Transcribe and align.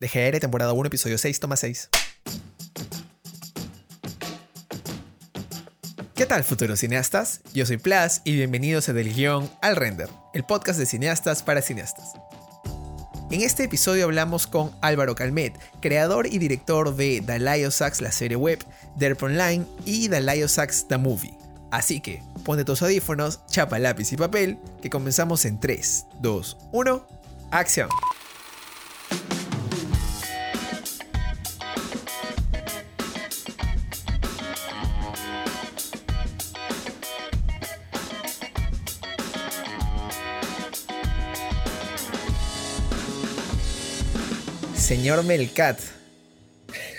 DGR, 0.00 0.40
temporada 0.40 0.72
1, 0.72 0.86
episodio 0.86 1.18
6, 1.18 1.40
toma 1.40 1.56
6. 1.56 1.90
¿Qué 6.14 6.24
tal, 6.24 6.42
futuros 6.42 6.80
cineastas? 6.80 7.42
Yo 7.52 7.66
soy 7.66 7.76
Plas 7.76 8.22
y 8.24 8.32
bienvenidos 8.32 8.88
a 8.88 8.94
Del 8.94 9.12
Guión 9.12 9.50
al 9.60 9.76
Render, 9.76 10.08
el 10.32 10.44
podcast 10.44 10.78
de 10.78 10.86
cineastas 10.86 11.42
para 11.42 11.60
cineastas. 11.60 12.14
En 13.30 13.42
este 13.42 13.64
episodio 13.64 14.06
hablamos 14.06 14.46
con 14.46 14.74
Álvaro 14.80 15.14
Calmet, 15.14 15.58
creador 15.82 16.26
y 16.26 16.38
director 16.38 16.96
de 16.96 17.22
The 17.24 17.38
Lio 17.38 17.70
Sax, 17.70 18.00
la 18.00 18.10
serie 18.10 18.38
web, 18.38 18.58
Derp 18.96 19.22
Online 19.22 19.66
y 19.84 20.08
The 20.08 20.22
Lio 20.22 20.48
Sax, 20.48 20.88
The 20.88 20.96
Movie. 20.96 21.36
Así 21.70 22.00
que, 22.00 22.22
ponte 22.46 22.64
tus 22.64 22.80
audífonos, 22.80 23.40
chapa 23.48 23.78
lápiz 23.78 24.10
y 24.12 24.16
papel, 24.16 24.58
que 24.80 24.88
comenzamos 24.88 25.44
en 25.44 25.60
3, 25.60 26.06
2, 26.22 26.56
1, 26.72 27.06
acción. 27.50 27.90
Señor 45.10 45.24
Melcat. 45.24 45.76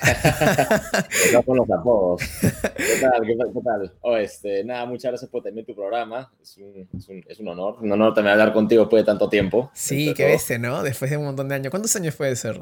Con 1.46 1.56
los 1.56 1.72
apodos. 1.72 2.22
¿Qué 2.42 3.00
tal? 3.00 3.26
¿Qué 3.26 3.36
tal? 3.38 3.54
¿Qué 3.54 3.60
tal? 3.64 3.94
Oh, 4.02 4.18
este, 4.18 4.66
nada, 4.66 4.86
muchas 4.86 5.12
gracias 5.12 5.32
por 5.32 5.42
tener 5.42 5.66
tu 5.66 5.74
programa. 5.74 6.30
Es 6.42 6.58
un, 6.58 6.90
es 6.94 7.08
un, 7.08 7.24
es 7.26 7.40
un 7.40 7.48
honor. 7.48 7.78
Un 7.80 7.90
honor 7.90 8.14
también 8.14 8.34
hablar 8.34 8.52
contigo 8.52 8.82
después 8.82 9.04
de 9.04 9.06
tanto 9.06 9.30
tiempo. 9.30 9.72
Sí, 9.74 10.14
qué 10.14 10.26
bestia, 10.26 10.60
¿no? 10.60 10.84
Después 10.84 11.10
de 11.10 11.16
un 11.16 11.24
montón 11.24 11.48
de 11.48 11.56
años. 11.56 11.72
¿Cuántos 11.72 11.96
años 11.96 12.14
puede 12.14 12.36
ser? 12.36 12.62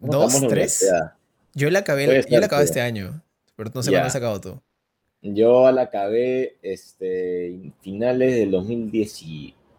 ¿Dos? 0.00 0.40
¿Tres? 0.48 0.92
Yo 1.54 1.70
la 1.70 1.78
acabé, 1.78 2.24
yo 2.28 2.40
la 2.40 2.46
acabé 2.46 2.64
este 2.64 2.80
año. 2.80 3.22
Pero 3.54 3.70
no 3.72 3.84
sé 3.84 3.92
cuándo 3.92 4.08
has 4.08 4.16
acabado 4.16 4.40
tú. 4.40 4.60
Yo 5.22 5.70
la 5.70 5.82
acabé 5.82 6.56
este, 6.62 7.72
finales 7.82 8.34
del 8.34 8.50
2010 8.50 9.22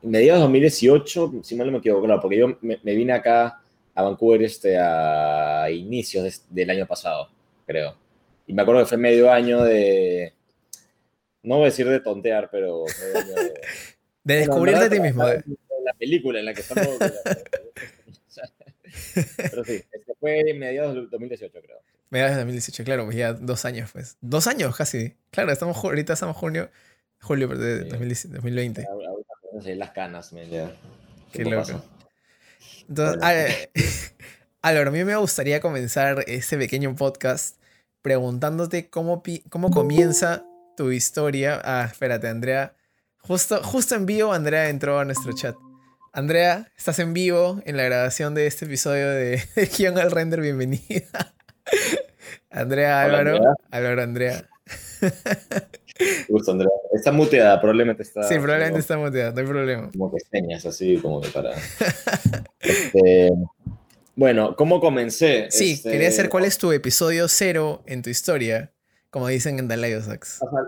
mediados 0.03 0.39
de 0.39 0.43
2018, 0.43 1.33
si 1.43 1.55
mal 1.55 1.67
no 1.67 1.73
me 1.73 1.79
equivoco, 1.79 2.05
claro, 2.05 2.21
porque 2.21 2.37
yo 2.37 2.57
me, 2.61 2.79
me 2.81 2.95
vine 2.95 3.11
acá 3.11 3.61
a 3.97 4.03
Vancouver 4.03 4.43
este, 4.43 4.77
a 4.77 5.71
inicios 5.71 6.43
del 6.51 6.69
año 6.69 6.85
pasado, 6.85 7.31
creo. 7.65 7.95
Y 8.45 8.53
me 8.53 8.61
acuerdo 8.61 8.81
que 8.81 8.89
fue 8.89 8.97
medio 8.99 9.31
año 9.31 9.63
de, 9.63 10.35
no 11.41 11.55
voy 11.55 11.63
a 11.63 11.69
decir 11.69 11.89
de 11.89 11.99
tontear, 11.99 12.47
pero... 12.51 12.83
de, 12.85 13.53
de 14.23 14.35
descubrirte 14.35 14.85
a 14.85 14.89
ti 14.89 14.99
mismo. 14.99 15.23
La, 15.23 15.43
la 15.83 15.93
película 15.97 16.39
en 16.39 16.45
la 16.45 16.53
que 16.53 16.61
estamos... 16.61 16.89
pero 19.37 19.65
sí, 19.65 19.83
este 19.91 20.13
fue 20.19 20.53
mediados 20.53 20.93
del 20.93 21.09
2018, 21.09 21.59
creo. 21.59 21.79
Mediados 22.11 22.35
de 22.35 22.41
2018, 22.41 22.83
claro, 22.83 23.05
pues 23.05 23.17
ya 23.17 23.33
dos 23.33 23.65
años, 23.65 23.89
pues. 23.91 24.17
Dos 24.21 24.45
años 24.45 24.75
casi. 24.75 25.15
Claro, 25.31 25.51
estamos, 25.51 25.75
ahorita 25.75 26.13
estamos 26.13 26.37
junio, 26.37 26.69
julio 27.19 27.47
de 27.47 27.89
sí. 28.13 28.27
2020. 28.27 28.85
Ahorita 28.85 29.75
las 29.75 29.89
canas, 29.89 30.33
me 30.33 30.47
Qué 31.31 31.45
loco. 31.45 31.61
Pasa? 31.61 31.96
Entonces, 32.87 33.69
a, 34.61 34.69
a 34.69 34.91
mí 34.91 35.03
me 35.03 35.15
gustaría 35.15 35.59
comenzar 35.59 36.23
este 36.27 36.57
pequeño 36.57 36.95
podcast 36.95 37.57
preguntándote 38.01 38.89
cómo, 38.89 39.21
cómo 39.49 39.69
comienza 39.69 40.45
tu 40.77 40.91
historia. 40.91 41.61
Ah, 41.63 41.87
espérate, 41.91 42.27
Andrea. 42.27 42.75
Justo, 43.17 43.61
justo 43.63 43.95
en 43.95 44.05
vivo, 44.05 44.31
Andrea 44.31 44.69
entró 44.69 44.99
a 44.99 45.05
nuestro 45.05 45.33
chat. 45.33 45.55
Andrea, 46.13 46.71
estás 46.77 46.99
en 46.99 47.13
vivo 47.13 47.61
en 47.65 47.77
la 47.77 47.83
grabación 47.83 48.33
de 48.33 48.47
este 48.47 48.65
episodio 48.65 49.09
de, 49.09 49.43
Guión 49.77 49.97
al 49.97 50.11
Render. 50.11 50.41
Bienvenida. 50.41 51.35
Andrea 52.49 53.01
Álvaro. 53.01 53.35
Andrea. 53.35 53.53
Álvaro 53.71 54.01
Andrea. 54.03 54.49
Gusto, 56.27 56.51
Andrea. 56.51 56.69
Está 56.93 57.11
muteada, 57.11 57.59
probablemente 57.59 58.03
está. 58.03 58.23
Sí, 58.23 58.35
probablemente 58.35 58.79
está 58.79 58.97
muteada, 58.97 59.31
no 59.31 59.39
hay 59.39 59.47
problema. 59.47 59.91
Como 59.91 60.11
que 60.11 60.19
señas 60.19 60.65
así, 60.65 60.97
como 60.97 61.21
que 61.21 61.29
para. 61.29 61.51
este, 62.59 63.31
bueno, 64.15 64.55
¿cómo 64.55 64.79
comencé? 64.79 65.47
Sí, 65.51 65.73
este, 65.73 65.91
quería 65.91 66.11
saber 66.11 66.29
cuál 66.29 66.45
es 66.45 66.57
tu 66.57 66.71
episodio 66.71 67.27
cero 67.27 67.83
en 67.85 68.01
tu 68.01 68.09
historia, 68.09 68.71
como 69.11 69.27
dicen 69.27 69.59
en 69.59 69.67
The 69.67 70.01
Sax. 70.01 70.41
O 70.41 70.49
sea, 70.49 70.59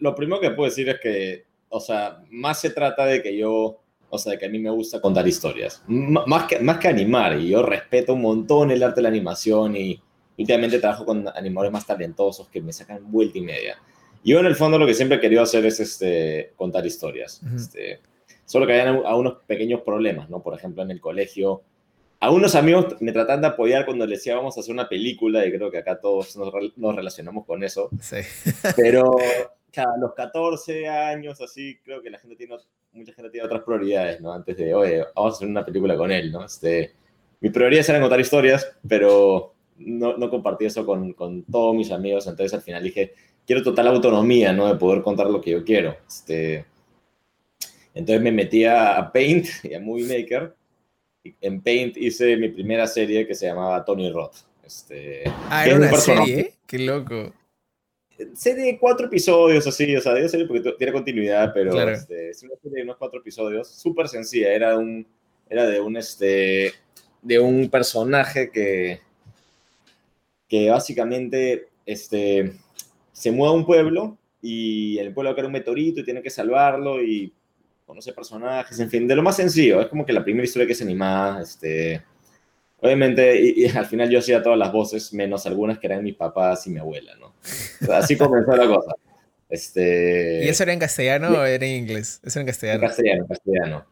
lo 0.00 0.14
primero 0.14 0.40
que 0.40 0.50
puedo 0.50 0.68
decir 0.68 0.88
es 0.88 1.00
que, 1.00 1.44
o 1.70 1.80
sea, 1.80 2.22
más 2.30 2.60
se 2.60 2.70
trata 2.70 3.06
de 3.06 3.22
que 3.22 3.36
yo, 3.36 3.80
o 4.10 4.18
sea, 4.18 4.32
de 4.32 4.38
que 4.38 4.46
a 4.46 4.48
mí 4.50 4.58
me 4.58 4.70
gusta 4.70 5.00
contar 5.00 5.26
historias. 5.26 5.82
M 5.88 6.20
más, 6.26 6.44
que, 6.44 6.58
más 6.60 6.78
que 6.78 6.88
animar, 6.88 7.38
y 7.38 7.48
yo 7.48 7.62
respeto 7.62 8.12
un 8.12 8.20
montón 8.20 8.70
el 8.70 8.82
arte 8.82 8.96
de 8.96 9.02
la 9.02 9.08
animación 9.08 9.76
y 9.76 10.00
últimamente 10.36 10.78
trabajo 10.78 11.06
con 11.06 11.26
animadores 11.28 11.72
más 11.72 11.86
talentosos 11.86 12.48
que 12.48 12.60
me 12.60 12.72
sacan 12.72 13.10
vuelta 13.10 13.38
y 13.38 13.42
media. 13.42 13.78
Yo 14.24 14.40
en 14.40 14.46
el 14.46 14.56
fondo 14.56 14.78
lo 14.78 14.86
que 14.86 14.94
siempre 14.94 15.18
he 15.18 15.20
querido 15.20 15.42
hacer 15.42 15.64
es 15.66 15.80
este, 15.80 16.52
contar 16.56 16.84
historias. 16.86 17.40
Uh 17.42 17.46
-huh. 17.46 17.56
este, 17.56 18.00
solo 18.44 18.66
que 18.66 18.72
hay 18.72 18.80
algunos 18.80 19.34
pequeños 19.46 19.82
problemas, 19.82 20.30
¿no? 20.30 20.42
Por 20.42 20.54
ejemplo, 20.54 20.82
en 20.82 20.90
el 20.90 21.00
colegio, 21.00 21.62
a 22.20 22.30
unos 22.30 22.54
amigos 22.54 22.96
me 23.00 23.12
tratan 23.12 23.42
de 23.42 23.48
apoyar 23.48 23.84
cuando 23.84 24.06
les 24.06 24.20
decía 24.20 24.36
vamos 24.36 24.56
a 24.56 24.60
hacer 24.60 24.72
una 24.72 24.88
película 24.88 25.44
y 25.44 25.52
creo 25.52 25.70
que 25.70 25.78
acá 25.78 26.00
todos 26.00 26.36
nos, 26.36 26.52
nos 26.76 26.96
relacionamos 26.96 27.44
con 27.44 27.62
eso. 27.62 27.90
Sí. 28.00 28.16
Pero 28.76 29.16
a 29.76 29.98
los 29.98 30.14
14 30.14 30.88
años, 30.88 31.40
así, 31.40 31.78
creo 31.84 32.00
que 32.02 32.10
la 32.10 32.18
gente 32.18 32.36
tiene, 32.36 32.56
mucha 32.92 33.12
gente 33.12 33.30
tiene 33.30 33.46
otras 33.46 33.62
prioridades, 33.62 34.20
¿no? 34.20 34.32
Antes 34.32 34.56
de, 34.56 34.74
oye, 34.74 35.04
vamos 35.14 35.34
a 35.34 35.36
hacer 35.36 35.48
una 35.48 35.64
película 35.64 35.96
con 35.96 36.10
él, 36.10 36.30
¿no? 36.30 36.44
Este, 36.44 36.92
mis 37.40 37.52
prioridades 37.52 37.88
eran 37.88 38.02
contar 38.02 38.20
historias, 38.20 38.72
pero 38.88 39.54
no, 39.78 40.16
no 40.16 40.30
compartí 40.30 40.66
eso 40.66 40.86
con, 40.86 41.12
con 41.12 41.42
todos 41.44 41.74
mis 41.74 41.90
amigos, 41.90 42.26
entonces 42.26 42.54
al 42.54 42.62
final 42.62 42.82
dije, 42.82 43.14
quiero 43.46 43.62
total 43.62 43.88
autonomía, 43.88 44.52
¿no? 44.52 44.68
De 44.68 44.78
poder 44.78 45.02
contar 45.02 45.28
lo 45.28 45.40
que 45.40 45.52
yo 45.52 45.64
quiero. 45.64 45.96
Este, 46.06 46.64
entonces 47.94 48.22
me 48.22 48.32
metí 48.32 48.64
a 48.64 49.10
Paint 49.12 49.46
y 49.64 49.74
a 49.74 49.80
Movie 49.80 50.20
Maker. 50.20 50.54
En 51.40 51.62
Paint 51.62 51.96
hice 51.96 52.36
mi 52.36 52.48
primera 52.48 52.86
serie 52.86 53.26
que 53.26 53.34
se 53.34 53.46
llamaba 53.46 53.84
Tony 53.84 54.10
Roth. 54.10 54.36
Este, 54.64 55.24
ah, 55.50 55.66
era 55.66 55.76
una 55.76 55.92
serie, 55.96 56.54
qué 56.66 56.78
loco. 56.78 57.32
Serie 58.34 58.64
de 58.64 58.78
cuatro 58.78 59.06
episodios, 59.06 59.66
así, 59.66 59.94
o 59.94 60.00
sea, 60.00 60.14
digo 60.14 60.28
serie 60.28 60.46
porque 60.46 60.72
tiene 60.78 60.92
continuidad, 60.92 61.52
pero 61.52 61.72
claro. 61.72 61.90
este, 61.90 62.30
es 62.30 62.42
una 62.44 62.54
serie 62.62 62.76
de 62.76 62.82
unos 62.84 62.96
cuatro 62.96 63.20
episodios, 63.20 63.68
súper 63.68 64.08
sencilla, 64.08 64.52
era, 64.52 64.78
un, 64.78 65.06
era 65.50 65.66
de 65.66 65.80
un, 65.80 65.96
este, 65.96 66.72
de 67.22 67.40
un 67.40 67.68
personaje 67.68 68.50
que, 68.50 69.00
que 70.48 70.70
básicamente, 70.70 71.68
este, 71.84 72.52
se 73.14 73.30
muda 73.30 73.50
a 73.50 73.54
un 73.54 73.64
pueblo 73.64 74.18
y 74.42 74.98
el 74.98 75.14
pueblo 75.14 75.34
cae 75.34 75.46
un 75.46 75.52
meteorito 75.52 76.00
y 76.00 76.04
tiene 76.04 76.20
que 76.20 76.28
salvarlo 76.28 77.00
y 77.02 77.32
conoce 77.86 78.12
personajes, 78.12 78.78
en 78.80 78.90
fin, 78.90 79.06
de 79.06 79.14
lo 79.14 79.22
más 79.22 79.36
sencillo. 79.36 79.80
Es 79.80 79.86
como 79.86 80.04
que 80.04 80.12
la 80.12 80.24
primera 80.24 80.44
historia 80.44 80.66
que 80.66 80.72
es 80.72 80.82
animada, 80.82 81.42
este, 81.42 82.02
obviamente, 82.80 83.40
y, 83.40 83.64
y 83.64 83.66
al 83.68 83.86
final 83.86 84.10
yo 84.10 84.18
hacía 84.18 84.42
todas 84.42 84.58
las 84.58 84.72
voces, 84.72 85.14
menos 85.14 85.46
algunas 85.46 85.78
que 85.78 85.86
eran 85.86 86.02
mis 86.02 86.16
papás 86.16 86.66
y 86.66 86.70
mi 86.70 86.80
abuela, 86.80 87.14
¿no? 87.16 87.28
O 87.28 87.86
sea, 87.86 87.98
así 87.98 88.16
comenzó 88.18 88.56
la 88.56 88.66
cosa. 88.66 88.92
Este... 89.48 90.44
¿Y 90.44 90.48
eso 90.48 90.64
era 90.64 90.72
en 90.72 90.80
castellano 90.80 91.28
o 91.28 91.44
era 91.44 91.64
en 91.64 91.82
inglés? 91.82 92.20
Eso 92.24 92.40
era 92.40 92.42
en 92.42 92.46
castellano. 92.48 92.82
En 92.82 92.88
castellano, 92.88 93.22
en 93.22 93.28
castellano. 93.28 93.86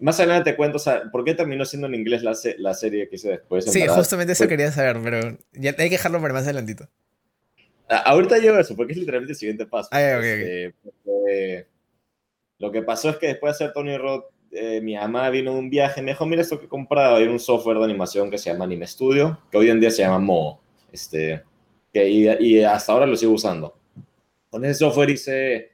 Más 0.00 0.20
adelante 0.20 0.52
te 0.52 0.56
cuento, 0.56 0.76
o 0.76 0.80
sea, 0.80 1.02
¿por 1.10 1.24
qué 1.24 1.34
terminó 1.34 1.64
siendo 1.64 1.88
en 1.88 1.96
inglés 1.96 2.22
la, 2.22 2.36
la 2.58 2.74
serie 2.74 3.08
que 3.08 3.16
hice 3.16 3.30
después? 3.30 3.64
Sí, 3.64 3.80
verdad? 3.80 3.96
justamente 3.96 4.34
eso 4.34 4.46
quería 4.46 4.70
saber, 4.70 5.00
pero 5.02 5.36
ya 5.54 5.70
hay 5.70 5.88
que 5.88 5.96
dejarlo 5.96 6.20
para 6.20 6.34
más 6.34 6.44
adelantito. 6.44 6.88
Ahorita 7.88 8.38
llego 8.38 8.56
a 8.56 8.60
eso, 8.60 8.76
porque 8.76 8.92
es 8.92 8.98
literalmente 8.98 9.32
el 9.32 9.38
siguiente 9.38 9.66
paso. 9.66 9.88
Ah, 9.92 10.16
okay, 10.18 10.30
este, 10.30 10.74
okay. 10.84 11.64
Lo 12.58 12.72
que 12.72 12.82
pasó 12.82 13.10
es 13.10 13.16
que 13.16 13.28
después 13.28 13.50
de 13.58 13.64
hacer 13.64 13.72
Tony 13.72 13.96
Roth, 13.96 14.24
eh, 14.50 14.80
mi 14.80 14.94
mamá 14.94 15.30
vino 15.30 15.52
de 15.52 15.58
un 15.58 15.70
viaje 15.70 16.02
me 16.02 16.12
dijo, 16.12 16.26
mira 16.26 16.42
esto 16.42 16.58
que 16.58 16.66
he 16.66 16.68
comprado, 16.68 17.16
hay 17.16 17.26
un 17.26 17.38
software 17.38 17.78
de 17.78 17.84
animación 17.84 18.30
que 18.30 18.38
se 18.38 18.50
llama 18.50 18.64
Anime 18.64 18.86
Studio, 18.86 19.38
que 19.50 19.58
hoy 19.58 19.70
en 19.70 19.80
día 19.80 19.90
se 19.90 20.02
llama 20.02 20.18
Mo, 20.18 20.60
este, 20.90 21.42
que, 21.92 22.08
y, 22.08 22.28
y, 22.40 22.64
hasta 22.64 22.92
ahora 22.92 23.06
lo 23.06 23.16
sigo 23.16 23.32
usando. 23.32 23.78
Con 24.50 24.64
ese 24.64 24.74
software 24.74 25.10
hice, 25.10 25.72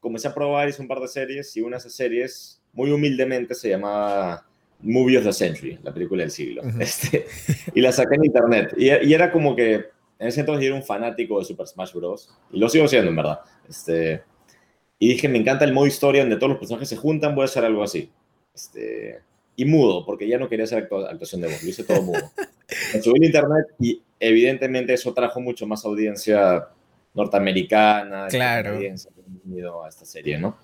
comencé 0.00 0.28
a 0.28 0.34
probar, 0.34 0.68
hice 0.68 0.82
un 0.82 0.88
par 0.88 1.00
de 1.00 1.08
series, 1.08 1.56
y 1.56 1.60
una 1.60 1.76
de 1.76 1.80
esas 1.80 1.94
series, 1.94 2.62
muy 2.72 2.90
humildemente, 2.90 3.54
se 3.54 3.70
llamaba 3.70 4.44
Movie 4.80 5.18
of 5.18 5.24
the 5.24 5.32
Century, 5.32 5.78
la 5.82 5.94
película 5.94 6.22
del 6.22 6.30
siglo. 6.30 6.62
Uh 6.62 6.66
-huh. 6.70 6.82
este, 6.82 7.26
y 7.74 7.80
la 7.80 7.92
saqué 7.92 8.16
en 8.16 8.24
internet. 8.24 8.74
Y, 8.76 8.88
y 8.88 9.14
era 9.14 9.32
como 9.32 9.56
que 9.56 9.95
en 10.18 10.28
ese 10.28 10.40
entonces 10.40 10.64
yo 10.64 10.68
era 10.68 10.76
un 10.76 10.86
fanático 10.86 11.38
de 11.38 11.44
Super 11.44 11.66
Smash 11.66 11.92
Bros. 11.92 12.30
Y 12.50 12.58
lo 12.58 12.68
sigo 12.68 12.88
siendo, 12.88 13.10
en 13.10 13.16
verdad. 13.16 13.40
Este, 13.68 14.22
y 14.98 15.08
dije, 15.08 15.28
me 15.28 15.38
encanta 15.38 15.64
el 15.64 15.72
modo 15.72 15.86
historia 15.86 16.22
donde 16.22 16.36
todos 16.36 16.50
los 16.50 16.58
personajes 16.58 16.88
se 16.88 16.96
juntan, 16.96 17.34
voy 17.34 17.42
a 17.42 17.44
hacer 17.46 17.64
algo 17.64 17.82
así. 17.82 18.10
Este, 18.54 19.20
y 19.56 19.64
mudo, 19.64 20.04
porque 20.06 20.26
ya 20.26 20.38
no 20.38 20.48
quería 20.48 20.64
hacer 20.64 20.88
actuación 21.10 21.40
de 21.40 21.48
voz, 21.48 21.62
lo 21.62 21.68
hice 21.68 21.84
todo 21.84 22.02
mudo. 22.02 22.30
Me 22.94 23.02
subí 23.02 23.22
a 23.22 23.26
internet 23.26 23.66
y 23.78 24.02
evidentemente 24.18 24.94
eso 24.94 25.12
trajo 25.12 25.40
mucho 25.40 25.66
más 25.66 25.84
audiencia 25.84 26.68
norteamericana. 27.14 28.26
Claro. 28.28 28.74
Audiencia 28.74 29.10
a 29.84 29.88
esta 29.88 30.04
serie, 30.04 30.38
¿no? 30.38 30.56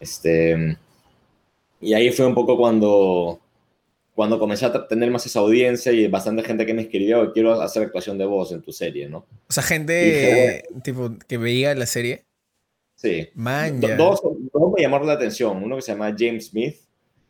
Este, 0.00 0.76
y 1.80 1.94
ahí 1.94 2.10
fue 2.10 2.26
un 2.26 2.34
poco 2.34 2.56
cuando 2.56 3.40
cuando 4.14 4.38
comencé 4.38 4.66
a 4.66 4.86
tener 4.86 5.10
más 5.10 5.26
esa 5.26 5.40
audiencia 5.40 5.92
y 5.92 6.06
bastante 6.06 6.42
gente 6.42 6.64
que 6.64 6.74
me 6.74 6.82
escribió, 6.82 7.32
quiero 7.32 7.60
hacer 7.60 7.82
actuación 7.82 8.16
de 8.16 8.24
voz 8.24 8.52
en 8.52 8.62
tu 8.62 8.72
serie, 8.72 9.08
¿no? 9.08 9.26
O 9.48 9.52
sea, 9.52 9.62
gente 9.62 10.62
tipo, 10.82 11.10
que 11.26 11.36
veía 11.36 11.74
la 11.74 11.86
serie. 11.86 12.24
Sí. 12.94 13.28
Man, 13.34 13.80
dos, 13.80 14.20
dos, 14.22 14.72
me 14.74 14.82
llamaron 14.82 15.08
la 15.08 15.14
atención. 15.14 15.62
Uno 15.62 15.76
que 15.76 15.82
se 15.82 15.92
llama 15.92 16.14
James 16.16 16.46
Smith 16.46 16.76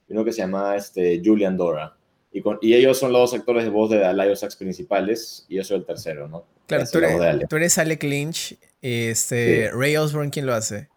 y 0.09 0.13
uno 0.13 0.25
que 0.25 0.33
se 0.33 0.39
llama 0.39 0.77
este, 0.77 1.23
Julian 1.25 1.57
Dora. 1.57 1.97
Y, 2.31 2.43
con, 2.43 2.59
y 2.61 2.75
ellos 2.75 2.99
son 2.99 3.13
los 3.13 3.31
dos 3.31 3.41
actores 3.41 3.65
de 3.65 3.71
voz 3.71 3.91
de 3.91 4.13
Lion 4.13 4.37
Sax 4.37 4.57
principales 4.57 5.47
y 5.49 5.57
yo 5.57 5.65
soy 5.65 5.79
el 5.79 5.87
tercero, 5.87 6.29
¿no? 6.29 6.45
Claro, 6.67 6.85
tú 6.91 6.99
eres, 6.99 7.49
tú 7.49 7.57
eres, 7.57 7.79
Alec 7.79 8.03
Lynch. 8.03 8.57
Este, 8.83 9.71
Ray 9.73 9.97
Osborne, 9.97 10.31
¿quién 10.31 10.45
lo 10.45 10.53
hace? 10.53 10.89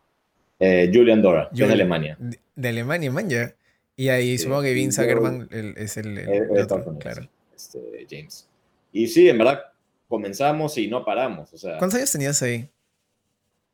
Eh, 0.59 0.89
Julian 0.93 1.21
Dora, 1.21 1.49
de 1.51 1.63
Alemania. 1.63 2.17
De, 2.19 2.67
Alemania, 2.67 3.11
man, 3.11 3.29
ya. 3.29 3.53
Y 3.99 4.09
ahí 4.09 4.37
supongo 4.37 4.61
que 4.61 4.73
Vince 4.73 5.01
Ackerman 5.01 5.49
es 5.75 5.97
el, 5.97 6.23
claro. 6.99 7.27
Este, 7.55 8.07
James. 8.07 8.47
Y 8.93 9.07
sí, 9.07 9.27
en 9.27 9.39
verdad, 9.39 9.63
comenzamos 10.07 10.77
y 10.77 10.87
no 10.87 11.03
paramos. 11.03 11.51
O 11.51 11.57
sea, 11.57 11.79
¿Cuántos 11.79 11.97
años 11.97 12.11
tenías 12.11 12.41
ahí? 12.43 12.69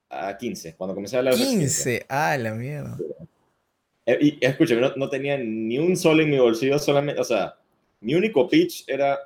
A 0.10 0.38
15, 0.38 0.76
cuando 0.76 0.96
comencé 0.96 1.18
a 1.18 1.20
hablar 1.20 1.36
15, 1.36 2.06
ah, 2.08 2.38
la 2.38 2.54
mierda. 2.54 2.98
Eh, 4.06 4.18
y, 4.22 4.46
escúchame, 4.46 4.80
no, 4.80 4.96
no, 4.96 5.10
tenía 5.10 5.38
ni 5.38 5.78
un 5.78 5.98
sol 5.98 6.22
en 6.22 6.30
mi 6.30 6.40
bolsillo, 6.40 6.80
solamente, 6.80 7.20
o 7.20 7.26
sea, 7.26 7.58
mi 8.00 8.16
único 8.16 8.48
pitch 8.48 8.86
era, 8.88 9.20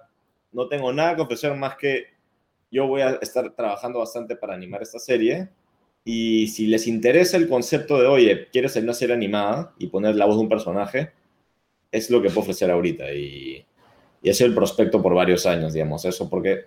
no 0.51 0.67
tengo 0.67 0.91
nada 0.91 1.15
que 1.15 1.21
ofrecer 1.21 1.53
más 1.55 1.77
que 1.77 2.05
yo 2.71 2.87
voy 2.87 3.01
a 3.01 3.11
estar 3.21 3.53
trabajando 3.55 3.99
bastante 3.99 4.35
para 4.35 4.55
animar 4.55 4.81
esta 4.81 4.97
serie 4.97 5.49
y 6.09 6.47
si 6.47 6.67
les 6.67 6.87
interesa 6.87 7.35
el 7.35 7.49
concepto 7.49 7.99
de, 7.99 8.07
oye, 8.07 8.47
quieres 8.49 8.71
hacer 8.71 8.83
una 8.83 8.93
serie 8.93 9.13
animada 9.13 9.73
y 9.77 9.87
poner 9.87 10.15
la 10.15 10.25
voz 10.25 10.37
de 10.37 10.43
un 10.43 10.47
personaje, 10.47 11.11
es 11.91 12.09
lo 12.09 12.21
que 12.21 12.29
puedo 12.29 12.43
ofrecer 12.43 12.71
ahorita. 12.71 13.11
Y, 13.11 13.65
y 14.21 14.29
ese 14.29 14.45
es 14.45 14.49
el 14.49 14.55
prospecto 14.55 15.01
por 15.01 15.13
varios 15.13 15.45
años, 15.45 15.73
digamos, 15.73 16.05
eso, 16.05 16.29
porque 16.29 16.61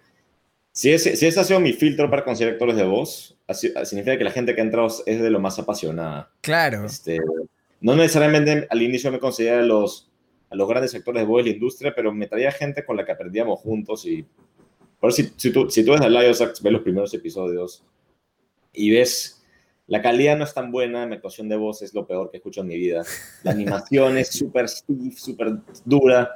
si 0.72 0.92
ese, 0.92 1.16
si 1.16 1.26
ese 1.26 1.40
ha 1.40 1.44
sido 1.44 1.58
mi 1.58 1.72
filtro 1.72 2.10
para 2.10 2.22
conseguir 2.22 2.52
actores 2.52 2.76
de 2.76 2.84
voz, 2.84 3.38
significa 3.84 4.18
que 4.18 4.24
la 4.24 4.30
gente 4.30 4.54
que 4.54 4.60
ha 4.60 4.64
entrado 4.64 4.88
es 5.06 5.22
de 5.22 5.30
lo 5.30 5.40
más 5.40 5.58
apasionada. 5.58 6.30
Claro. 6.42 6.84
Este, 6.84 7.18
no 7.80 7.96
necesariamente 7.96 8.66
al 8.68 8.82
inicio 8.82 9.10
me 9.10 9.20
consideraba 9.20 9.62
los, 9.62 10.12
a 10.50 10.54
los 10.54 10.68
grandes 10.68 10.94
actores 10.94 11.22
de 11.22 11.26
voz 11.26 11.42
de 11.42 11.50
la 11.50 11.56
industria, 11.56 11.94
pero 11.96 12.12
me 12.12 12.26
traía 12.26 12.52
gente 12.52 12.84
con 12.84 12.94
la 12.94 13.06
que 13.06 13.12
aprendíamos 13.12 13.60
juntos 13.60 14.04
y... 14.04 14.22
Por 15.00 15.14
si, 15.14 15.32
si, 15.34 15.50
tú, 15.50 15.70
si 15.70 15.82
tú 15.82 15.92
ves 15.92 16.02
a 16.02 16.10
Lions 16.10 16.38
ves 16.38 16.72
los 16.72 16.82
primeros 16.82 17.14
episodios, 17.14 17.82
y 18.72 18.90
ves, 18.90 19.42
la 19.86 20.00
calidad 20.02 20.36
no 20.36 20.44
es 20.44 20.54
tan 20.54 20.70
buena, 20.70 21.06
mi 21.06 21.16
actuación 21.16 21.48
de 21.48 21.56
voz 21.56 21.82
es 21.82 21.94
lo 21.94 22.06
peor 22.06 22.30
que 22.30 22.36
escucho 22.36 22.60
en 22.60 22.68
mi 22.68 22.76
vida. 22.76 23.02
La 23.42 23.50
animación 23.50 24.18
es 24.18 24.28
súper 24.28 24.68
stiff, 24.68 25.18
súper 25.18 25.54
dura, 25.84 26.30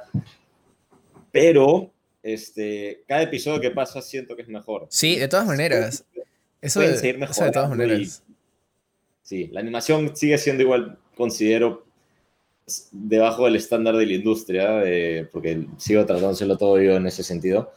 pero 1.31 1.91
este, 2.21 3.03
cada 3.07 3.21
episodio 3.21 3.61
que 3.61 3.71
pasa 3.71 4.01
siento 4.01 4.35
que 4.35 4.41
es 4.41 4.47
mejor. 4.47 4.87
Sí, 4.89 5.15
de 5.17 5.27
todas 5.27 5.45
maneras. 5.45 6.03
Eso, 6.61 6.79
de, 6.79 6.97
seguir 6.97 7.19
de 7.19 7.51
todas 7.51 7.69
maneras. 7.69 8.23
sí, 9.21 9.47
la 9.53 9.59
animación 9.59 10.15
sigue 10.15 10.37
siendo 10.37 10.63
igual, 10.63 10.97
considero, 11.15 11.85
debajo 12.91 13.45
del 13.45 13.55
estándar 13.55 13.95
de 13.95 14.05
la 14.05 14.13
industria, 14.13 14.81
eh, 14.83 15.29
porque 15.31 15.67
sigo 15.77 16.05
tratándoselo 16.05 16.57
todo 16.57 16.81
yo 16.81 16.95
en 16.95 17.05
ese 17.05 17.23
sentido. 17.23 17.71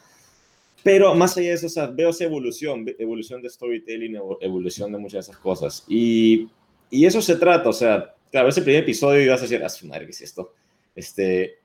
Pero 0.89 1.15
más 1.15 1.37
allá 1.37 1.49
de 1.49 1.55
eso, 1.55 1.67
o 1.67 1.69
sea, 1.69 1.87
veo 1.89 2.09
esa 2.09 2.25
evolución, 2.25 2.87
evolución 2.99 3.43
de 3.43 3.51
storytelling, 3.51 4.19
evolución 4.41 4.91
de 4.91 4.97
muchas 4.97 5.27
de 5.27 5.33
esas 5.33 5.37
cosas. 5.37 5.85
Y, 5.87 6.49
y 6.89 7.05
eso 7.05 7.21
se 7.21 7.37
trata, 7.37 7.69
o 7.69 7.75
sea, 7.75 8.15
claro, 8.33 8.49
ese 8.49 8.63
primer 8.63 8.85
episodio 8.85 9.21
y 9.21 9.29
vas 9.29 9.41
a 9.41 9.43
decir, 9.43 9.63
ah, 9.63 9.69
su 9.69 9.87
madre, 9.87 10.07
¿qué 10.07 10.13
es 10.13 10.23
esto? 10.23 10.55
Este, 10.95 11.57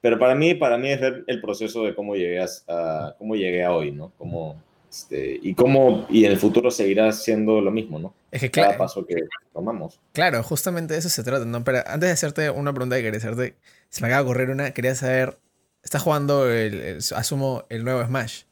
pero 0.00 0.18
para 0.18 0.34
mí, 0.34 0.54
para 0.56 0.76
mí 0.76 0.90
es 0.90 1.00
ver 1.00 1.22
el 1.28 1.40
proceso 1.40 1.84
de 1.84 1.94
cómo 1.94 2.16
llegué 2.16 2.40
a, 2.40 3.14
cómo 3.16 3.36
llegué 3.36 3.62
a 3.62 3.72
hoy, 3.72 3.92
¿no? 3.92 4.10
Cómo, 4.18 4.60
este, 4.90 5.38
y 5.40 5.54
cómo, 5.54 6.08
y 6.10 6.24
en 6.24 6.32
el 6.32 6.38
futuro 6.38 6.68
seguirá 6.72 7.12
siendo 7.12 7.60
lo 7.60 7.70
mismo, 7.70 8.00
¿no? 8.00 8.12
Es 8.32 8.40
que 8.40 8.50
Cada 8.50 8.76
paso 8.76 9.06
que 9.06 9.14
tomamos. 9.52 10.00
Claro, 10.12 10.42
justamente 10.42 10.94
de 10.94 10.98
eso 10.98 11.10
se 11.10 11.22
trata, 11.22 11.44
¿no? 11.44 11.62
Pero 11.62 11.78
antes 11.86 12.08
de 12.08 12.12
hacerte 12.12 12.50
una 12.50 12.72
pregunta 12.72 12.96
que 12.96 13.02
quería 13.02 13.18
hacerte, 13.18 13.54
se 13.88 14.00
me 14.00 14.08
acaba 14.08 14.22
de 14.22 14.26
correr 14.26 14.50
una, 14.50 14.72
quería 14.72 14.96
saber, 14.96 15.38
¿estás 15.84 16.02
jugando, 16.02 16.50
el, 16.50 16.98
asumo, 17.14 17.66
el 17.68 17.84
nuevo 17.84 18.04
Smash? 18.04 18.42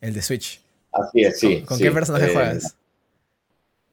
El 0.00 0.14
de 0.14 0.22
Switch. 0.22 0.60
Así 0.92 1.22
es, 1.22 1.38
sí. 1.38 1.62
¿Con, 1.62 1.78
qué 1.78 1.90
personaje 1.90 2.26
eh, 2.26 2.32
juegas? 2.32 2.76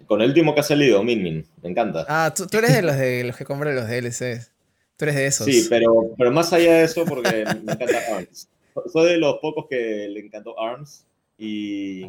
Con 0.05 0.21
el 0.21 0.29
último 0.29 0.53
que 0.53 0.61
ha 0.61 0.63
salido, 0.63 1.03
Min 1.03 1.23
Min. 1.23 1.45
Me 1.61 1.69
encanta. 1.69 2.05
Ah, 2.07 2.33
tú, 2.35 2.45
eres 2.57 2.73
de 2.73 2.81
los, 2.81 2.97
de 2.97 3.23
los 3.23 3.35
que 3.35 3.45
compran 3.45 3.75
los 3.75 3.87
DLCs. 3.87 4.51
Tú 4.97 5.05
eres 5.05 5.15
de 5.15 5.25
esos. 5.25 5.45
Sí, 5.45 5.65
pero, 5.69 6.11
pero 6.17 6.31
más 6.31 6.51
allá 6.53 6.75
de 6.75 6.83
eso, 6.83 7.05
porque 7.05 7.45
me 7.63 7.73
encanta 7.73 7.99
ARMS. 8.15 8.47
Soy 8.91 9.11
de 9.11 9.17
los 9.17 9.37
pocos 9.39 9.65
que 9.69 10.07
le 10.09 10.19
encantó 10.19 10.59
ARMS. 10.59 11.05
Y, 11.37 12.05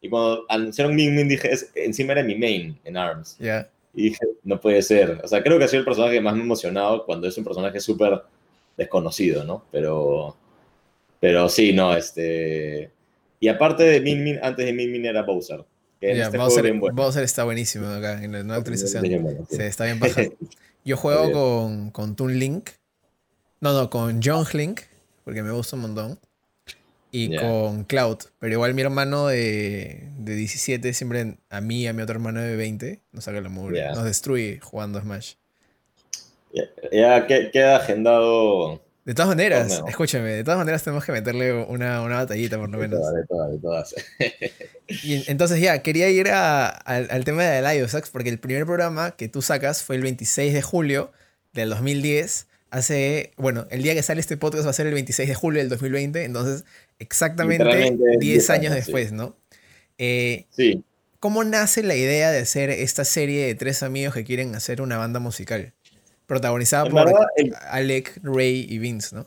y 0.00 0.08
cuando 0.08 0.44
anunciaron 0.48 0.94
Min 0.94 1.14
Min, 1.14 1.28
dije, 1.28 1.50
encima 1.74 2.12
era 2.12 2.22
mi 2.22 2.36
main 2.36 2.78
en 2.84 2.96
ARMS. 2.96 3.36
Ya. 3.38 3.68
Y 3.94 4.10
dije, 4.10 4.26
no 4.44 4.60
puede 4.60 4.82
ser. 4.82 5.20
O 5.24 5.28
sea, 5.28 5.42
creo 5.42 5.58
que 5.58 5.64
ha 5.64 5.68
sido 5.68 5.80
el 5.80 5.86
personaje 5.86 6.14
que 6.14 6.20
más 6.20 6.36
me 6.36 6.42
emocionado 6.42 7.04
cuando 7.04 7.26
es 7.26 7.36
un 7.36 7.44
personaje 7.44 7.80
súper 7.80 8.22
desconocido, 8.76 9.44
¿no? 9.44 9.64
Pero, 9.72 10.36
pero 11.18 11.48
sí, 11.48 11.72
no, 11.72 11.96
este 11.96 12.92
y 13.40 13.48
aparte 13.48 13.84
de 13.84 14.00
Min 14.00 14.24
Min, 14.24 14.38
antes 14.42 14.64
de 14.66 14.72
Min 14.72 14.92
Min 14.92 15.06
era 15.06 15.22
Bowser. 15.22 15.64
Que 16.00 16.12
este 16.12 16.38
Bowser, 16.38 17.24
está 17.24 17.44
buenísimo 17.44 17.88
acá 17.88 18.22
en 18.22 18.32
la 18.32 18.42
nueva 18.42 18.58
actualización. 18.58 19.04
Sí, 19.50 19.62
está 19.62 19.84
bien 19.84 19.98
bajado. 20.00 20.28
Yo 20.84 20.96
juego 20.96 21.32
con, 21.32 21.90
con 21.90 22.16
Toon 22.16 22.38
Link. 22.38 22.70
No, 23.60 23.72
no, 23.72 23.90
con 23.90 24.20
John 24.22 24.46
Link, 24.52 24.82
porque 25.24 25.42
me 25.42 25.50
gusta 25.50 25.76
un 25.76 25.82
montón. 25.82 26.18
Y 27.10 27.34
con 27.36 27.84
Cloud. 27.84 28.18
Pero 28.38 28.52
igual 28.52 28.74
mi 28.74 28.82
hermano 28.82 29.28
de, 29.28 30.10
de 30.18 30.34
17 30.34 30.92
siempre 30.92 31.38
a 31.48 31.60
mí 31.60 31.82
y 31.82 31.86
a 31.86 31.92
mi 31.92 32.02
otro 32.02 32.14
hermano 32.14 32.40
de 32.40 32.54
20 32.54 33.00
nos 33.12 33.24
saca 33.24 33.40
la 33.40 33.48
mugre. 33.48 33.88
Nos 33.88 34.04
destruye 34.04 34.60
jugando 34.60 35.00
Smash. 35.00 35.34
Ya, 36.92 37.26
queda 37.26 37.76
agendado 37.76 38.80
de 39.08 39.14
todas 39.14 39.30
maneras, 39.30 39.82
escúchame, 39.88 40.28
de 40.28 40.44
todas 40.44 40.58
maneras 40.58 40.84
tenemos 40.84 41.02
que 41.02 41.12
meterle 41.12 41.64
una, 41.64 42.02
una 42.02 42.16
batallita 42.16 42.58
por 42.58 42.68
lo 42.68 42.76
menos. 42.76 43.00
De 43.14 43.24
todas, 43.26 43.50
de 43.50 43.58
todas, 43.58 43.94
y 45.02 45.30
entonces 45.30 45.62
ya, 45.62 45.78
quería 45.78 46.10
ir 46.10 46.28
al, 46.28 47.24
tema 47.24 47.42
de 47.44 47.62
la 47.62 47.74
IOSAX 47.74 48.10
porque 48.10 48.28
el 48.28 48.38
primer 48.38 48.66
programa 48.66 49.12
que 49.12 49.30
tú 49.30 49.40
sacas 49.40 49.82
fue 49.82 49.96
el 49.96 50.02
26 50.02 50.52
de 50.52 50.60
julio 50.60 51.10
del 51.54 51.70
2010. 51.70 52.48
Hace, 52.70 53.32
bueno, 53.38 53.66
el 53.70 53.82
día 53.82 53.94
que 53.94 54.02
sale 54.02 54.20
este 54.20 54.36
podcast 54.36 54.66
va 54.66 54.70
a 54.70 54.74
ser 54.74 54.86
el 54.86 54.92
26 54.92 55.26
de 55.26 55.34
julio 55.34 55.60
del 55.60 55.70
2020, 55.70 56.24
entonces 56.24 56.66
exactamente 56.98 57.96
10 58.20 58.50
años, 58.50 58.74
después, 58.74 59.12
¿no? 59.12 59.34
Eh, 59.96 60.44
sí. 60.50 60.84
¿Cómo 61.18 61.44
nace 61.44 61.82
la 61.82 61.96
idea 61.96 62.30
de 62.30 62.40
hacer 62.40 62.68
esta 62.68 63.06
serie 63.06 63.46
de 63.46 63.54
tres 63.54 63.82
amigos 63.82 64.12
que 64.12 64.22
quieren 64.22 64.54
hacer 64.54 64.82
una 64.82 64.98
banda 64.98 65.18
musical? 65.18 65.72
Protagonizada 66.28 66.84
por 66.90 67.08
Alec, 67.70 68.20
Ray 68.22 68.66
y 68.68 68.78
Vince, 68.78 69.16
¿no? 69.16 69.26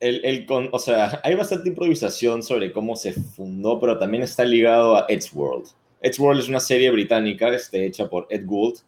El, 0.00 0.24
el 0.24 0.46
con, 0.46 0.70
o 0.72 0.78
sea, 0.78 1.20
hay 1.22 1.34
bastante 1.34 1.68
improvisación 1.68 2.42
sobre 2.42 2.72
cómo 2.72 2.96
se 2.96 3.12
fundó, 3.12 3.78
pero 3.78 3.98
también 3.98 4.22
está 4.22 4.42
ligado 4.42 4.96
a 4.96 5.04
Edgeworld. 5.10 5.66
Edgeworld 6.00 6.40
es 6.40 6.48
una 6.48 6.60
serie 6.60 6.90
británica 6.90 7.48
este, 7.48 7.84
hecha 7.84 8.08
por 8.08 8.26
Ed 8.30 8.46
Gould, 8.46 8.78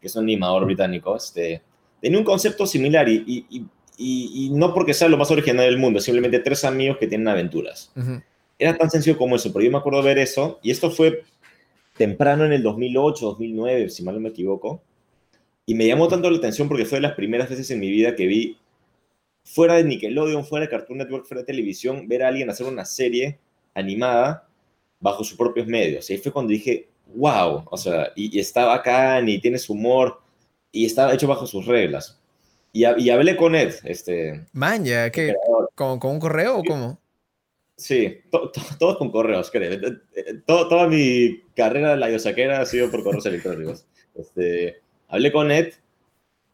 que 0.00 0.06
es 0.06 0.14
un 0.14 0.22
animador 0.22 0.64
británico. 0.64 1.16
Este, 1.16 1.60
tiene 2.00 2.18
un 2.18 2.24
concepto 2.24 2.66
similar 2.66 3.08
y, 3.08 3.24
y, 3.26 3.68
y, 3.98 4.50
no 4.50 4.72
porque 4.72 4.94
sea 4.94 5.08
lo 5.08 5.16
más 5.16 5.32
original 5.32 5.66
del 5.66 5.78
mundo, 5.78 5.98
simplemente 5.98 6.38
tres 6.38 6.64
amigos 6.64 6.98
que 6.98 7.08
tienen 7.08 7.26
aventuras. 7.26 7.92
Era 8.60 8.78
tan 8.78 8.90
sencillo 8.90 9.18
como 9.18 9.34
eso, 9.34 9.52
pero 9.52 9.64
yo 9.64 9.72
me 9.72 9.78
acuerdo 9.78 10.04
ver 10.04 10.18
eso 10.18 10.60
y 10.62 10.70
esto 10.70 10.92
fue 10.92 11.24
temprano 11.96 12.44
en 12.44 12.52
el 12.52 12.62
2008, 12.62 13.26
2009, 13.26 13.88
si 13.88 14.04
mal 14.04 14.14
no 14.14 14.20
me 14.20 14.28
equivoco. 14.28 14.82
Y 15.66 15.74
me 15.74 15.86
llamó 15.86 16.06
tanto 16.06 16.30
la 16.30 16.38
atención 16.38 16.68
porque 16.68 16.84
fue 16.84 16.98
de 16.98 17.02
las 17.02 17.14
primeras 17.14 17.50
veces 17.50 17.70
en 17.72 17.80
mi 17.80 17.90
vida 17.90 18.14
que 18.14 18.26
vi, 18.26 18.56
fuera 19.44 19.74
de 19.74 19.84
Nickelodeon, 19.84 20.46
fuera 20.46 20.66
de 20.66 20.70
Cartoon 20.70 20.98
Network, 20.98 21.26
fuera 21.26 21.42
de 21.42 21.46
televisión, 21.46 22.06
ver 22.06 22.22
a 22.22 22.28
alguien 22.28 22.48
hacer 22.48 22.66
una 22.66 22.84
serie 22.84 23.38
animada 23.74 24.48
bajo 25.00 25.24
sus 25.24 25.36
propios 25.36 25.66
medios. 25.66 26.08
Y 26.08 26.14
ahí 26.14 26.18
fue 26.20 26.32
cuando 26.32 26.52
dije, 26.52 26.88
wow, 27.14 27.64
o 27.70 27.76
sea, 27.76 28.12
y, 28.14 28.38
estaba 28.38 28.74
acá, 28.74 29.20
y 29.20 29.40
tiene 29.40 29.58
su 29.58 29.72
humor, 29.72 30.20
y 30.70 30.86
estaba 30.86 31.12
hecho 31.14 31.26
bajo 31.26 31.46
sus 31.46 31.66
reglas. 31.66 32.20
Y, 32.72 32.84
y 32.84 33.10
hablé 33.10 33.36
con 33.36 33.54
Ed, 33.54 33.74
este... 33.84 34.46
Man, 34.52 34.84
ya, 34.84 35.10
¿qué? 35.10 35.34
¿Con, 35.74 35.98
un 36.02 36.20
correo 36.20 36.58
o 36.58 36.64
cómo? 36.64 37.00
Sí, 37.76 38.20
todos 38.78 38.96
con 38.96 39.10
correos, 39.10 39.50
creo. 39.50 39.78
toda 40.46 40.88
mi 40.88 41.42
carrera 41.54 41.90
de 41.90 41.96
la 41.98 42.10
yosaquera 42.10 42.60
ha 42.60 42.66
sido 42.66 42.90
por 42.90 43.02
correos 43.02 43.26
electrónicos. 43.26 43.84
Este, 44.14 44.80
hablé 45.08 45.32
con 45.32 45.50
Ed 45.50 45.72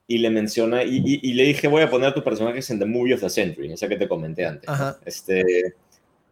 y 0.07 0.19
le 0.19 0.31
menciona, 0.31 0.83
y, 0.83 1.33
le 1.33 1.45
dije, 1.45 1.69
voy 1.69 1.83
a 1.83 1.89
poner 1.89 2.11
a 2.11 2.15
tus 2.15 2.23
personajes 2.23 2.69
en 2.71 2.79
The 2.79 2.85
Movie 2.85 3.15
of 3.15 3.21
the 3.21 3.31
Century, 3.31 3.73
esa 3.73 3.89
que 3.89 3.97
te 3.97 4.09
comenté 4.09 4.45
antes. 4.45 4.69
Este, 5.07 5.75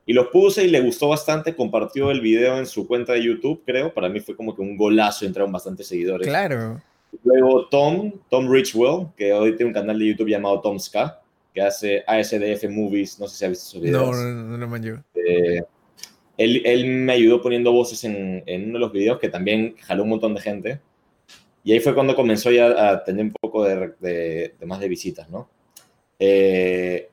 y 0.04 0.12
los 0.12 0.26
puse 0.26 0.64
y 0.64 0.68
le 0.68 0.80
gustó 0.80 1.08
bastante, 1.08 1.54
compartió 1.54 2.10
el 2.10 2.20
video 2.20 2.58
en 2.58 2.66
su 2.66 2.86
cuenta 2.86 3.12
de 3.12 3.22
YouTube, 3.22 3.62
creo. 3.64 3.94
Para 3.94 4.08
mí 4.08 4.20
fue 4.20 4.36
como 4.36 4.54
que 4.54 4.60
un 4.60 4.76
golazo, 4.76 5.24
entraron 5.24 5.52
bastantes 5.52 5.86
seguidores. 5.86 6.26
Claro. 6.26 6.82
Luego 7.24 7.68
Tom, 7.68 8.12
Tom 8.28 8.50
Richwell, 8.50 9.06
que 9.16 9.32
hoy 9.32 9.56
tiene 9.56 9.68
un 9.68 9.74
canal 9.74 9.98
de 9.98 10.06
YouTube 10.08 10.28
llamado 10.28 10.60
Tom 10.60 10.78
Ska, 10.78 11.20
que 11.54 11.62
hace 11.62 12.04
ASDF 12.06 12.68
Movies, 12.68 13.18
no 13.18 13.28
sé 13.28 13.36
si 13.36 13.44
has 13.44 13.50
visto 13.50 13.66
sus 13.66 13.80
videos. 13.80 14.16
No, 14.16 14.24
no, 14.24 14.58
no, 14.58 14.68
manjo. 14.68 15.02
Eh, 15.14 15.62
él, 16.36 16.62
él, 16.64 16.86
me 16.86 17.12
ayudó 17.12 17.42
poniendo 17.42 17.72
voces 17.72 18.02
en, 18.04 18.42
en, 18.46 18.64
uno 18.64 18.74
de 18.74 18.78
los 18.80 18.92
videos 18.92 19.18
que 19.18 19.28
también 19.28 19.76
jaló 19.82 20.04
un 20.04 20.10
montón 20.10 20.34
de 20.34 20.40
gente. 20.40 20.80
Y 21.62 21.72
ahí 21.72 21.80
fue 21.80 21.94
cuando 21.94 22.16
comenzó 22.16 22.50
ya 22.50 22.90
a 22.90 23.04
tener 23.04 23.24
un 23.26 23.32
poco 23.32 23.64
de, 23.64 23.92
de, 24.00 24.54
de 24.58 24.66
más 24.66 24.80
de 24.80 24.88
visitas, 24.88 25.28
¿no? 25.28 25.48
Eh, 26.18 27.08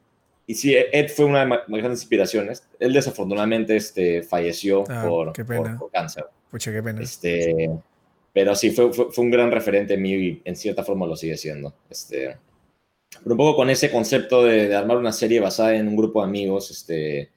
y 0.45 0.55
sí, 0.55 0.75
Ed 0.75 1.09
fue 1.09 1.25
una 1.25 1.45
de 1.45 1.59
mis 1.67 1.79
grandes 1.79 2.01
inspiraciones. 2.01 2.67
Él 2.79 2.93
desafortunadamente 2.93 3.75
este, 3.75 4.23
falleció 4.23 4.85
Ah, 4.87 5.05
por, 5.05 5.33
por, 5.33 5.77
por 5.77 5.91
cáncer. 5.91 6.25
Pucha, 6.49 6.71
qué 6.71 6.81
pena. 6.81 7.01
Este, 7.01 7.69
pero 8.31 8.55
sí, 8.55 8.71
fue, 8.71 8.93
fue, 8.93 9.11
fue 9.11 9.25
un 9.25 9.31
gran 9.31 9.51
referente 9.51 9.95
en 9.95 10.01
mí 10.01 10.13
y 10.13 10.41
en 10.45 10.55
cierta 10.55 10.83
forma 10.83 11.05
lo 11.05 11.17
sigue 11.17 11.35
siendo. 11.35 11.73
Este, 11.89 12.37
pero 13.23 13.31
un 13.33 13.37
poco 13.37 13.57
con 13.57 13.69
ese 13.69 13.91
concepto 13.91 14.43
de, 14.43 14.69
de 14.69 14.75
armar 14.75 14.97
una 14.97 15.11
serie 15.11 15.41
basada 15.41 15.75
en 15.75 15.87
un 15.89 15.97
grupo 15.97 16.21
de 16.21 16.27
amigos 16.27 16.71
este, 16.71 17.29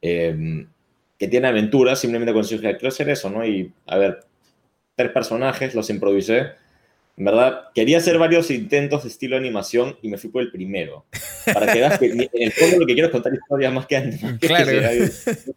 eh, 0.00 0.66
que 1.18 1.28
tiene 1.28 1.48
aventuras, 1.48 2.00
simplemente 2.00 2.32
con 2.32 2.44
su 2.44 2.54
hija, 2.54 2.72
quiero 2.76 2.88
hacer 2.88 3.08
eso, 3.10 3.30
¿no? 3.30 3.46
Y, 3.46 3.72
a 3.86 3.96
ver, 3.98 4.24
tres 4.96 5.10
personajes, 5.10 5.74
los 5.74 5.88
improvisé. 5.90 6.46
En 7.16 7.26
verdad, 7.26 7.64
quería 7.74 7.98
hacer 7.98 8.16
varios 8.18 8.50
intentos 8.50 9.02
de 9.02 9.10
estilo 9.10 9.36
animación 9.36 9.96
y 10.00 10.08
me 10.08 10.16
fui 10.16 10.30
por 10.30 10.42
el 10.42 10.50
primero. 10.50 11.04
Para 11.52 11.70
que 11.72 11.78
veas 11.80 11.98
que 11.98 12.06
en 12.06 12.28
el 12.32 12.52
fondo 12.52 12.78
lo 12.78 12.86
que 12.86 12.94
quiero 12.94 13.08
es 13.08 13.12
contar 13.12 13.34
historias 13.34 13.72
más 13.72 13.86
que 13.86 13.96
antes. 13.96 14.20
Claro. 14.40 14.70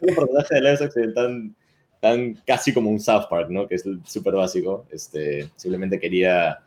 Un 0.01 0.15
personaje 0.15 0.56
de 0.56 0.62
Live 0.62 0.77
Action 0.86 1.13
tan, 1.13 1.56
tan 2.01 2.34
casi 2.46 2.74
como 2.74 2.89
un 2.89 3.00
South 3.00 3.27
Park, 3.30 3.50
¿no? 3.50 3.68
Que 3.68 3.75
es 3.75 3.84
súper 4.06 4.34
básico. 4.34 4.86
Este, 4.92 5.48
simplemente 5.56 5.98
quería, 6.00 6.60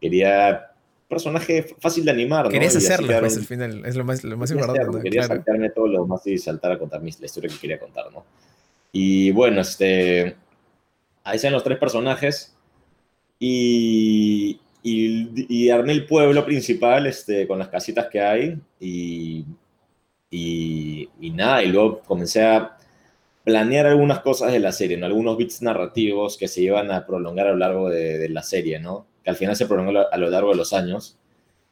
quería 0.00 0.66
personaje 1.08 1.74
fácil 1.80 2.04
de 2.04 2.10
animar, 2.10 2.44
¿no? 2.44 2.50
Querías 2.50 2.76
así 2.76 2.86
hacerlo, 2.86 3.18
pues, 3.20 3.36
al 3.38 3.44
final. 3.44 3.84
Es 3.86 3.96
lo 3.96 4.04
más, 4.04 4.22
lo 4.22 4.36
más 4.36 4.50
importante. 4.50 4.80
hacerlo, 4.80 4.98
¿no? 4.98 5.02
Quería 5.02 5.22
Claro. 5.22 5.34
saltarme 5.36 5.70
todo 5.70 5.86
lo 5.88 6.06
más 6.06 6.26
y 6.26 6.36
saltar 6.38 6.72
a 6.72 6.78
contar 6.78 7.00
mis- 7.02 7.18
la 7.20 7.26
historia 7.26 7.50
que 7.50 7.58
quería 7.58 7.80
contar, 7.80 8.12
¿no? 8.12 8.24
Y 8.92 9.30
bueno, 9.32 9.60
este, 9.62 10.36
ahí 11.30 11.36
están 11.36 11.52
los 11.52 11.64
tres 11.64 11.78
personajes 11.78 12.56
y, 13.38 14.60
y, 14.82 15.46
y 15.48 15.68
el 15.70 16.06
pueblo 16.06 16.44
principal 16.44 17.06
este, 17.06 17.46
con 17.46 17.58
las 17.58 17.68
casitas 17.68 18.08
que 18.08 18.20
hay 18.20 18.60
y, 18.78 19.44
y, 20.30 21.08
y 21.20 21.30
nada, 21.30 21.62
y 21.62 21.68
luego 21.68 22.00
comencé 22.00 22.44
a 22.44 22.76
planear 23.44 23.86
algunas 23.86 24.20
cosas 24.20 24.52
de 24.52 24.60
la 24.60 24.72
serie, 24.72 24.96
¿no? 24.96 25.06
algunos 25.06 25.36
bits 25.36 25.62
narrativos 25.62 26.36
que 26.36 26.48
se 26.48 26.62
iban 26.62 26.90
a 26.90 27.06
prolongar 27.06 27.46
a 27.46 27.52
lo 27.52 27.56
largo 27.56 27.88
de, 27.88 28.18
de 28.18 28.28
la 28.28 28.42
serie, 28.42 28.78
¿no? 28.78 29.06
que 29.24 29.30
al 29.30 29.36
final 29.36 29.56
se 29.56 29.66
prolongó 29.66 30.06
a 30.10 30.16
lo 30.16 30.30
largo 30.30 30.50
de 30.50 30.56
los 30.56 30.72
años. 30.72 31.18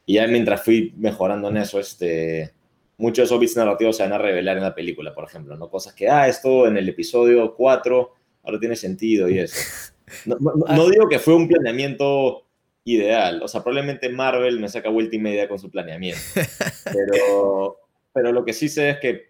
Y 0.07 0.15
ya 0.15 0.27
mientras 0.27 0.63
fui 0.63 0.95
mejorando 0.97 1.49
en 1.49 1.59
eso, 1.59 1.79
este, 1.79 2.55
muchos 2.97 3.17
de 3.19 3.25
esos 3.25 3.41
bits 3.41 3.57
narrativos 3.57 3.97
se 3.97 4.03
van 4.03 4.13
a 4.13 4.19
revelar 4.19 4.57
en 4.57 4.63
la 4.63 4.75
película, 4.75 5.15
por 5.15 5.25
ejemplo, 5.25 5.57
¿no? 5.57 5.69
Cosas 5.69 5.93
que, 5.95 6.09
ah, 6.09 6.29
esto 6.29 6.67
en 6.67 6.77
el 6.77 6.89
episodio 6.89 7.55
4 7.55 8.15
ahora 8.43 8.59
tiene 8.61 8.77
sentido 8.77 9.29
y 9.29 9.39
eso. 9.39 9.57
No, 10.25 10.37
no- 10.41 10.53
no- 10.55 10.75
no 10.75 10.89
digo 10.89 11.07
que 11.07 11.19
fue 11.19 11.35
un 11.35 11.47
planeamiento 11.49 12.47
ideal, 12.85 13.43
o 13.43 13.49
sea, 13.49 13.63
probablemente 13.63 14.09
Marvel 14.09 14.59
me 14.59 14.71
saca 14.71 14.89
vuelta 14.89 15.15
y 15.17 15.19
media 15.19 15.47
con 15.51 15.59
su 15.59 15.71
planeamiento, 15.71 16.19
pero, 16.85 17.77
pero 18.15 18.33
lo 18.33 18.43
que 18.47 18.55
sí 18.55 18.71
sé 18.71 18.89
es 18.89 18.99
que 19.01 19.29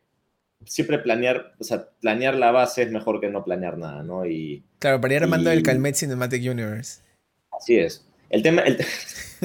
siempre 0.65 1.01
planear, 1.01 1.55
o 1.59 1.65
sea, 1.65 1.89
planear 2.01 2.37
la 2.37 2.53
base 2.53 2.83
es 2.83 2.93
mejor 2.93 3.21
que 3.21 3.29
no 3.29 3.43
planear 3.45 3.77
nada, 3.77 4.05
¿no? 4.05 4.25
Y 4.25 4.63
Claro, 4.79 5.01
para 5.01 5.15
ir 5.15 5.23
armando 5.25 5.51
el 5.51 5.59
Y- 5.59 5.63
Calmet 5.65 5.97
Cinematic 5.97 6.49
Universe. 6.49 7.01
así 7.51 7.77
es. 7.77 8.07
El 8.31 8.43
tema, 8.45 8.63
el- 8.63 8.79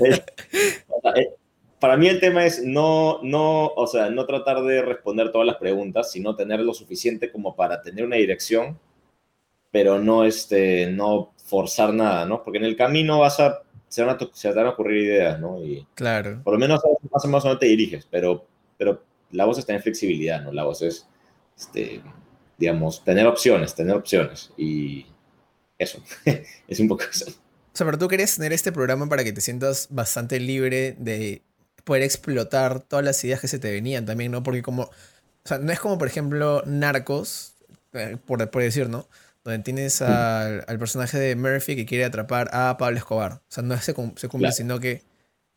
el- 0.00 0.22
el- 1.14 1.28
para 1.78 1.96
mí 1.96 2.08
el 2.08 2.18
tema 2.18 2.44
es 2.46 2.64
no, 2.64 3.20
no, 3.22 3.66
o 3.68 3.86
sea, 3.86 4.10
no 4.10 4.26
tratar 4.26 4.62
de 4.64 4.82
responder 4.82 5.30
todas 5.30 5.46
las 5.46 5.56
preguntas, 5.56 6.10
sino 6.10 6.34
tener 6.34 6.60
lo 6.60 6.74
suficiente 6.74 7.30
como 7.30 7.54
para 7.54 7.82
tener 7.82 8.04
una 8.04 8.16
dirección, 8.16 8.78
pero 9.74 9.98
no, 9.98 10.24
este, 10.24 10.86
no 10.86 11.32
forzar 11.46 11.92
nada, 11.92 12.24
¿no? 12.26 12.44
Porque 12.44 12.58
en 12.58 12.64
el 12.64 12.76
camino 12.76 13.18
vas 13.18 13.40
a, 13.40 13.62
se, 13.88 14.04
van 14.04 14.16
a, 14.16 14.18
se 14.32 14.52
van 14.52 14.66
a 14.66 14.70
ocurrir 14.70 15.02
ideas, 15.02 15.40
¿no? 15.40 15.60
Y 15.64 15.84
Claro. 15.96 16.40
por 16.44 16.52
lo 16.52 16.60
menos 16.60 16.80
más 17.10 17.24
o 17.24 17.26
menos 17.26 17.42
dónde 17.42 17.58
te 17.58 17.66
diriges, 17.66 18.06
pero, 18.08 18.46
pero 18.78 19.02
la 19.32 19.44
voz 19.46 19.58
es 19.58 19.66
tener 19.66 19.82
flexibilidad, 19.82 20.42
¿no? 20.42 20.52
La 20.52 20.62
voz 20.62 20.80
es, 20.82 21.08
este, 21.58 22.00
digamos, 22.56 23.02
tener 23.02 23.26
opciones, 23.26 23.74
tener 23.74 23.96
opciones. 23.96 24.52
Y 24.56 25.06
eso, 25.76 26.00
es 26.68 26.78
un 26.78 26.86
poco 26.86 27.02
eso. 27.10 27.26
O 27.28 27.76
sea, 27.76 27.84
pero 27.84 27.98
tú 27.98 28.06
querías 28.06 28.36
tener 28.36 28.52
este 28.52 28.70
programa 28.70 29.08
para 29.08 29.24
que 29.24 29.32
te 29.32 29.40
sientas 29.40 29.88
bastante 29.90 30.38
libre 30.38 30.94
de 31.00 31.42
poder 31.82 32.04
explotar 32.04 32.78
todas 32.78 33.04
las 33.04 33.24
ideas 33.24 33.40
que 33.40 33.48
se 33.48 33.58
te 33.58 33.72
venían 33.72 34.06
también, 34.06 34.30
¿no? 34.30 34.44
Porque 34.44 34.62
como, 34.62 34.82
o 34.82 34.90
sea, 35.44 35.58
no 35.58 35.72
es 35.72 35.80
como, 35.80 35.98
por 35.98 36.06
ejemplo, 36.06 36.62
Narcos, 36.64 37.56
eh, 37.92 38.18
por, 38.24 38.48
por 38.50 38.62
decir, 38.62 38.88
¿no? 38.88 39.08
Donde 39.44 39.58
tienes 39.62 40.00
al, 40.02 40.64
al 40.66 40.78
personaje 40.78 41.18
de 41.18 41.36
Murphy 41.36 41.76
que 41.76 41.84
quiere 41.86 42.04
atrapar 42.04 42.48
a 42.52 42.76
Pablo 42.78 42.96
Escobar. 42.98 43.32
O 43.34 43.40
sea, 43.48 43.62
no 43.62 43.76
se, 43.78 43.92
cum- 43.94 44.16
se 44.16 44.28
cumple, 44.28 44.46
Claro. 44.48 44.56
sino 44.56 44.80
que 44.80 45.02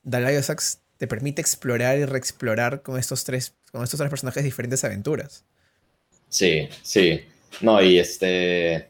Dalai 0.03 0.41
Sax 0.43 0.81
te 0.97 1.07
permite 1.07 1.41
explorar 1.41 1.97
y 1.97 2.05
reexplorar 2.05 2.81
con 2.81 2.97
estos 2.99 3.23
tres, 3.23 3.53
con 3.71 3.83
estos 3.83 3.97
tres 3.97 4.09
personajes 4.09 4.43
diferentes 4.43 4.83
aventuras. 4.83 5.45
Sí, 6.29 6.67
sí. 6.83 7.21
No, 7.61 7.81
y 7.81 7.97
este. 7.99 8.89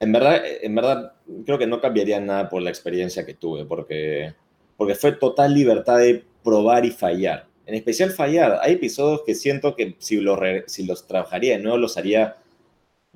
En 0.00 0.12
verdad, 0.12 0.42
en 0.62 0.74
verdad, 0.76 1.14
creo 1.44 1.58
que 1.58 1.66
no 1.66 1.80
cambiaría 1.80 2.20
nada 2.20 2.48
por 2.48 2.62
la 2.62 2.70
experiencia 2.70 3.26
que 3.26 3.34
tuve, 3.34 3.64
porque, 3.64 4.32
porque 4.76 4.94
fue 4.94 5.10
total 5.12 5.54
libertad 5.54 5.98
de 5.98 6.24
probar 6.44 6.84
y 6.84 6.92
fallar. 6.92 7.46
En 7.66 7.74
especial 7.74 8.12
fallar. 8.12 8.60
Hay 8.62 8.74
episodios 8.74 9.22
que 9.26 9.34
siento 9.34 9.74
que 9.74 9.96
si 9.98 10.18
los, 10.20 10.38
si 10.68 10.86
los 10.86 11.06
trabajaría 11.08 11.56
de 11.56 11.62
nuevo, 11.64 11.78
los 11.78 11.96
haría, 11.96 12.36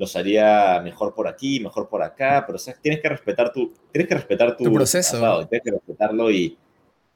los 0.02 0.16
haría 0.16 0.80
mejor 0.82 1.14
por 1.14 1.28
aquí, 1.28 1.60
mejor 1.60 1.88
por 1.88 2.02
acá, 2.02 2.42
pero 2.44 2.56
o 2.56 2.58
sea, 2.58 2.74
tienes 2.82 3.00
que 3.00 3.08
respetar 3.08 3.52
tu, 3.52 3.72
tienes 3.92 4.08
que 4.08 4.14
respetar 4.16 4.56
tu, 4.56 4.64
Tu 4.64 4.72
proceso. 4.72 5.12
pasado, 5.12 5.46
tienes 5.46 5.64
que 5.64 5.70
respetarlo 5.70 6.28
y, 6.30 6.58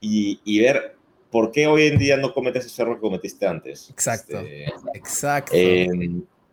y, 0.01 0.41
y 0.45 0.61
ver 0.61 0.95
por 1.31 1.51
qué 1.51 1.67
hoy 1.67 1.89
en 1.89 1.99
día 1.99 2.17
no 2.17 2.33
cometes 2.33 2.65
ese 2.67 2.83
error 2.83 2.95
que 2.97 3.01
cometiste 3.01 3.45
antes. 3.47 3.91
Exacto. 3.91 4.39
Este, 4.39 4.65
Exacto. 4.95 5.53
eh, 5.55 5.89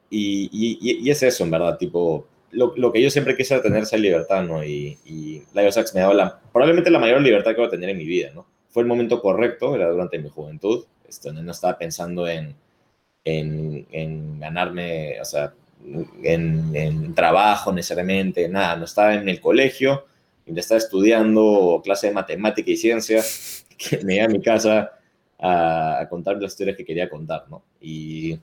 y, 0.10 0.50
y- 0.52 1.10
es 1.10 1.22
eso, 1.24 1.44
en 1.44 1.52
verdad, 1.52 1.78
tipo, 1.78 2.28
lo, 2.52 2.74
lo 2.76 2.92
que 2.92 3.02
yo 3.02 3.10
siempre 3.12 3.38
quise 3.38 3.60
tener 3.60 3.84
esa 3.84 3.98
libertad, 3.98 4.44
¿no? 4.44 4.64
Y, 4.64 4.98
y 5.06 5.44
Live 5.54 5.72
me 5.94 6.02
daba 6.02 6.14
la, 6.14 6.40
probablemente 6.52 6.90
la 6.90 7.00
mayor 7.00 7.22
libertad 7.22 7.52
que 7.52 7.58
voy 7.58 7.68
a 7.68 7.72
tener 7.72 7.90
en 7.90 7.98
mi 7.98 8.06
vida, 8.06 8.32
¿no? 8.34 8.46
Fue 8.70 8.82
el 8.84 8.88
momento 8.90 9.22
correcto, 9.22 9.76
era 9.76 9.88
durante 9.90 10.18
mi 10.18 10.30
juventud, 10.30 10.86
esto, 11.08 11.32
no 11.32 11.52
estaba 11.52 11.78
pensando 11.78 12.28
en, 12.28 12.56
en, 13.24 13.86
en 13.92 14.40
ganarme, 14.40 15.20
o 15.22 15.26
sea, 15.26 15.54
en, 16.24 16.76
en 16.76 17.14
trabajo 17.16 17.72
necesariamente, 17.72 18.48
nada, 18.50 18.76
no 18.76 18.86
estaba 18.86 19.14
en 19.16 19.28
el 19.30 19.40
colegio, 19.42 20.06
estaba 20.46 20.78
estudiando 20.78 21.82
clase 21.84 22.08
de 22.08 22.14
matemática 22.14 22.70
y 22.72 22.78
ciencia, 22.78 23.22
que 23.78 24.04
me 24.04 24.16
iba 24.16 24.26
a 24.26 24.30
mi 24.30 24.42
casa 24.42 24.92
a, 25.40 26.00
a 26.02 26.10
contar 26.10 26.42
las 26.42 26.54
historias 26.54 26.78
que 26.78 26.86
quería 26.86 27.10
contar, 27.10 27.46
¿no? 27.50 27.64
Y, 27.82 28.38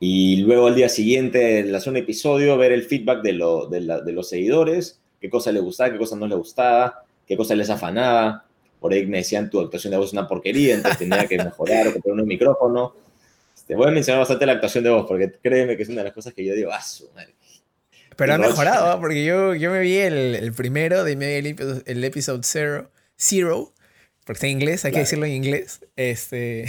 y 0.00 0.36
luego 0.38 0.66
al 0.66 0.74
día 0.74 0.88
siguiente, 0.88 1.60
en 1.60 1.74
hacer 1.74 1.90
un 1.90 1.96
episodio, 1.98 2.56
ver 2.58 2.72
el 2.72 2.82
feedback 2.82 3.22
de, 3.22 3.32
lo- 3.32 3.66
de 3.66 3.80
la- 3.80 4.00
de 4.00 4.12
los 4.12 4.28
seguidores, 4.28 5.00
qué 5.20 5.30
cosa 5.30 5.52
les 5.52 5.62
gustaba, 5.62 5.90
qué 5.92 5.98
cosa 5.98 6.16
no 6.16 6.26
les 6.26 6.36
gustaba, 6.36 7.04
qué 7.26 7.36
cosa 7.36 7.54
les 7.54 7.70
afanaba. 7.70 8.44
Por 8.80 8.92
ahí 8.92 9.06
me 9.06 9.18
decían, 9.18 9.48
tu 9.48 9.60
actuación 9.60 9.92
de 9.92 9.96
voz 9.96 10.08
es 10.08 10.12
una 10.12 10.28
porquería, 10.28 10.74
entonces 10.74 10.98
tenía 10.98 11.26
que 11.26 11.38
mejorar 11.38 11.88
o 11.88 11.92
comprar 11.94 12.14
un 12.16 12.26
micrófono. 12.26 12.94
Este, 13.64 13.76
voy 13.76 13.88
a 13.88 13.92
mencionar 13.92 14.20
bastante 14.20 14.44
la 14.44 14.52
actuación 14.52 14.84
de 14.84 14.90
voz, 14.90 15.06
porque 15.08 15.32
créeme 15.42 15.74
que 15.74 15.84
es 15.84 15.88
una 15.88 16.02
de 16.02 16.04
las 16.04 16.12
cosas 16.12 16.34
que 16.34 16.44
yo 16.44 16.54
digo, 16.54 16.70
ah, 16.70 16.82
su 16.82 17.10
madre. 17.14 17.32
Pero 18.14 18.34
ha 18.34 18.38
mejorado, 18.38 18.92
¿ah? 18.92 19.00
porque 19.00 19.24
yo, 19.24 19.54
yo 19.54 19.70
me 19.70 19.80
vi 19.80 19.96
el, 19.96 20.34
el 20.34 20.52
primero, 20.52 21.02
de 21.02 21.16
me 21.16 21.40
vi 21.40 21.48
el, 21.48 21.82
el 21.86 22.04
episode 22.04 22.42
zero, 22.42 22.90
zero, 23.16 23.72
porque 24.26 24.34
está 24.34 24.46
en 24.48 24.52
inglés, 24.52 24.84
hay 24.84 24.92
que 24.92 24.98
decirlo 24.98 25.24
en 25.24 25.32
inglés. 25.32 25.80
Este, 25.96 26.66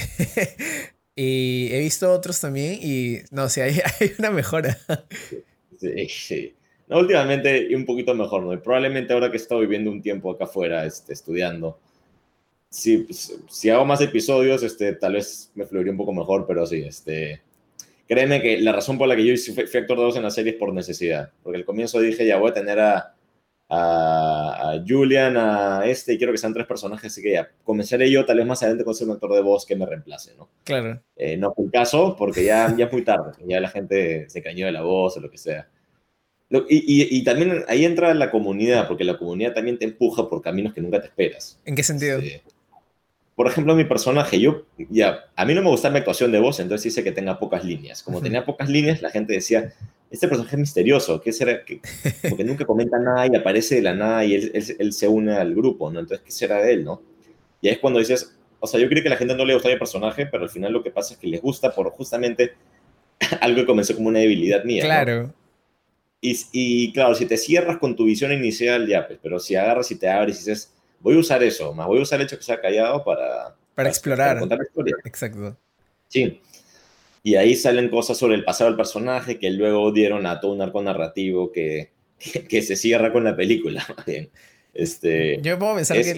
y 1.18 1.68
he 1.74 1.80
visto 1.80 2.10
otros 2.14 2.40
también 2.40 2.80
y 2.82 3.18
no, 3.30 3.50
sí, 3.50 3.60
hay, 3.60 3.74
hay 4.00 4.14
una 4.18 4.32
mejora. 4.32 4.78
Sí, 5.78 6.08
sí. 6.08 6.56
No, 6.88 7.00
últimamente 7.00 7.68
y 7.70 7.76
un 7.76 7.86
poquito 7.86 8.16
mejor, 8.16 8.44
¿no? 8.44 8.54
Y 8.54 8.58
probablemente 8.58 9.12
ahora 9.12 9.30
que 9.30 9.36
he 9.36 9.42
estado 9.42 9.60
viviendo 9.60 9.92
un 9.92 10.02
tiempo 10.02 10.32
acá 10.32 10.46
afuera, 10.46 10.86
este, 10.86 11.12
estudiando, 11.12 11.78
si, 12.76 13.08
si 13.50 13.70
hago 13.70 13.86
más 13.86 14.02
episodios, 14.02 14.64
este, 14.64 14.94
tal 14.94 15.14
vez 15.14 15.52
me 15.56 15.66
fluiría 15.66 15.92
un 15.92 15.98
poco 15.98 16.14
mejor, 16.14 16.46
pero 16.48 16.66
sí, 16.66 16.84
este, 16.86 17.42
créeme 18.08 18.42
que 18.42 18.60
la 18.60 18.72
razón 18.74 18.98
por 18.98 19.08
la 19.08 19.16
que 19.16 19.26
yo 19.26 19.34
fui, 19.54 19.66
fui 19.66 19.80
actor 19.80 19.98
de 19.98 20.04
voz 20.06 20.18
en 20.18 20.24
la 20.24 20.32
serie 20.32 20.54
es 20.54 20.58
por 20.58 20.74
necesidad, 20.74 21.32
porque 21.44 21.58
al 21.58 21.66
comienzo 21.66 22.00
dije, 22.00 22.26
ya 22.26 22.38
voy 22.38 22.52
a 22.52 22.54
tener 22.54 22.80
a, 22.80 23.16
a, 23.70 24.72
a 24.74 24.84
Julian, 24.88 25.38
a 25.38 25.86
este, 25.86 26.14
y 26.14 26.18
quiero 26.18 26.34
que 26.34 26.38
sean 26.38 26.54
tres 26.54 26.68
personajes, 26.68 27.12
así 27.12 27.22
que 27.22 27.32
ya, 27.32 27.50
comenzaré 27.64 28.12
yo 28.12 28.26
tal 28.26 28.38
vez 28.38 28.46
más 28.46 28.62
adelante 28.62 28.84
con 28.84 28.94
ser 28.94 29.08
un 29.08 29.14
actor 29.14 29.34
de 29.34 29.42
voz 29.42 29.66
que 29.66 29.76
me 29.76 29.86
reemplace, 29.86 30.36
¿no? 30.36 30.50
Claro. 30.64 31.02
Eh, 31.16 31.38
no 31.38 31.54
fue 31.54 31.66
el 31.66 31.72
caso 31.72 32.16
porque 32.18 32.44
ya, 32.44 32.74
ya 32.78 32.86
es 32.86 32.92
muy 32.92 33.04
tarde, 33.04 33.32
ya 33.48 33.60
la 33.60 33.70
gente 33.70 34.30
se 34.30 34.42
cañó 34.44 34.66
de 34.66 34.72
la 34.72 34.82
voz 34.82 35.18
o 35.18 35.20
lo 35.22 35.32
que 35.32 35.38
sea. 35.38 35.68
Lo- 36.50 36.66
y, 36.70 36.78
y- 36.86 37.18
y 37.18 37.24
también 37.24 37.64
ahí 37.68 37.86
entra 37.86 38.14
la 38.14 38.30
comunidad, 38.30 38.88
porque 38.88 39.04
la 39.04 39.18
comunidad 39.18 39.54
también 39.54 39.80
te 39.80 39.86
empuja 39.86 40.30
por 40.30 40.42
caminos 40.44 40.74
que 40.76 40.82
nunca 40.82 41.02
te 41.02 41.08
esperas. 41.08 41.60
¿En 41.66 41.74
qué 41.76 41.82
sentido? 41.84 42.20
Este, 42.20 42.44
por 43.36 43.48
ejemplo, 43.48 43.76
mi 43.76 43.84
personaje, 43.84 44.40
yo, 44.40 44.64
ya, 44.90 45.26
a 45.36 45.46
mí 45.46 45.54
no 45.54 45.62
me 45.62 45.70
gusta 45.70 45.90
mi 45.90 45.98
actuación 45.98 46.32
de 46.32 46.40
voz, 46.40 46.62
entonces 46.62 46.86
hice 46.86 47.04
que 47.04 47.12
tenga 47.12 47.38
pocas 47.38 47.66
líneas. 47.66 48.02
Como 48.02 48.22
tenía 48.22 48.46
pocas 48.46 48.70
líneas, 48.70 49.02
la 49.02 49.10
gente 49.10 49.34
decía, 49.34 49.74
este 50.10 50.30
personaje 50.30 50.56
es 50.56 50.60
misterioso, 50.62 51.20
¿qué 51.20 51.34
será? 51.34 51.60
Porque 52.30 52.46
nunca 52.46 52.66
comenta 52.66 52.98
nada 52.98 53.28
y 53.28 53.36
aparece 53.36 53.76
de 53.76 53.82
la 53.82 53.94
nada 53.94 54.24
y 54.24 54.36
él, 54.36 54.76
él, 54.80 54.94
se 54.94 55.10
une 55.10 55.34
al 55.34 55.54
grupo, 55.54 55.92
¿no? 55.92 56.00
Entonces, 56.00 56.26
¿qué 56.26 56.32
será 56.32 56.62
de 56.62 56.74
él, 56.74 56.86
no? 56.86 57.02
Y 57.62 57.68
ahí 57.68 57.74
es 57.74 57.80
cuando 57.80 58.00
dices, 58.00 58.38
o 58.62 58.68
sea, 58.68 58.80
yo 58.80 58.88
creo 58.88 59.04
que 59.04 59.10
a 59.10 59.12
la 59.12 59.18
gente 59.18 59.36
no 59.36 59.44
le 59.44 59.54
gusta 59.54 59.68
mi 59.68 59.78
personaje, 59.78 60.26
pero 60.28 60.44
al 60.44 60.50
final 60.50 60.72
lo 60.72 60.82
que 60.82 60.92
pasa 60.92 61.14
es 61.14 61.20
que 61.20 61.28
les 61.28 61.42
gusta 61.42 61.76
por 61.76 61.90
justamente 61.92 62.54
algo 63.42 63.58
que 63.58 63.66
comenzó 63.66 63.96
como 63.96 64.08
una 64.08 64.20
debilidad 64.20 64.64
mía. 64.64 64.86
Claro. 64.86 65.34
Y, 66.22 66.40
y, 66.54 66.94
claro, 66.94 67.16
si 67.16 67.26
te 67.26 67.36
cierras 67.36 67.80
con 67.80 67.98
tu 67.98 68.06
visión 68.06 68.32
inicial, 68.32 68.88
ya, 68.88 69.06
pues, 69.06 69.20
pero 69.22 69.40
si 69.40 69.56
agarras 69.56 69.92
y 69.92 70.00
te 70.00 70.08
abres 70.08 70.38
y 70.38 70.40
dices, 70.40 70.75
voy 71.06 71.16
a 71.16 71.20
usar 71.20 71.44
eso, 71.44 71.72
más 71.72 71.86
voy 71.86 72.00
a 72.00 72.02
usar 72.02 72.20
el 72.20 72.26
hecho 72.26 72.38
que 72.38 72.44
se 72.44 72.52
ha 72.52 72.60
callado 72.60 73.04
para... 73.04 73.56
Para, 73.76 73.90
explorar. 73.90 74.40
contar 74.40 74.58
la 74.58 74.64
historia. 74.64 74.96
Exacto. 75.04 75.56
Sí. 76.08 76.42
Y 77.22 77.36
ahí 77.36 77.56
salen 77.56 77.90
cosas 77.90 78.18
sobre 78.18 78.34
el 78.34 78.44
pasado 78.44 78.72
del 78.72 78.78
personaje 78.78 79.38
que 79.38 79.52
luego 79.52 79.92
dieron 79.92 80.26
a 80.26 80.40
todo 80.40 80.54
un 80.54 80.64
arco 80.64 80.82
narrativo 80.82 81.52
que, 81.52 81.92
que, 82.50 82.62
se 82.64 82.76
cierra 82.76 83.14
con 83.14 83.24
la 83.24 83.36
película. 83.36 83.86
Este, 84.78 85.40
Yo 85.42 85.58
puedo 85.58 85.76
pensar 85.76 85.96
que, 86.02 86.14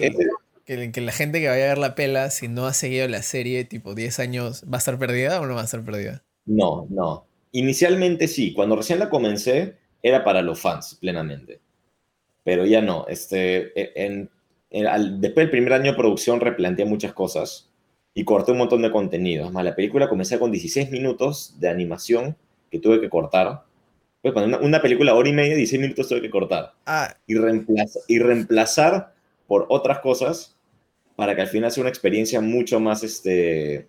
que, 0.64 0.90
que, 0.90 1.00
la 1.00 1.12
gente 1.12 1.38
que 1.40 1.46
vaya 1.46 1.66
a 1.66 1.68
ver 1.68 1.78
la 1.78 1.94
pela, 1.94 2.28
si 2.30 2.48
no 2.48 2.66
ha 2.66 2.72
seguido 2.72 3.06
la 3.06 3.22
serie 3.22 3.64
tipo 3.64 3.94
10 3.94 4.18
años, 4.18 4.64
¿va 4.64 4.78
a 4.78 4.80
estar 4.80 4.98
perdida 4.98 5.40
o 5.40 5.46
no 5.46 5.54
va 5.54 5.60
a 5.60 5.64
estar 5.64 5.84
perdida? 5.84 6.24
No, 6.44 6.88
no. 6.90 7.24
Inicialmente 7.52 8.26
sí. 8.26 8.52
Cuando 8.52 8.74
recién 8.74 8.98
la 8.98 9.10
comencé, 9.10 9.76
era 10.02 10.24
para 10.24 10.42
los 10.42 10.58
fans, 10.58 10.96
plenamente. 11.00 11.60
Pero 12.42 12.66
ya 12.66 12.80
no. 12.80 13.06
Este, 13.06 13.80
e, 13.80 13.92
en, 13.94 14.28
después 14.70 15.44
del 15.44 15.50
primer 15.50 15.72
año 15.72 15.92
de 15.92 15.96
producción 15.96 16.40
replanteé 16.40 16.84
muchas 16.84 17.12
cosas 17.12 17.70
y 18.14 18.24
corté 18.24 18.52
un 18.52 18.58
montón 18.58 18.82
de 18.82 18.90
contenido. 18.90 19.50
Más, 19.50 19.64
la 19.64 19.74
película 19.74 20.08
comencé 20.08 20.38
con 20.38 20.50
16 20.50 20.90
minutos 20.90 21.54
de 21.58 21.68
animación 21.68 22.36
que 22.70 22.78
tuve 22.78 23.00
que 23.00 23.08
cortar. 23.08 23.64
Pues 24.20 24.34
cuando 24.34 24.58
una, 24.60 24.82
película 24.82 25.14
hora 25.14 25.28
y 25.28 25.32
media, 25.32 25.54
16 25.54 25.80
minutos 25.80 26.08
tuve 26.08 26.20
que 26.20 26.30
cortar. 26.30 26.72
Ah. 26.86 27.14
Y, 27.26 27.34
y 28.08 28.18
reemplazar 28.18 29.14
por 29.46 29.66
otras 29.68 30.00
cosas 30.00 30.56
para 31.16 31.34
que 31.34 31.40
al 31.40 31.48
final 31.48 31.70
sea 31.72 31.80
una 31.82 31.90
experiencia 31.90 32.40
mucho 32.40 32.78
más 32.78 33.02
este, 33.02 33.88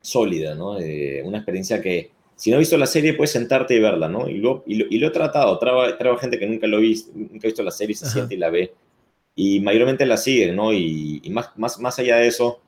sólida, 0.00 0.54
¿no? 0.54 0.78
Eh, 0.78 1.22
una 1.24 1.38
experiencia 1.38 1.82
que, 1.82 2.12
si 2.34 2.50
no 2.50 2.56
has 2.56 2.60
visto 2.60 2.78
la 2.78 2.86
serie, 2.86 3.14
puedes 3.14 3.32
sentarte 3.32 3.74
y 3.74 3.80
verla, 3.80 4.08
¿no? 4.08 4.28
Y 4.28 4.38
lo, 4.38 4.62
y 4.66 4.98
lo, 4.98 5.06
he 5.06 5.10
tratado. 5.10 5.58
Traigo, 5.58 6.16
gente 6.18 6.38
que 6.38 6.46
nunca 6.46 6.66
lo 6.66 6.78
visto, 6.78 7.10
nunca 7.14 7.46
ha 7.46 7.48
visto 7.48 7.62
la 7.62 7.70
serie, 7.70 7.94
se 7.94 8.06
siente 8.06 8.34
y 8.34 8.38
la 8.38 8.50
ve 8.50 8.72
y 9.38 9.60
mayormente 9.60 10.06
la 10.06 10.16
siguen, 10.16 10.56
¿no? 10.56 10.72
Y, 10.72 11.22
más, 11.30 11.50
más, 11.56 11.78
más 11.78 11.98
allá 11.98 12.16
de 12.16 12.26
eso, 12.26 12.60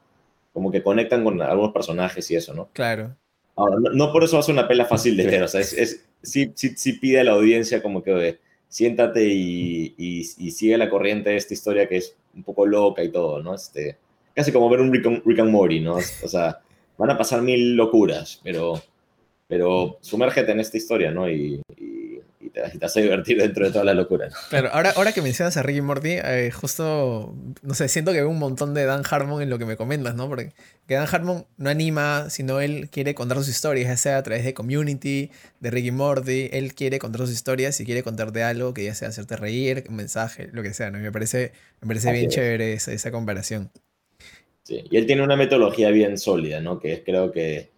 como 0.52 0.70
que 0.70 0.82
conectan 0.82 1.24
con 1.24 1.40
algunos 1.40 1.72
personajes 1.72 2.30
y 2.30 2.36
eso, 2.36 2.52
¿no? 2.52 2.68
Claro. 2.74 3.16
Ahora, 3.56 3.76
no, 3.92 4.12
por 4.12 4.22
eso 4.22 4.38
hace 4.38 4.52
una 4.52 4.68
pela 4.68 4.84
fácil 4.84 5.16
de 5.16 5.26
ver, 5.26 5.42
o 5.42 5.48
sea, 5.48 5.60
es, 5.60 5.72
es 5.72 6.04
sí, 6.22 6.52
sí, 6.54 6.74
sí, 6.76 6.92
pide 6.92 7.20
a 7.20 7.24
la 7.24 7.32
audiencia 7.32 7.82
como 7.82 8.02
que 8.02 8.38
siéntate 8.68 9.24
y, 9.26 9.94
y, 9.96 10.50
sigue 10.50 10.76
la 10.76 10.90
corriente 10.90 11.30
de 11.30 11.36
esta 11.36 11.54
historia 11.54 11.88
que 11.88 11.96
es 11.96 12.14
un 12.36 12.44
poco 12.44 12.66
loca 12.66 13.02
y 13.02 13.08
todo, 13.08 13.42
¿no? 13.42 13.54
Este, 13.54 13.96
casi 14.34 14.52
como 14.52 14.68
ver 14.68 14.80
un 14.80 14.92
Rick 14.92 15.40
and, 15.40 15.50
Morty, 15.50 15.80
¿no? 15.80 15.94
O 15.96 16.28
sea, 16.28 16.60
van 16.98 17.10
a 17.10 17.18
pasar 17.18 17.40
mil 17.40 17.74
locuras, 17.74 18.40
pero, 18.44 18.80
pero 19.48 19.96
sumérgete 20.02 20.52
en 20.52 20.60
esta 20.60 20.76
historia, 20.76 21.10
¿no? 21.10 21.28
y, 21.28 21.62
y 21.76 21.87
te, 22.50 22.84
hace 22.84 23.02
divertir 23.02 23.38
dentro 23.38 23.66
de 23.66 23.72
toda 23.72 23.84
la 23.84 23.94
locura. 23.94 24.28
Pero 24.50 24.68
ahora, 24.72 24.90
ahora 24.90 25.12
que 25.12 25.22
mencionas 25.22 25.56
a 25.56 25.62
Ricky 25.62 25.80
Morty, 25.80 26.12
eh, 26.12 26.50
justo, 26.50 27.34
no 27.62 27.74
sé, 27.74 27.88
siento 27.88 28.12
que 28.12 28.18
veo 28.18 28.28
un 28.28 28.38
montón 28.38 28.74
de 28.74 28.84
Dan 28.84 29.02
Harmon 29.08 29.42
en 29.42 29.50
lo 29.50 29.58
que 29.58 29.66
me 29.66 29.76
comentas, 29.76 30.14
¿no? 30.14 30.28
Porque 30.28 30.52
que 30.86 30.94
Dan 30.94 31.06
Harmon 31.10 31.46
no 31.56 31.70
anima, 31.70 32.30
sino 32.30 32.60
él 32.60 32.88
quiere 32.90 33.14
contar 33.14 33.38
sus 33.38 33.48
historias, 33.48 33.88
ya 33.88 33.96
sea 33.96 34.18
a 34.18 34.22
través 34.22 34.44
de 34.44 34.54
Community, 34.54 35.30
de 35.60 35.70
Ricky 35.70 35.90
Morty, 35.90 36.48
él 36.52 36.74
quiere 36.74 36.98
contar 36.98 37.22
sus 37.22 37.30
historias 37.30 37.78
y 37.80 37.84
quiere 37.84 38.02
contarte 38.02 38.42
algo 38.42 38.74
que 38.74 38.84
ya 38.84 38.94
sea 38.94 39.08
hacerte 39.08 39.36
reír, 39.36 39.84
un 39.88 39.96
mensaje, 39.96 40.48
lo 40.52 40.62
que 40.62 40.72
sea, 40.74 40.90
¿no? 40.90 40.98
me 40.98 41.12
parece, 41.12 41.52
me 41.80 41.88
parece 41.88 42.12
bien 42.12 42.30
chévere 42.30 42.72
esa, 42.72 42.92
esa 42.92 43.10
comparación. 43.10 43.70
Sí, 44.62 44.84
y 44.90 44.96
él 44.96 45.06
tiene 45.06 45.22
una 45.22 45.36
metodología 45.36 45.90
bien 45.90 46.18
sólida, 46.18 46.60
¿no? 46.60 46.78
Que 46.78 46.92
es 46.92 47.00
creo 47.04 47.32
que 47.32 47.70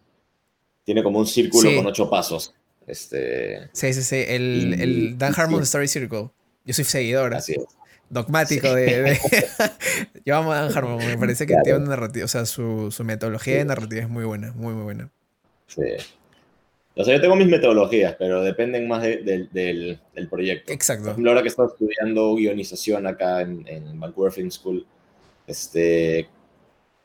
tiene 0.85 1.05
como 1.05 1.21
un 1.21 1.27
círculo 1.27 1.75
con 1.77 1.87
ocho 1.87 2.11
pasos. 2.11 2.53
Este, 2.91 3.69
sí, 3.73 3.93
sí, 3.95 4.03
sí. 4.03 4.25
El, 4.27 4.75
el 4.81 5.19
Dan 5.19 5.33
Harmon 5.37 5.63
Story 5.63 5.87
Circle. 5.87 6.31
Yo 6.65 6.75
soy 6.75 6.85
seguidor. 6.85 7.35
Así 7.35 7.53
es. 7.53 7.65
Dogmático 8.09 8.75
de. 8.75 9.17
Yo 10.27 10.37
amo 10.37 10.53
a 10.53 10.63
Dan 10.63 10.77
Harmon. 10.77 10.99
Me 10.99 11.17
parece 11.17 11.47
que 11.47 11.55
tiene 11.63 11.79
una 11.79 11.91
narrativa. 11.91 12.25
O 12.25 12.29
sea, 12.29 12.45
su, 12.47 12.91
su 12.91 13.05
metodología 13.05 13.59
de 13.59 13.65
narrativa 13.65 14.03
es 14.03 14.09
muy 14.09 14.25
buena. 14.25 14.53
Muy, 14.53 14.75
muy 14.75 14.83
buena. 14.83 15.11
Sí. 15.69 15.83
O 16.97 17.05
sea, 17.05 17.15
yo 17.15 17.21
tengo 17.21 17.37
mis 17.37 17.47
metodologías, 17.47 18.17
pero 18.19 18.43
dependen 18.43 18.89
más 18.89 19.03
del, 19.03 19.49
del, 19.53 20.29
proyecto. 20.29 20.73
Exacto. 20.73 21.05
Por 21.05 21.13
ejemplo, 21.13 21.31
ahora 21.31 21.43
que 21.43 21.49
estoy 21.49 21.69
estudiando 21.69 22.35
guionización 22.35 23.07
acá 23.07 23.43
en, 23.43 23.67
en 23.69 23.99
Vancouver 24.01 24.33
Film 24.33 24.51
School, 24.51 24.85
este, 25.47 26.29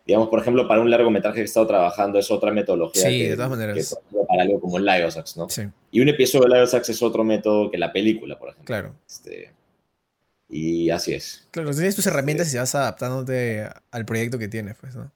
digamos, 0.06 0.30
por 0.30 0.40
ejemplo, 0.40 0.68
para 0.68 0.82
un 0.82 0.90
largometraje 0.92 1.36
que 1.36 1.42
he 1.42 1.46
estado 1.46 1.68
trabajando 1.68 2.20
es 2.20 2.30
otra 2.30 2.52
metodología. 2.52 3.02
Sí, 3.02 3.24
de 3.24 3.36
todas 3.36 3.50
maneras. 3.50 3.98
para 4.28 4.44
algo 4.44 4.60
como 4.60 4.78
el 4.78 4.86
Liosax, 4.86 5.36
¿no? 5.38 5.50
Sí. 5.50 5.64
Y 5.92 6.00
un 6.00 6.10
episodio 6.10 6.48
de 6.48 6.56
Liosax 6.56 6.90
es 6.90 7.02
otro 7.02 7.24
método 7.24 7.72
que 7.72 7.78
la 7.78 7.92
película, 7.92 8.38
por 8.38 8.50
ejemplo. 8.50 8.66
Claro. 8.66 8.96
Este, 9.08 9.52
y 10.48 10.90
así 10.92 11.14
es. 11.14 11.48
Claro, 11.52 11.72
tienes 11.72 11.96
tus 11.96 12.06
herramientas 12.06 12.54
y 12.54 12.58
vas 12.58 12.76
adaptándote 12.76 13.68
al 13.92 14.06
proyecto 14.06 14.38
que 14.38 14.48
tienes, 14.48 14.78
pues, 14.80 14.96
¿no? 14.96 15.12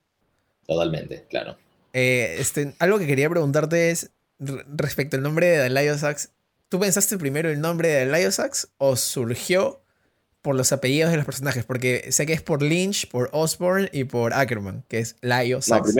Totalmente, 0.65 1.25
claro. 1.29 1.57
Eh, 1.93 2.37
este, 2.39 2.73
algo 2.79 2.99
que 2.99 3.07
quería 3.07 3.29
preguntarte 3.29 3.91
es 3.91 4.11
respecto 4.39 5.17
al 5.17 5.23
nombre 5.23 5.47
de 5.47 5.69
The 5.69 5.69
Liosax. 5.69 6.31
¿Tú 6.67 6.79
pensaste 6.79 7.17
primero 7.17 7.49
el 7.49 7.61
nombre 7.61 7.89
de 7.89 8.05
The 8.05 8.11
Liosax 8.11 8.69
o 8.77 8.95
surgió 8.95 9.81
por 10.41 10.55
los 10.55 10.71
apellidos 10.71 11.11
de 11.11 11.17
los 11.17 11.25
personajes, 11.25 11.65
porque 11.65 12.11
sé 12.11 12.25
que 12.25 12.33
es 12.33 12.41
por 12.41 12.61
Lynch, 12.61 13.09
por 13.09 13.29
Osborne 13.33 13.89
y 13.91 14.05
por 14.05 14.33
Ackerman, 14.33 14.83
que 14.87 14.99
es 14.99 15.15
Sax. 15.21 15.95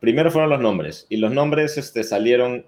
primero, 0.00 0.30
fueron 0.30 0.50
los 0.50 0.60
nombres, 0.60 1.06
y 1.08 1.16
los 1.18 1.32
nombres 1.32 1.78
este, 1.78 2.02
salieron, 2.02 2.66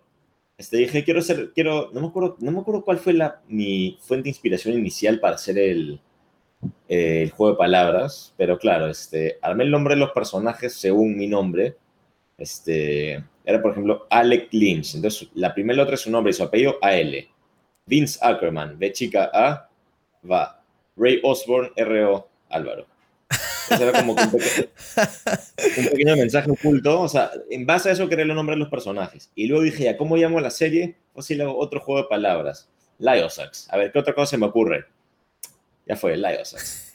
este, 0.56 0.76
dije, 0.76 1.04
quiero 1.04 1.20
ser, 1.22 1.52
quiero, 1.52 1.90
no 1.92 2.00
me 2.00 2.06
acuerdo, 2.08 2.36
no 2.40 2.52
me 2.52 2.60
acuerdo 2.60 2.84
cuál 2.84 2.98
fue 2.98 3.12
la, 3.12 3.40
mi 3.48 3.98
fuente 4.02 4.24
de 4.24 4.30
inspiración 4.30 4.74
inicial 4.74 5.18
para 5.20 5.34
hacer 5.34 5.58
el, 5.58 6.00
el 6.88 7.30
juego 7.30 7.52
de 7.52 7.58
palabras, 7.58 8.34
pero 8.36 8.58
claro, 8.58 8.88
este, 8.88 9.38
armé 9.42 9.64
el 9.64 9.70
nombre 9.70 9.94
de 9.94 10.00
los 10.00 10.12
personajes 10.12 10.74
según 10.74 11.16
mi 11.16 11.26
nombre, 11.26 11.76
este, 12.36 13.24
era 13.44 13.60
por 13.60 13.72
ejemplo 13.72 14.06
Alec 14.10 14.48
Lynch, 14.52 14.94
entonces 14.94 15.28
la 15.34 15.52
primera 15.52 15.82
letra 15.82 15.94
es 15.94 16.02
su 16.02 16.10
nombre 16.10 16.30
y 16.30 16.34
su 16.34 16.44
apellido 16.44 16.78
AL, 16.82 17.26
Vince 17.84 18.18
Ackerman, 18.22 18.78
B 18.78 18.92
chica 18.92 19.30
A, 19.32 19.68
va, 20.28 20.57
Ray 20.98 21.20
Osborne, 21.22 21.70
R.O. 21.76 22.28
Álvaro. 22.50 22.86
era 23.70 23.92
como 23.92 24.12
un, 24.12 24.18
pequeño, 25.90 26.16
mensaje 26.16 26.50
oculto. 26.50 27.02
O 27.02 27.08
sea, 27.08 27.30
en 27.50 27.66
base 27.66 27.90
a 27.90 27.92
eso 27.92 28.08
creé 28.08 28.22
el 28.22 28.34
nombre 28.34 28.56
de 28.56 28.60
los 28.60 28.68
personajes. 28.68 29.30
Y 29.34 29.46
luego 29.46 29.62
dije, 29.62 29.84
ya, 29.84 29.96
¿cómo 29.96 30.16
llamo 30.16 30.40
la 30.40 30.50
serie? 30.50 30.96
Pues 31.12 31.26
si 31.26 31.34
le 31.34 31.44
hago 31.44 31.56
otro 31.56 31.80
juego 31.80 32.02
de 32.02 32.08
palabras. 32.08 32.68
Liosax. 32.98 33.68
A 33.70 33.76
ver, 33.76 33.92
¿qué 33.92 33.98
otra 33.98 34.14
cosa 34.14 34.30
se 34.30 34.38
me 34.38 34.46
ocurre? 34.46 34.86
Ya 35.86 35.96
fue, 35.96 36.16
Liosax. 36.16 36.92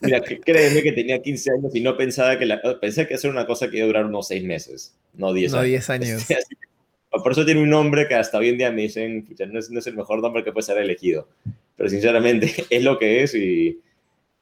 Mira, 0.00 0.20
créeme 0.20 0.82
que 0.82 0.92
tenía 0.92 1.20
15 1.20 1.50
años 1.52 1.74
y 1.74 1.80
no 1.80 1.96
pensaba 1.96 2.38
que 2.38 2.46
la, 2.46 2.60
pensé 2.80 3.06
que 3.06 3.14
hacer 3.14 3.30
una 3.30 3.46
cosa 3.46 3.68
que 3.68 3.76
iba 3.76 3.84
a 3.84 3.88
durar 3.88 4.04
unos 4.06 4.28
6 4.28 4.42
meses, 4.44 4.94
no 5.14 5.32
10 5.32 5.52
no 5.52 5.58
años. 5.58 5.68
10 5.68 5.90
años. 5.90 6.26
Por 7.10 7.32
eso 7.32 7.44
tiene 7.44 7.62
un 7.62 7.70
nombre 7.70 8.08
que 8.08 8.14
hasta 8.14 8.38
hoy 8.38 8.50
en 8.50 8.58
día 8.58 8.70
me 8.70 8.82
dicen, 8.82 9.26
no 9.48 9.58
es, 9.58 9.70
no 9.70 9.78
es 9.78 9.86
el 9.86 9.96
mejor 9.96 10.20
nombre 10.20 10.44
que 10.44 10.52
puede 10.52 10.66
ser 10.66 10.78
elegido 10.78 11.28
pero 11.76 11.88
sinceramente 11.88 12.52
es 12.70 12.82
lo 12.82 12.98
que 12.98 13.22
es 13.22 13.34
y, 13.34 13.80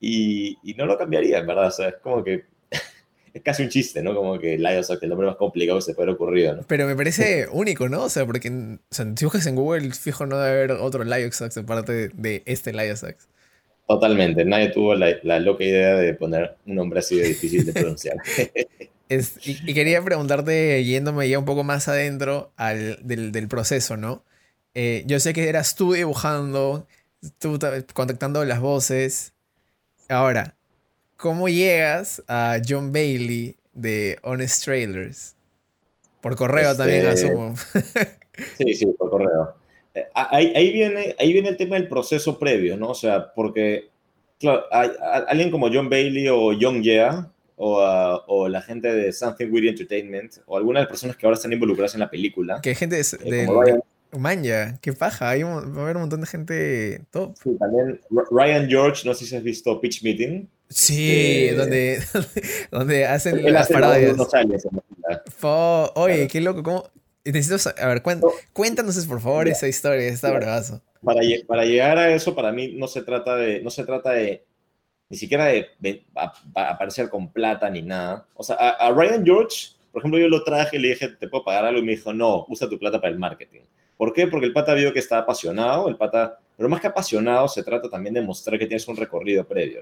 y, 0.01 0.75
no 0.77 0.87
lo 0.87 0.97
cambiaría, 0.97 1.38
en 1.38 1.47
verdad. 1.47 1.68
O 1.68 1.70
sea, 1.70 1.88
es 1.88 1.97
como 2.03 2.23
que 2.23 2.44
es 3.35 3.42
casi 3.42 3.62
un 3.62 3.68
chiste, 3.68 4.03
¿no? 4.03 4.14
Como 4.14 4.38
que 4.38 4.59
Liosax, 4.59 5.03
el 5.03 5.09
nombre 5.09 5.27
más 5.27 5.37
complicado 5.37 5.79
que 5.79 5.85
se 5.85 5.94
puede 5.94 6.12
ocurrido, 6.12 6.57
¿no? 6.57 6.62
Pero 6.66 6.87
me 6.87 6.97
parece 6.97 7.47
único, 7.53 7.88
¿no? 7.88 8.05
O 8.05 8.09
sea, 8.09 8.25
porque 8.27 8.49
o 8.49 8.79
sea, 8.94 9.07
si 9.16 9.25
buscas 9.25 9.47
en 9.47 9.57
Google, 9.57 9.90
fijo, 9.92 10.27
no 10.27 10.38
debe 10.38 10.59
haber 10.59 10.73
otro 10.73 11.05
Liosax 11.05 11.57
aparte 11.57 12.09
de 12.09 12.42
este 12.47 12.73
Liosax. 12.73 13.29
Totalmente, 13.87 14.47
nadie 14.47 14.70
tuvo 14.70 14.94
la, 14.94 15.14
la, 15.25 15.38
loca 15.40 15.62
idea 15.62 15.94
de 15.97 16.14
poner 16.14 16.57
un 16.64 16.77
nombre 16.77 17.01
así 17.01 17.16
de 17.16 17.29
difícil 17.29 17.66
de 17.66 17.73
pronunciar. 17.75 18.16
y, 19.11 19.75
quería 19.75 20.03
preguntarte, 20.03 20.83
yéndome 20.83 21.29
ya 21.29 21.38
un 21.38 21.44
poco 21.44 21.64
más 21.64 21.87
adentro 21.87 22.51
al, 22.57 22.99
del, 23.03 23.31
del 23.31 23.47
proceso, 23.47 23.99
¿no? 23.99 24.25
Eh, 24.75 25.05
yo 25.07 25.20
sé 25.20 25.35
que 25.35 25.49
eras 25.49 25.77
tú 25.77 25.92
dibujando, 25.92 26.87
tú 27.38 27.58
contactando 27.92 28.44
las 28.44 28.60
voces. 28.60 29.32
Ahora, 30.08 30.54
¿cómo 31.16 31.48
llegas 31.48 32.22
a 32.28 32.58
John 32.66 32.92
Bailey 32.92 33.56
de 33.72 34.18
Honest 34.22 34.64
Trailers? 34.64 35.34
Por 36.20 36.37
correo 36.37 36.70
este, 36.70 36.82
también, 36.82 37.06
asumo. 37.06 37.54
sí, 38.58 38.74
sí, 38.74 38.87
por 38.87 39.10
correo. 39.10 39.54
Eh, 39.94 40.06
ahí, 40.14 40.72
viene, 40.72 41.14
ahí 41.18 41.32
viene 41.32 41.50
el 41.50 41.56
tema 41.56 41.76
del 41.76 41.88
proceso 41.88 42.38
previo, 42.38 42.76
¿no? 42.76 42.90
O 42.90 42.94
sea, 42.94 43.32
porque, 43.34 43.90
claro, 44.40 44.64
hay, 44.70 44.90
alguien 45.28 45.50
como 45.50 45.68
John 45.72 45.88
Bailey 45.88 46.28
o 46.28 46.52
John 46.58 46.82
Yea, 46.82 47.30
o, 47.56 47.78
o, 47.78 48.24
o, 48.26 48.48
la 48.48 48.62
gente 48.62 48.92
de 48.92 49.12
Something 49.12 49.50
Weird 49.52 49.68
Entertainment 49.68 50.38
o 50.46 50.56
algunas 50.56 50.80
de 50.80 50.84
las 50.84 50.90
personas 50.90 51.16
que 51.16 51.24
ahora 51.24 51.37
están 51.37 51.52
involucradas 51.52 51.94
en 51.94 52.00
la 52.00 52.10
película. 52.10 52.60
Que 52.60 52.74
gente 52.74 52.96
de, 52.96 53.02
eh, 53.02 53.80
Manja, 54.18 54.79
qué 54.81 54.92
paja, 54.92 55.31
Hay 55.31 55.42
va 55.42 55.59
a 55.59 55.83
haber 55.83 55.96
un 55.96 56.03
montón 56.03 56.20
de 56.20 56.27
gente 56.27 57.03
top. 57.11 57.35
Sí, 57.42 57.57
también 57.59 58.00
Ryan 58.31 58.68
George, 58.68 59.07
no 59.09 59.14
sé 59.14 59.27
si 59.27 59.37
has 59.37 59.42
visto 59.42 59.81
Pitch 59.81 60.03
Meeting. 60.03 60.48
Sí, 60.68 61.46
este, 61.46 61.57
donde, 61.57 62.03
donde 62.70 63.07
hacen 63.07 63.53
las 63.53 63.68
parodias. 63.68 64.16
oye, 65.94 66.29
qué 66.29 66.40
loco, 66.40 66.62
¿cómo? 66.62 66.90
Necesito, 67.24 67.70
a 67.81 67.87
ver, 67.88 68.03
cuéntanos 68.53 69.07
por 69.07 69.20
favor 69.20 69.48
esa 69.48 69.66
historia, 69.66 70.09
está 70.09 70.31
bravazo. 70.31 70.83
Para, 71.03 71.20
para 71.46 71.64
llegar 71.64 71.96
a 71.98 72.14
eso, 72.14 72.35
para 72.35 72.53
mí 72.53 72.74
no 72.77 72.87
se 72.87 73.03
trata 73.03 73.37
de, 73.37 73.62
no 73.62 73.70
se 73.70 73.85
trata 73.85 74.12
de 74.12 74.44
ni 75.09 75.16
siquiera 75.16 75.46
de, 75.46 76.05
aparecer 76.55 77.09
con 77.09 77.33
plata 77.33 77.70
ni 77.70 77.83
nada. 77.83 78.27
O 78.35 78.42
sea, 78.42 78.57
a, 78.57 78.90
Ryan 78.90 79.24
George, 79.24 79.68
por 79.92 80.00
ejemplo, 80.00 80.18
yo 80.18 80.29
lo 80.29 80.42
traje 80.44 80.77
y 80.77 80.81
le 80.81 80.88
dije, 80.88 81.09
¿te 81.09 81.29
puedo 81.29 81.44
pagar 81.44 81.66
algo? 81.66 81.81
Y 81.81 81.85
me 81.85 81.92
dijo, 81.92 82.12
no, 82.12 82.46
usa 82.48 82.68
tu 82.68 82.79
plata 82.79 83.00
para 83.00 83.12
el 83.12 83.18
marketing. 83.18 83.61
¿Por 83.96 84.12
qué? 84.12 84.26
Porque 84.26 84.46
el 84.46 84.52
pata 84.52 84.74
vio 84.74 84.92
que 84.92 84.98
está 84.98 85.18
apasionado, 85.18 85.88
el 85.88 85.96
pata, 85.96 86.38
pero 86.57 86.68
más 86.68 86.80
que 86.80 86.88
apasionado, 86.88 87.48
se 87.48 87.62
trata 87.62 87.88
también 87.88 88.14
de 88.14 88.22
mostrar 88.22 88.59
que 88.59 88.66
tienes 88.66 88.87
un 88.88 88.96
recorrido 88.96 89.44
previo, 89.44 89.80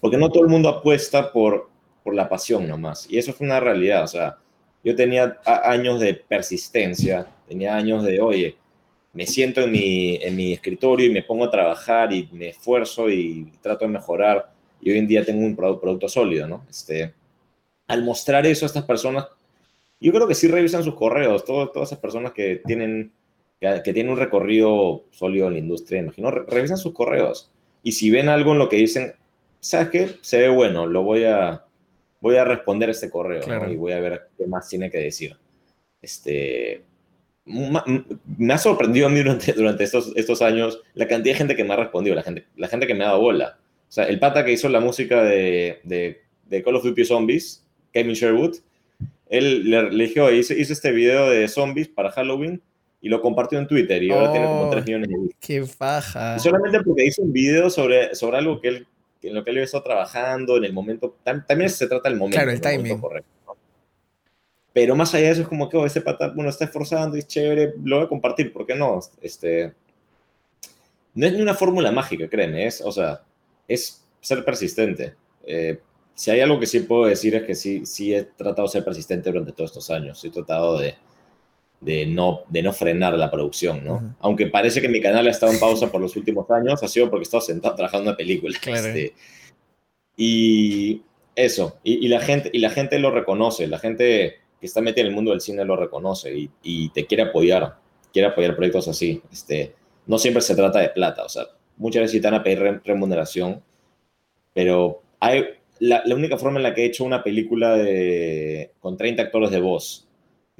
Porque 0.00 0.16
no 0.16 0.30
todo 0.30 0.42
el 0.42 0.48
mundo 0.48 0.68
apuesta 0.68 1.32
por, 1.32 1.68
por 2.02 2.14
la 2.14 2.28
pasión 2.28 2.66
nomás. 2.66 3.06
Y 3.10 3.18
eso 3.18 3.32
fue 3.32 3.46
una 3.46 3.60
realidad, 3.60 4.04
o 4.04 4.08
sea, 4.08 4.38
yo 4.84 4.96
tenía 4.96 5.38
años 5.44 6.00
de 6.00 6.14
persistencia, 6.14 7.26
tenía 7.48 7.76
años 7.76 8.02
de, 8.04 8.20
oye, 8.20 8.56
me 9.12 9.26
siento 9.26 9.60
en 9.62 9.72
mi, 9.72 10.16
en 10.16 10.34
mi 10.34 10.52
escritorio 10.52 11.06
y 11.06 11.12
me 11.12 11.22
pongo 11.22 11.44
a 11.44 11.50
trabajar 11.50 12.12
y 12.12 12.28
me 12.32 12.48
esfuerzo 12.48 13.10
y 13.10 13.52
trato 13.60 13.84
de 13.84 13.92
mejorar 13.92 14.50
y 14.80 14.90
hoy 14.90 14.98
en 14.98 15.06
día 15.06 15.24
tengo 15.24 15.44
un 15.44 15.54
producto, 15.54 16.08
sólido, 16.08 16.48
¿no? 16.48 16.64
Este, 16.68 17.14
al 17.86 18.02
mostrar 18.04 18.46
eso 18.46 18.64
a 18.64 18.68
estas 18.68 18.84
personas, 18.84 19.26
yo 20.00 20.12
creo 20.12 20.26
que 20.26 20.34
sí 20.34 20.48
revisan 20.48 20.82
sus 20.82 20.94
correos, 20.94 21.44
todas 21.44 21.88
esas 21.88 21.98
personas 22.00 22.32
que 22.32 22.62
tienen, 22.66 23.12
que, 23.62 23.92
tienen 23.92 24.12
un 24.12 24.18
recorrido 24.18 25.04
sólido 25.10 25.46
en 25.46 25.52
la 25.54 25.58
industria, 25.60 26.00
imagino, 26.00 26.30
revisan 26.30 26.76
sus 26.76 26.92
correos 26.92 27.52
y 27.82 27.92
si 27.92 28.10
ven 28.10 28.28
algo 28.28 28.52
en 28.52 28.58
lo 28.58 28.68
que 28.68 28.76
dicen, 28.76 29.14
¿sabes 29.60 29.88
qué? 29.90 30.10
Se 30.20 30.38
ve 30.38 30.48
bueno, 30.48 30.86
lo 30.86 31.04
voy 31.04 31.24
a, 31.24 31.64
voy 32.20 32.36
a 32.36 32.44
responder 32.44 32.90
este 32.90 33.08
correo 33.08 33.42
y 33.70 33.76
voy 33.76 33.92
a 33.92 34.00
ver 34.00 34.28
qué 34.36 34.46
más 34.46 34.68
tiene 34.68 34.90
que 34.90 34.98
decir. 34.98 35.36
Este, 36.00 36.82
me 37.44 38.52
ha 38.52 38.58
sorprendido 38.58 39.06
a 39.06 39.10
mí 39.10 39.18
durante, 39.18 39.52
durante 39.52 39.84
estos, 39.84 40.12
estos 40.16 40.42
años 40.42 40.80
la 40.94 41.06
cantidad 41.06 41.34
de 41.34 41.38
gente 41.38 41.56
que 41.56 41.64
me 41.64 41.74
ha 41.74 41.76
respondido, 41.76 42.16
la 42.16 42.22
gente, 42.24 42.46
la 42.56 42.66
gente 42.66 42.88
que 42.88 42.94
me 42.94 43.04
ha 43.04 43.08
dado 43.08 43.20
bola. 43.20 43.58
O 43.88 43.92
sea, 43.92 44.04
el 44.04 44.18
pata 44.18 44.44
que 44.44 44.52
hizo 44.52 44.68
la 44.68 44.80
música 44.80 45.22
de, 45.22 45.80
de, 45.84 46.62
Call 46.64 46.76
of 46.76 46.82
Duty 46.82 47.04
Zombies, 47.04 47.64
Kevin 47.92 48.14
Sherwood, 48.14 48.56
él 49.28 49.70
le, 49.70 49.90
le 49.90 50.08
dijo, 50.08 50.30
hizo, 50.32 50.52
hizo, 50.52 50.72
este 50.72 50.90
video 50.90 51.30
de 51.30 51.46
zombies 51.46 51.88
para 51.88 52.10
Halloween 52.10 52.60
y 53.02 53.08
lo 53.08 53.20
compartió 53.20 53.58
en 53.58 53.66
Twitter 53.66 54.00
y 54.00 54.12
ahora 54.12 54.30
tiene 54.30 54.46
como 54.46 54.70
3 54.70 54.86
millones 54.86 55.08
de 55.08 55.16
vistas. 55.18 55.38
¡Qué 55.40 55.66
faja! 55.66 56.38
solamente 56.38 56.80
porque 56.82 57.04
hizo 57.04 57.20
un 57.22 57.32
video 57.32 57.68
sobre, 57.68 58.14
sobre 58.14 58.38
algo 58.38 58.60
que 58.60 58.68
él, 58.68 58.86
en 59.22 59.34
lo 59.34 59.44
que 59.44 59.50
él 59.50 59.58
estado 59.58 59.82
trabajando 59.82 60.56
en 60.56 60.64
el 60.64 60.72
momento, 60.72 61.16
también 61.24 61.68
se 61.68 61.88
trata 61.88 62.08
del 62.08 62.16
momento. 62.16 62.36
Claro, 62.36 62.52
el, 62.52 62.60
timing. 62.60 63.00
Correcto, 63.00 63.28
Pero 64.72 64.94
más 64.94 65.12
allá 65.14 65.26
de 65.26 65.32
eso 65.32 65.42
es 65.42 65.48
como 65.48 65.68
que 65.68 65.76
oh, 65.76 65.84
ese 65.84 66.00
pata, 66.00 66.28
bueno, 66.28 66.48
está 66.48 66.64
esforzando 66.64 67.16
y 67.16 67.20
es 67.20 67.26
chévere, 67.26 67.74
lo 67.82 67.96
voy 67.96 68.06
a 68.06 68.08
compartir, 68.08 68.52
¿por 68.52 68.64
qué 68.64 68.76
no? 68.76 69.00
Este, 69.20 69.72
no 71.14 71.26
es 71.26 71.32
ni 71.32 71.42
una 71.42 71.54
fórmula 71.54 71.90
mágica, 71.90 72.28
créeme, 72.28 72.66
es, 72.66 72.80
o 72.82 72.92
sea, 72.92 73.20
es 73.66 74.06
ser 74.20 74.44
persistente. 74.44 75.16
Eh, 75.44 75.80
si 76.14 76.30
hay 76.30 76.40
algo 76.40 76.60
que 76.60 76.68
sí 76.68 76.78
puedo 76.80 77.06
decir 77.06 77.34
es 77.34 77.42
que 77.42 77.56
sí, 77.56 77.84
sí 77.84 78.14
he 78.14 78.22
tratado 78.22 78.68
de 78.68 78.72
ser 78.72 78.84
persistente 78.84 79.28
durante 79.28 79.50
todos 79.50 79.70
estos 79.70 79.90
años. 79.90 80.24
He 80.24 80.30
tratado 80.30 80.78
de, 80.78 80.94
de, 81.82 82.06
no, 82.06 82.42
de 82.48 82.62
no 82.62 82.72
frenar 82.72 83.14
la 83.14 83.30
producción, 83.30 83.84
¿no? 83.84 84.14
Aunque 84.20 84.46
parece 84.46 84.80
que 84.80 84.88
mi 84.88 85.00
canal 85.00 85.26
ha 85.26 85.30
estado 85.30 85.52
en 85.52 85.58
pausa 85.58 85.90
por 85.90 86.00
los 86.00 86.16
últimos 86.16 86.50
años, 86.50 86.82
ha 86.82 86.88
sido 86.88 87.10
porque 87.10 87.22
he 87.22 87.24
estado 87.24 87.40
sentado 87.40 87.74
trabajando 87.74 88.04
en 88.04 88.08
una 88.08 88.16
película. 88.16 88.56
Este, 88.66 89.14
y 90.16 91.02
eso, 91.34 91.78
y, 91.82 92.06
la 92.08 92.20
gente, 92.20 92.50
y 92.52 92.58
la 92.58 92.70
gente 92.70 92.98
lo 92.98 93.10
reconoce, 93.10 93.66
la 93.66 93.78
gente 93.78 94.36
que 94.60 94.66
está 94.66 94.80
metida 94.80 95.02
en 95.02 95.08
el 95.08 95.14
mundo 95.14 95.32
del 95.32 95.40
cine 95.40 95.64
lo 95.64 95.76
reconoce 95.76 96.36
y, 96.36 96.50
y 96.62 96.90
te 96.90 97.06
quiere 97.06 97.24
apoyar, 97.24 97.78
quiere 98.12 98.28
apoyar 98.28 98.54
proyectos 98.54 98.86
así. 98.86 99.20
Este, 99.32 99.74
no 100.06 100.18
siempre 100.18 100.42
se 100.42 100.54
trata 100.54 100.78
de 100.78 100.90
plata, 100.90 101.24
o 101.24 101.28
sea, 101.28 101.46
muchas 101.76 102.02
veces 102.02 102.16
están 102.16 102.34
a 102.34 102.42
pedir 102.44 102.80
remuneración, 102.84 103.62
pero 104.54 105.02
hay, 105.18 105.44
la, 105.82 106.02
única 106.14 106.38
forma 106.38 106.58
en 106.58 106.62
la 106.62 106.74
que 106.74 106.82
he 106.82 106.86
hecho 106.86 107.04
una 107.04 107.24
película 107.24 107.76
de, 107.76 108.70
con 108.78 108.96
30 108.96 109.22
actores 109.22 109.50
de 109.50 109.60
voz, 109.60 110.06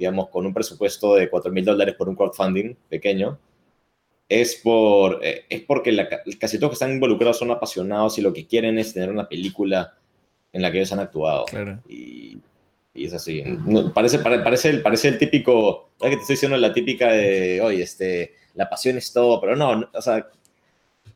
digamos, 0.03 0.27
con 0.27 0.45
un 0.45 0.53
presupuesto 0.53 1.15
de 1.15 1.29
4 1.29 1.49
mil 1.49 1.63
dólares 1.63 1.95
por 1.97 2.09
un 2.09 2.15
crowdfunding 2.15 2.75
pequeño, 2.89 3.39
es, 4.27 4.55
por, 4.55 5.21
eh, 5.23 5.45
es 5.49 5.61
porque 5.61 5.93
la, 5.93 6.09
casi 6.37 6.57
todos 6.57 6.71
que 6.71 6.73
están 6.73 6.91
involucrados 6.91 7.37
son 7.37 7.51
apasionados 7.51 8.17
y 8.17 8.21
lo 8.21 8.33
que 8.33 8.45
quieren 8.45 8.77
es 8.77 8.93
tener 8.93 9.09
una 9.09 9.29
película 9.29 9.97
en 10.51 10.61
la 10.61 10.71
que 10.71 10.79
ellos 10.79 10.91
han 10.91 10.99
actuado. 10.99 11.45
Y, 11.87 12.37
y, 12.93 13.05
es 13.05 13.13
así. 13.13 13.43
parece, 13.93 14.19
parece, 14.19 14.71
el, 14.71 14.81
parece 14.81 15.07
el 15.07 15.17
típico, 15.17 15.91
que 16.01 16.09
te 16.09 16.15
estoy 16.15 16.33
diciendo 16.33 16.57
la 16.57 16.73
típica 16.73 17.13
de, 17.13 17.61
oye, 17.61 17.81
este, 17.81 18.33
la 18.55 18.69
pasión 18.69 18.97
es 18.97 19.13
todo, 19.13 19.39
pero 19.39 19.55
no, 19.55 19.89
o 19.93 20.01
sea, 20.01 20.27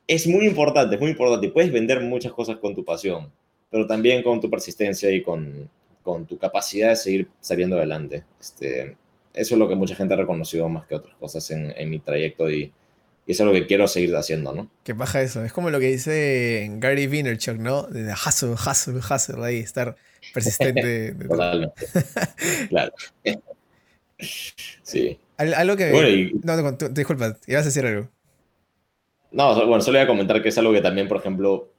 es 0.08 0.28
muy 0.28 0.46
importante, 0.46 0.96
es 0.96 1.02
muy 1.02 1.12
importante. 1.12 1.48
Y 1.48 1.52
puedes 1.52 1.74
vender 1.74 2.00
muchas 2.00 2.32
cosas 2.32 2.56
con 2.56 2.74
tu 2.74 2.86
pasión, 2.86 3.30
pero 3.70 3.86
también 3.86 4.24
con 4.24 4.40
tu 4.40 4.50
persistencia 4.50 5.12
y 5.12 5.22
con, 5.22 5.70
con 6.08 6.26
tu 6.26 6.38
capacidad 6.38 6.88
de 6.88 6.96
seguir 6.96 7.28
saliendo 7.42 7.76
adelante. 7.76 8.24
Este, 8.40 8.96
eso 9.34 9.56
es 9.56 9.60
lo 9.60 9.68
que 9.68 9.76
mucha 9.76 9.94
gente 9.94 10.14
ha 10.14 10.18
reconocido 10.18 10.70
más 10.70 10.88
que 10.88 10.96
otras 10.96 11.14
cosas 11.18 11.52
en, 11.52 11.74
en 11.76 11.90
mi 11.90 12.00
trayecto 12.00 12.50
y, 12.50 12.72
y, 13.26 13.32
eso 13.34 13.44
es 13.44 13.48
lo 13.48 13.52
que 13.52 13.68
quiero 13.68 13.90
seguir 13.90 14.16
haciendo, 14.16 14.54
¿no? 14.54 14.70
Qué 14.86 14.94
baja 14.94 15.22
eso. 15.22 15.44
Es 15.44 15.52
como 15.52 15.70
lo 15.70 15.82
que 15.82 15.88
dice 15.88 16.66
Gary 16.78 17.08
Vaynerchuk, 17.08 17.58
¿no? 17.58 17.84
De 17.84 18.14
hustle, 18.14 18.52
hustle, 18.52 19.00
hustle, 19.00 19.46
ahí, 19.46 19.58
estar 19.58 19.98
persistente. 20.34 21.14
Totalmente. 21.28 21.88
claro. 22.70 22.94
sí. 24.84 25.20
Algo 25.36 25.76
que... 25.76 26.32
No, 26.42 26.56
no, 26.56 26.72
disculpa, 26.90 27.38
ibas 27.48 27.64
a 27.64 27.66
decir 27.66 27.86
algo. 27.86 28.08
No, 29.32 29.54
bueno, 29.68 29.82
solo 29.82 29.98
voy 29.98 30.06
a 30.06 30.08
comentar 30.08 30.42
que 30.42 30.50
es 30.50 30.58
algo 30.58 30.72
que 30.72 30.82
también, 30.82 31.10
por 31.10 31.18
ejemplo, 31.18 31.70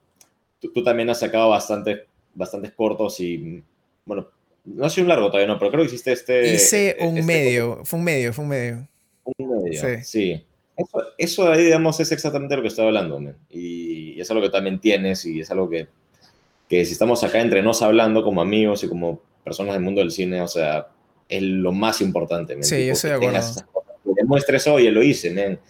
tú, 0.61 0.85
también 0.85 1.09
has 1.09 1.21
sacado 1.21 1.49
bastante, 1.49 2.07
bastantes 2.35 2.73
cortos 2.73 3.21
y, 3.21 3.65
bueno, 4.09 4.29
no 4.65 4.85
ha 4.85 4.91
sido 4.91 5.05
un 5.05 5.09
largo 5.11 5.29
todavía, 5.29 5.47
no, 5.47 5.59
pero 5.59 5.71
creo 5.71 5.83
que 5.83 5.89
hiciste 5.89 6.13
este... 6.13 6.55
Hice 6.55 6.97
un 7.01 7.19
este 7.19 7.23
medio, 7.23 7.85
fue 7.85 7.99
un 7.99 8.05
medio, 8.05 8.33
fue 8.33 8.43
un 8.43 8.49
medio. 8.49 8.89
Un 9.25 9.63
medio, 9.63 10.03
sí. 10.03 10.45
Eso, 10.77 11.03
eso, 11.17 11.53
ahí, 11.53 11.65
digamos, 11.65 12.01
es 12.01 12.11
exactamente 12.11 12.57
lo 12.57 12.63
que 12.63 12.69
estoy 12.69 12.87
hablando, 12.87 13.21
y, 13.51 14.21
es 14.21 14.29
algo 14.31 14.43
que 14.43 14.51
también 14.51 14.81
tienes 14.81 15.25
y 15.27 15.41
es 15.41 15.51
algo 15.53 15.71
que, 15.71 15.87
que 16.69 16.85
si 16.85 16.93
estamos 16.93 17.23
acá 17.23 17.41
entre 17.41 17.63
nos 17.63 17.83
hablando 17.83 18.25
como 18.25 18.41
amigos 18.41 18.83
y 18.83 18.89
como 18.89 19.21
personas 19.45 19.75
del 19.75 19.83
mundo 19.83 20.01
del 20.01 20.11
cine, 20.11 20.41
o 20.41 20.49
sea, 20.49 20.89
es 21.29 21.43
lo 21.43 21.71
más 21.71 22.01
importante. 22.01 22.61
Sí, 22.65 22.87
yo 22.87 22.95
estoy 22.95 23.11
de 23.11 23.17
acuerdo. 23.17 23.41
Que 24.05 24.11
demuestres, 24.17 24.67
oye, 24.67 24.91
lo 24.91 25.03
hice, 25.03 25.31
men 25.31 25.61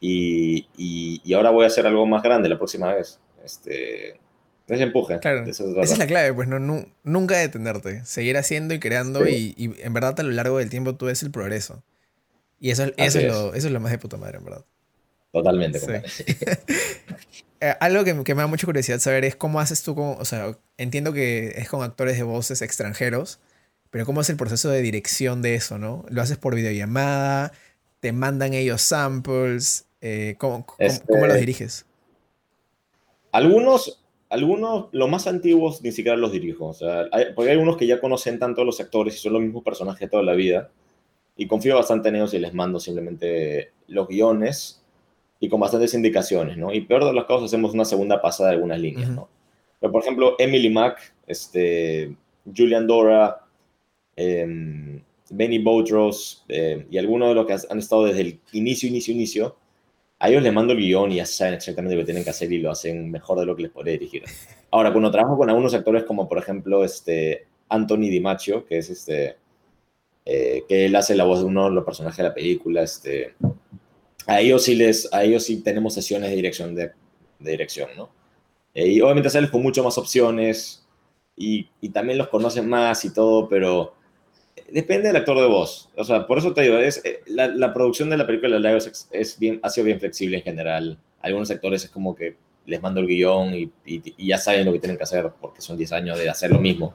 y, 0.00 0.66
y, 1.24 1.32
ahora 1.34 1.50
voy 1.50 1.64
a 1.64 1.66
hacer 1.66 1.86
algo 1.86 2.06
más 2.06 2.22
grande 2.22 2.48
la 2.48 2.56
próxima 2.56 2.94
vez. 2.94 3.18
Este, 3.44 4.18
ese 4.68 4.84
empuje. 4.84 5.18
Claro, 5.18 5.44
esa 5.46 5.64
es 5.82 5.98
la 5.98 6.06
clave, 6.06 6.32
pues 6.34 6.48
no, 6.48 6.58
nunca 7.02 7.36
detenerte, 7.38 8.04
seguir 8.04 8.36
haciendo 8.36 8.74
y 8.74 8.80
creando 8.80 9.26
y, 9.26 9.54
y, 9.56 9.74
en 9.82 9.92
verdad 9.92 10.18
a 10.20 10.22
lo 10.22 10.30
largo 10.30 10.58
del 10.58 10.70
tiempo 10.70 10.94
tú 10.94 11.06
ves 11.06 11.22
el 11.22 11.30
progreso. 11.30 11.82
Y 12.60 12.70
eso, 12.70 12.84
eso, 12.96 13.18
es, 13.18 13.24
Lo, 13.26 13.54
eso 13.54 13.68
es 13.68 13.72
lo 13.72 13.80
más 13.80 13.92
de 13.92 13.98
puta 13.98 14.16
madre, 14.16 14.38
en 14.38 14.44
verdad. 14.44 14.64
Totalmente. 15.32 15.80
Eh, 17.60 17.74
algo 17.80 18.04
que, 18.04 18.22
que, 18.22 18.36
me 18.36 18.42
da 18.42 18.46
mucha 18.46 18.66
curiosidad 18.66 19.00
saber 19.00 19.24
es 19.24 19.34
cómo 19.34 19.58
haces 19.58 19.82
tú 19.82 19.96
con, 19.96 20.14
o 20.20 20.24
sea, 20.24 20.56
entiendo 20.76 21.12
que 21.12 21.54
es 21.56 21.68
con 21.68 21.82
actores 21.82 22.16
de 22.16 22.22
voces 22.22 22.62
extranjeros, 22.62 23.40
pero 23.90 24.06
cómo 24.06 24.20
es 24.20 24.30
el 24.30 24.36
proceso 24.36 24.70
de 24.70 24.80
dirección 24.80 25.42
de 25.42 25.56
eso, 25.56 25.76
¿no? 25.76 26.04
¿Lo 26.08 26.22
haces 26.22 26.36
por 26.36 26.54
videollamada? 26.54 27.50
¿Te 27.98 28.12
mandan 28.12 28.54
ellos 28.54 28.80
samples? 28.80 29.86
Eh, 30.00 30.36
¿cómo, 30.38 30.66
este, 30.78 31.04
los 31.26 31.36
diriges? 31.36 31.84
Algunos, 33.32 34.04
algunos, 34.30 34.86
los 34.92 35.08
más 35.08 35.26
antiguos 35.26 35.82
ni 35.82 35.92
siquiera 35.92 36.16
los 36.16 36.32
dirijo. 36.32 36.66
O 36.66 36.74
sea, 36.74 37.06
porque 37.34 37.52
hay 37.52 37.56
unos 37.56 37.76
que 37.76 37.86
ya 37.86 38.00
conocen 38.00 38.38
tanto 38.38 38.62
a 38.62 38.64
los 38.64 38.80
actores 38.80 39.14
y 39.14 39.18
son 39.18 39.32
los 39.34 39.42
mismos 39.42 39.62
personajes 39.62 40.10
toda 40.10 40.22
la 40.22 40.34
vida. 40.34 40.70
Y 41.36 41.46
confío 41.46 41.76
bastante 41.76 42.08
en 42.08 42.16
ellos 42.16 42.34
y 42.34 42.38
les 42.38 42.52
mando 42.52 42.80
simplemente 42.80 43.72
los 43.86 44.08
guiones 44.08 44.84
y 45.40 45.48
con 45.48 45.60
bastantes 45.60 45.94
indicaciones, 45.94 46.56
¿no? 46.56 46.72
Y 46.72 46.80
peor 46.80 47.04
de 47.04 47.12
los 47.12 47.24
casos 47.24 47.44
hacemos 47.44 47.72
una 47.72 47.84
segunda 47.84 48.20
pasada 48.20 48.50
de 48.50 48.56
algunas 48.56 48.80
líneas, 48.80 49.10
¿no? 49.10 49.28
Pero, 49.80 49.92
por 49.92 50.02
ejemplo, 50.02 50.34
Emily 50.38 50.68
Mack, 50.68 51.14
este, 51.26 52.16
Julian 52.44 52.86
Dora, 52.88 53.44
em, 54.16 55.00
Benny 55.30 55.58
Boutros 55.58 56.44
eh, 56.48 56.86
y 56.90 56.98
algunos 56.98 57.28
de 57.28 57.34
los 57.34 57.46
que 57.46 57.56
han 57.70 57.78
estado 57.78 58.06
desde 58.06 58.20
el 58.22 58.40
inicio, 58.52 58.88
inicio, 58.88 59.14
inicio, 59.14 59.56
a 60.20 60.28
ellos 60.28 60.42
les 60.42 60.52
mando 60.52 60.72
el 60.72 60.80
guion 60.80 61.12
y 61.12 61.16
ya 61.16 61.26
saben 61.26 61.54
exactamente 61.54 61.94
lo 61.94 62.02
que 62.02 62.06
tienen 62.06 62.24
que 62.24 62.30
hacer 62.30 62.52
y 62.52 62.58
lo 62.58 62.70
hacen 62.70 63.10
mejor 63.10 63.38
de 63.38 63.46
lo 63.46 63.54
que 63.54 63.62
les 63.62 63.70
podría 63.70 63.92
dirigir. 63.92 64.24
Ahora, 64.70 64.92
cuando 64.92 65.10
trabajo 65.10 65.36
con 65.36 65.48
algunos 65.48 65.74
actores 65.74 66.04
como 66.04 66.28
por 66.28 66.38
ejemplo 66.38 66.84
este 66.84 67.46
Anthony 67.68 68.08
Di 68.10 68.20
Macchio, 68.20 68.66
que 68.66 68.78
es 68.78 68.90
este, 68.90 69.36
eh, 70.24 70.64
que 70.68 70.86
él 70.86 70.96
hace 70.96 71.14
la 71.14 71.24
voz 71.24 71.40
de 71.40 71.46
uno 71.46 71.66
de 71.66 71.70
los 71.70 71.84
personajes 71.84 72.16
de 72.16 72.22
la 72.24 72.34
película, 72.34 72.82
este, 72.82 73.34
a 74.26 74.40
ellos 74.40 74.64
sí 74.64 74.74
les, 74.74 75.12
a 75.12 75.22
ellos 75.22 75.44
sí 75.44 75.62
tenemos 75.62 75.94
sesiones 75.94 76.30
de 76.30 76.36
dirección 76.36 76.74
de, 76.74 76.90
de 77.38 77.50
dirección, 77.50 77.90
¿no? 77.96 78.10
Eh, 78.74 78.88
y 78.88 79.00
obviamente 79.00 79.30
sales 79.30 79.50
con 79.50 79.62
mucho 79.62 79.84
más 79.84 79.98
opciones 79.98 80.86
y, 81.36 81.68
y 81.80 81.90
también 81.90 82.18
los 82.18 82.28
conocen 82.28 82.68
más 82.68 83.04
y 83.04 83.14
todo, 83.14 83.48
pero 83.48 83.94
depende 84.70 85.08
del 85.08 85.16
actor 85.16 85.38
de 85.38 85.46
voz. 85.46 85.88
O 85.96 86.04
sea, 86.04 86.26
por 86.26 86.38
eso 86.38 86.52
te 86.52 86.62
digo, 86.62 86.78
es, 86.78 87.04
eh, 87.04 87.20
la, 87.26 87.48
la 87.48 87.72
producción 87.72 88.10
de 88.10 88.16
la 88.16 88.26
película 88.26 88.58
de 88.58 88.76
es, 88.76 89.08
es 89.10 89.38
bien, 89.38 89.60
ha 89.62 89.70
sido 89.70 89.86
bien 89.86 89.98
flexible 89.98 90.38
en 90.38 90.42
general. 90.42 90.98
Algunos 91.20 91.50
actores 91.50 91.84
es 91.84 91.90
como 91.90 92.14
que 92.14 92.36
les 92.68 92.82
mando 92.82 93.00
el 93.00 93.06
guion 93.06 93.54
y, 93.54 93.72
y, 93.86 94.26
ya 94.26 94.38
saben 94.38 94.66
lo 94.66 94.72
que 94.72 94.78
tienen 94.78 94.98
que 94.98 95.02
hacer 95.02 95.30
porque 95.40 95.62
son 95.62 95.76
10 95.76 95.92
años 95.92 96.18
de 96.18 96.28
hacer 96.28 96.50
lo 96.50 96.60
mismo. 96.60 96.94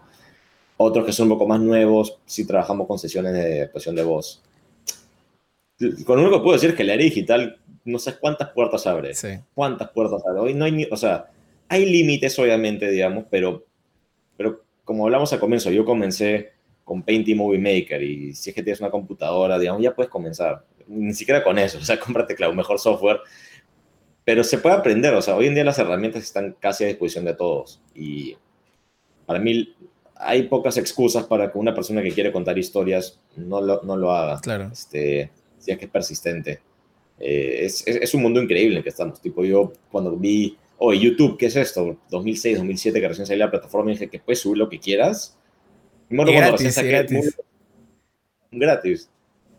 Otros 0.77 1.05
que 1.05 1.11
son 1.11 1.25
un 1.31 1.37
poco 1.37 1.47
más 1.47 1.59
nuevos, 1.59 2.19
sí 2.25 2.45
trabajamos 2.45 2.87
con 2.87 2.99
sesiones 2.99 3.33
de 3.33 3.63
actuación 3.63 3.95
de 3.95 4.03
voz. 4.03 4.41
Con 6.05 6.17
lo 6.17 6.21
único 6.23 6.37
que 6.37 6.43
puedo 6.43 6.53
decir 6.53 6.69
es 6.69 6.75
que 6.75 6.83
la 6.83 6.93
área 6.93 7.05
digital, 7.05 7.57
no 7.85 7.97
sé 7.97 8.17
cuántas 8.19 8.49
puertas 8.49 8.85
abre. 8.85 9.15
Sí. 9.15 9.29
Cuántas 9.55 9.89
puertas 9.89 10.21
abre. 10.27 10.41
Hoy 10.41 10.53
no 10.53 10.65
hay 10.65 10.71
ni, 10.71 10.85
o 10.85 10.95
sea, 10.95 11.31
hay 11.67 11.85
límites 11.85 12.37
obviamente, 12.37 12.89
digamos, 12.89 13.25
pero, 13.31 13.65
pero 14.37 14.63
como 14.85 15.05
hablamos 15.05 15.33
al 15.33 15.39
comienzo, 15.39 15.71
yo 15.71 15.85
comencé 15.85 16.51
con 16.83 17.03
Paint 17.03 17.27
y 17.29 17.35
Movie 17.35 17.59
Maker 17.59 18.01
y 18.03 18.33
si 18.33 18.49
es 18.49 18.55
que 18.55 18.63
tienes 18.63 18.81
una 18.81 18.91
computadora, 18.91 19.57
digamos, 19.57 19.81
ya 19.81 19.95
puedes 19.95 20.09
comenzar. 20.09 20.65
Ni 20.87 21.13
siquiera 21.13 21.43
con 21.43 21.57
eso, 21.57 21.77
o 21.81 21.83
sea, 21.83 21.99
cómprate 21.99 22.35
claro, 22.35 22.53
mejor 22.53 22.79
software. 22.79 23.19
Pero 24.25 24.43
se 24.43 24.57
puede 24.57 24.75
aprender, 24.75 25.13
o 25.13 25.21
sea, 25.21 25.35
hoy 25.35 25.47
en 25.47 25.55
día 25.55 25.65
las 25.65 25.79
herramientas 25.79 26.23
están 26.23 26.55
casi 26.59 26.85
a 26.85 26.87
disposición 26.87 27.25
de 27.25 27.33
todos 27.33 27.81
y 27.93 28.37
para 29.25 29.39
mí 29.39 29.75
hay 30.15 30.43
pocas 30.43 30.77
excusas 30.77 31.25
para 31.25 31.51
que 31.51 31.57
una 31.57 31.73
persona 31.73 32.01
que 32.01 32.11
quiere 32.11 32.31
contar 32.31 32.57
historias 32.57 33.19
no 33.35 33.61
lo, 33.61 33.81
no 33.83 33.97
lo 33.97 34.11
haga. 34.11 34.39
Claro. 34.39 34.69
Este, 34.71 35.29
si 35.59 35.71
es 35.71 35.77
que 35.77 35.85
es 35.85 35.91
persistente. 35.91 36.61
Eh, 37.19 37.59
es, 37.65 37.85
es, 37.85 37.97
es, 37.97 38.13
un 38.13 38.21
mundo 38.21 38.41
increíble 38.41 38.73
en 38.73 38.77
el 38.77 38.83
que 38.83 38.89
estamos. 38.89 39.21
Tipo, 39.21 39.43
yo 39.43 39.73
cuando 39.91 40.15
vi, 40.15 40.57
oye, 40.77 40.99
YouTube, 40.99 41.37
¿qué 41.37 41.47
es 41.47 41.55
esto? 41.57 41.97
2006, 42.09 42.57
2007, 42.57 43.01
que 43.01 43.07
recién 43.07 43.27
salió 43.27 43.45
la 43.45 43.51
plataforma, 43.51 43.91
dije 43.91 44.09
que 44.09 44.19
puedes 44.19 44.39
subir 44.39 44.57
lo 44.57 44.69
que 44.69 44.79
quieras 44.79 45.37
gratis, 46.13 46.51
recién 46.51 46.71
saqué 46.71 46.89
gratis. 46.89 47.17
Movies, 47.17 47.35
gratis. 48.51 49.09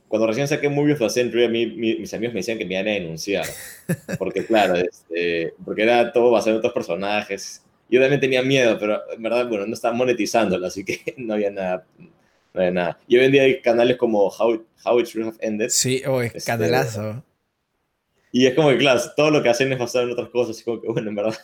Cuando 0.08 0.26
recién 0.26 0.46
saqué 0.46 0.68
Movies 0.68 0.94
of 0.94 1.00
the 1.00 1.10
Century, 1.10 1.44
a 1.44 1.48
mí 1.48 1.66
mi, 1.66 1.96
mis 1.96 2.14
amigos 2.14 2.34
me 2.34 2.40
decían 2.40 2.58
que 2.58 2.64
me 2.64 2.74
iban 2.74 2.88
a 2.88 2.92
denunciar. 2.92 3.46
Porque, 4.18 4.44
claro, 4.46 4.76
este, 4.76 5.54
porque 5.64 5.82
era 5.82 6.12
todo 6.12 6.30
basado 6.30 6.52
en 6.52 6.58
otros 6.58 6.72
personajes. 6.72 7.64
Yo 7.88 8.00
también 8.00 8.20
tenía 8.20 8.42
miedo, 8.42 8.78
pero 8.78 9.02
en 9.12 9.22
verdad, 9.22 9.48
bueno, 9.48 9.66
no 9.66 9.74
estaba 9.74 9.94
monetizándolo, 9.94 10.66
así 10.66 10.84
que 10.84 11.14
no 11.16 11.34
había 11.34 11.50
nada. 11.50 11.84
No 11.98 12.60
había 12.60 12.70
nada. 12.70 12.98
Y 13.08 13.16
hoy 13.16 13.24
en 13.24 13.32
día 13.32 13.42
hay 13.42 13.60
canales 13.60 13.96
como 13.96 14.28
How, 14.28 14.64
How 14.84 15.00
It 15.00 15.06
Should 15.06 15.28
Have 15.28 15.36
Ended. 15.40 15.68
Sí, 15.70 16.02
oh, 16.06 16.22
este, 16.22 16.40
canelazo. 16.40 17.22
Y 18.30 18.46
es 18.46 18.54
como 18.54 18.70
que, 18.70 18.78
claro, 18.78 19.00
todo 19.16 19.30
lo 19.30 19.42
que 19.42 19.48
hacen 19.48 19.72
es 19.72 19.78
basado 19.78 20.04
en 20.04 20.12
otras 20.12 20.28
cosas. 20.28 20.60
Y 20.60 20.64
como 20.64 20.80
que, 20.80 20.88
bueno, 20.88 21.08
en 21.08 21.14
verdad, 21.14 21.34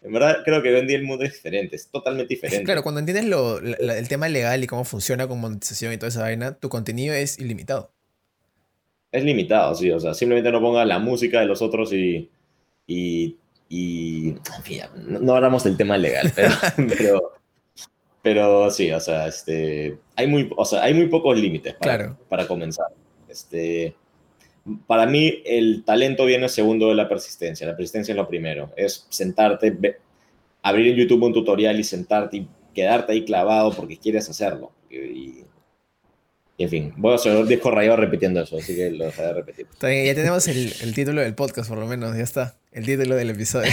en 0.00 0.12
verdad, 0.12 0.38
creo 0.44 0.62
que 0.62 0.72
hoy 0.72 0.80
en 0.80 0.86
día 0.86 0.96
el 0.96 1.04
mundo 1.04 1.24
es 1.24 1.32
diferente, 1.32 1.74
es 1.74 1.88
totalmente 1.88 2.34
diferente. 2.34 2.64
Claro, 2.64 2.82
cuando 2.82 3.00
entiendes 3.00 3.26
lo, 3.26 3.60
la, 3.60 3.98
el 3.98 4.08
tema 4.08 4.28
legal 4.28 4.62
y 4.62 4.66
cómo 4.66 4.84
funciona 4.84 5.26
con 5.26 5.40
monetización 5.40 5.92
y 5.92 5.96
toda 5.96 6.08
esa 6.08 6.22
vaina, 6.22 6.54
tu 6.54 6.68
contenido 6.68 7.14
es 7.14 7.38
ilimitado. 7.38 7.90
Es 9.10 9.24
limitado, 9.24 9.74
sí, 9.74 9.90
o 9.90 9.98
sea, 9.98 10.14
simplemente 10.14 10.52
no 10.52 10.60
ponga 10.60 10.84
la 10.84 10.98
música 10.98 11.40
de 11.40 11.46
los 11.46 11.62
otros 11.62 11.92
y. 11.92 12.30
y, 12.86 13.36
y 13.68 14.28
en 14.28 14.62
fin, 14.62 14.80
no, 14.94 15.18
no, 15.18 15.34
hablamos 15.34 15.64
del 15.64 15.76
tema 15.76 15.98
legal, 15.98 16.30
pero, 16.36 16.52
pero, 16.76 17.32
pero, 18.22 18.70
sí, 18.70 18.92
o 18.92 19.00
sea, 19.00 19.26
este, 19.26 19.98
hay, 20.14 20.26
muy, 20.28 20.48
o 20.56 20.64
sea, 20.64 20.84
hay 20.84 20.94
muy 20.94 21.08
pocos 21.08 21.36
límites 21.36 21.74
para, 21.74 21.96
claro. 21.96 22.18
para 22.28 22.46
comenzar. 22.46 22.86
Este, 23.28 23.96
para 24.86 25.06
mí 25.06 25.42
el 25.44 25.84
talento 25.84 26.24
viene 26.24 26.48
segundo 26.48 26.88
de 26.88 26.94
la 26.94 27.08
persistencia. 27.08 27.66
La 27.66 27.76
persistencia 27.76 28.12
es 28.12 28.16
lo 28.16 28.28
primero. 28.28 28.72
Es 28.76 29.06
sentarte, 29.08 29.76
abrir 30.62 30.88
en 30.88 30.96
YouTube 30.96 31.24
un 31.24 31.32
tutorial 31.32 31.78
y 31.78 31.84
sentarte 31.84 32.38
y 32.38 32.48
quedarte 32.74 33.12
ahí 33.12 33.24
clavado 33.24 33.72
porque 33.72 33.96
quieres 33.96 34.28
hacerlo. 34.28 34.72
Y, 34.90 35.44
y 36.58 36.64
en 36.64 36.70
fin, 36.70 36.94
voy 36.96 37.14
a 37.14 37.18
ser 37.18 37.46
disco 37.46 37.70
rayado 37.70 37.96
repitiendo 37.96 38.42
eso, 38.42 38.58
así 38.58 38.74
que 38.74 38.90
lo 38.90 39.04
dejaré 39.04 39.28
de 39.28 39.34
repetir. 39.34 39.66
Bien, 39.80 40.04
ya 40.04 40.14
tenemos 40.16 40.48
el, 40.48 40.72
el, 40.82 40.92
título 40.92 41.20
del 41.20 41.36
podcast, 41.36 41.68
por 41.68 41.78
lo 41.78 41.86
menos, 41.86 42.16
ya 42.16 42.24
está. 42.24 42.56
El 42.72 42.84
título 42.84 43.14
del 43.14 43.30
episodio. 43.30 43.70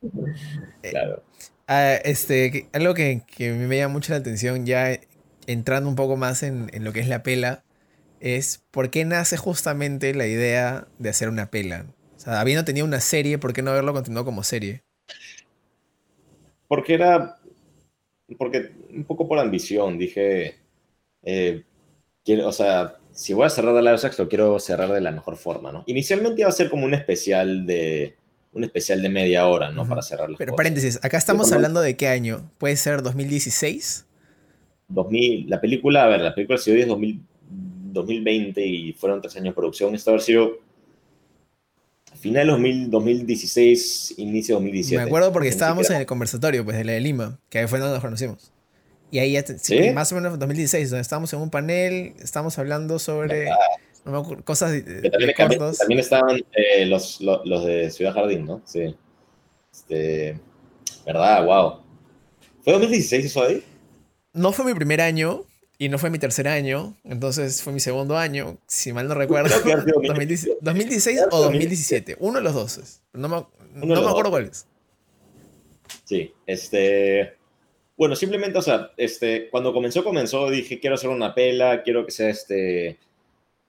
claro. 0.82 1.22
Uh, 1.68 2.02
este, 2.04 2.66
algo 2.72 2.94
que, 2.94 3.22
que, 3.36 3.52
me 3.52 3.76
llama 3.76 3.92
mucho 3.92 4.12
la 4.12 4.18
atención, 4.18 4.66
ya 4.66 4.98
entrando 5.46 5.88
un 5.88 5.94
poco 5.94 6.16
más 6.16 6.42
en, 6.42 6.68
en 6.72 6.82
lo 6.82 6.92
que 6.92 6.98
es 6.98 7.06
la 7.06 7.22
pela, 7.22 7.62
es 8.22 8.62
por 8.70 8.90
qué 8.90 9.04
nace 9.04 9.36
justamente 9.36 10.14
la 10.14 10.28
idea 10.28 10.86
de 10.98 11.10
hacer 11.10 11.28
una 11.28 11.50
pela. 11.50 11.86
O 12.16 12.20
sea, 12.20 12.40
habiendo 12.40 12.64
tenido 12.64 12.86
una 12.86 13.00
serie, 13.00 13.36
¿por 13.36 13.52
qué 13.52 13.62
no 13.62 13.72
haberlo 13.72 13.92
continuado 13.92 14.24
como 14.24 14.44
serie? 14.44 14.82
Porque 16.68 16.94
era. 16.94 17.40
Porque 18.38 18.70
un 18.90 19.04
poco 19.04 19.28
por 19.28 19.38
ambición, 19.40 19.98
dije. 19.98 20.54
Eh, 21.24 21.64
quiero, 22.24 22.48
o 22.48 22.52
sea, 22.52 22.96
si 23.10 23.32
voy 23.32 23.46
a 23.46 23.50
cerrar 23.50 23.74
de 23.74 23.82
la 23.82 23.98
sexto, 23.98 24.28
quiero 24.28 24.58
cerrar 24.60 24.90
de 24.92 25.00
la 25.00 25.10
mejor 25.10 25.36
forma, 25.36 25.72
¿no? 25.72 25.82
Inicialmente 25.86 26.42
iba 26.42 26.48
a 26.48 26.52
ser 26.52 26.70
como 26.70 26.86
un 26.86 26.94
especial 26.94 27.66
de. 27.66 28.16
Un 28.52 28.64
especial 28.64 29.02
de 29.02 29.08
media 29.08 29.46
hora, 29.48 29.70
¿no? 29.72 29.82
Uh 29.82 29.84
-huh. 29.86 29.88
Para 29.88 30.02
cerrar 30.02 30.30
las 30.30 30.38
Pero 30.38 30.52
cosas. 30.52 30.56
paréntesis, 30.58 31.00
acá 31.02 31.16
estamos 31.16 31.50
hablando 31.50 31.80
de 31.80 31.96
qué 31.96 32.06
año? 32.06 32.50
¿Puede 32.58 32.76
ser 32.76 33.02
2016? 33.02 34.06
2000, 34.88 35.48
la 35.48 35.60
película, 35.60 36.04
a 36.04 36.08
ver, 36.08 36.20
la 36.20 36.34
película 36.34 36.58
se 36.58 36.70
dio 36.72 36.82
es 36.82 36.86
2000, 36.86 37.22
2020 37.92 38.64
y 38.64 38.92
fueron 38.92 39.20
tres 39.20 39.36
años 39.36 39.46
de 39.46 39.52
producción. 39.52 39.94
Esto 39.94 40.10
haber 40.10 40.22
sido 40.22 40.58
final 42.22 42.46
2000, 42.46 42.90
2016, 42.90 44.14
inicio 44.18 44.54
2017. 44.56 45.02
Me 45.02 45.08
acuerdo 45.08 45.32
porque 45.32 45.48
estábamos 45.48 45.90
en 45.90 45.96
el 45.96 46.06
conversatorio 46.06 46.64
pues, 46.64 46.76
de 46.76 46.84
la 46.84 46.92
de 46.92 47.00
Lima, 47.00 47.38
que 47.48 47.66
fue 47.66 47.80
donde 47.80 47.94
nos 47.94 48.02
conocimos. 48.02 48.52
Y 49.10 49.18
ahí 49.18 49.32
ya, 49.32 49.44
¿Sí? 49.44 49.90
más 49.90 50.12
o 50.12 50.14
menos 50.14 50.38
2016, 50.38 50.90
donde 50.90 51.02
estábamos 51.02 51.32
en 51.32 51.40
un 51.40 51.50
panel, 51.50 52.14
estábamos 52.20 52.58
hablando 52.58 52.98
sobre 52.98 53.48
no 54.04 54.22
me 54.22 54.42
cosas 54.42 54.72
de, 54.72 55.10
también, 55.10 55.32
cortos. 55.36 55.78
También 55.78 56.00
estaban 56.00 56.42
eh, 56.52 56.86
los, 56.86 57.20
los, 57.20 57.44
los, 57.44 57.64
de 57.64 57.90
Ciudad 57.90 58.14
Jardín, 58.14 58.46
¿no? 58.46 58.62
Sí. 58.64 58.94
Este, 59.72 60.40
¿Verdad? 61.04 61.44
Wow. 61.44 61.80
¿Fue 62.62 62.72
2016 62.72 63.24
eso 63.24 63.42
ahí? 63.42 63.64
No 64.32 64.52
fue 64.52 64.64
mi 64.64 64.74
primer 64.74 65.00
año, 65.00 65.44
y 65.82 65.88
no 65.88 65.98
fue 65.98 66.10
mi 66.10 66.20
tercer 66.20 66.46
año, 66.46 66.94
entonces 67.02 67.60
fue 67.60 67.72
mi 67.72 67.80
segundo 67.80 68.16
año, 68.16 68.56
si 68.68 68.92
mal 68.92 69.08
no 69.08 69.14
recuerdo. 69.14 69.52
2016, 69.64 70.58
2016 70.60 71.20
o 71.32 71.42
2017, 71.42 72.18
uno 72.20 72.38
de 72.38 72.44
los 72.44 72.54
dos. 72.54 73.00
No 73.12 73.28
me, 73.28 73.44
no 73.84 74.00
me 74.00 74.08
acuerdo 74.08 74.30
cuál 74.30 74.44
es. 74.44 74.64
Sí, 76.04 76.32
este. 76.46 77.34
Bueno, 77.96 78.14
simplemente, 78.14 78.58
o 78.58 78.62
sea, 78.62 78.92
este, 78.96 79.48
cuando 79.50 79.72
comenzó, 79.72 80.04
comenzó, 80.04 80.48
dije, 80.50 80.78
quiero 80.78 80.94
hacer 80.94 81.10
una 81.10 81.34
pela, 81.34 81.82
quiero 81.82 82.06
que 82.06 82.12
sea 82.12 82.30
este. 82.30 83.00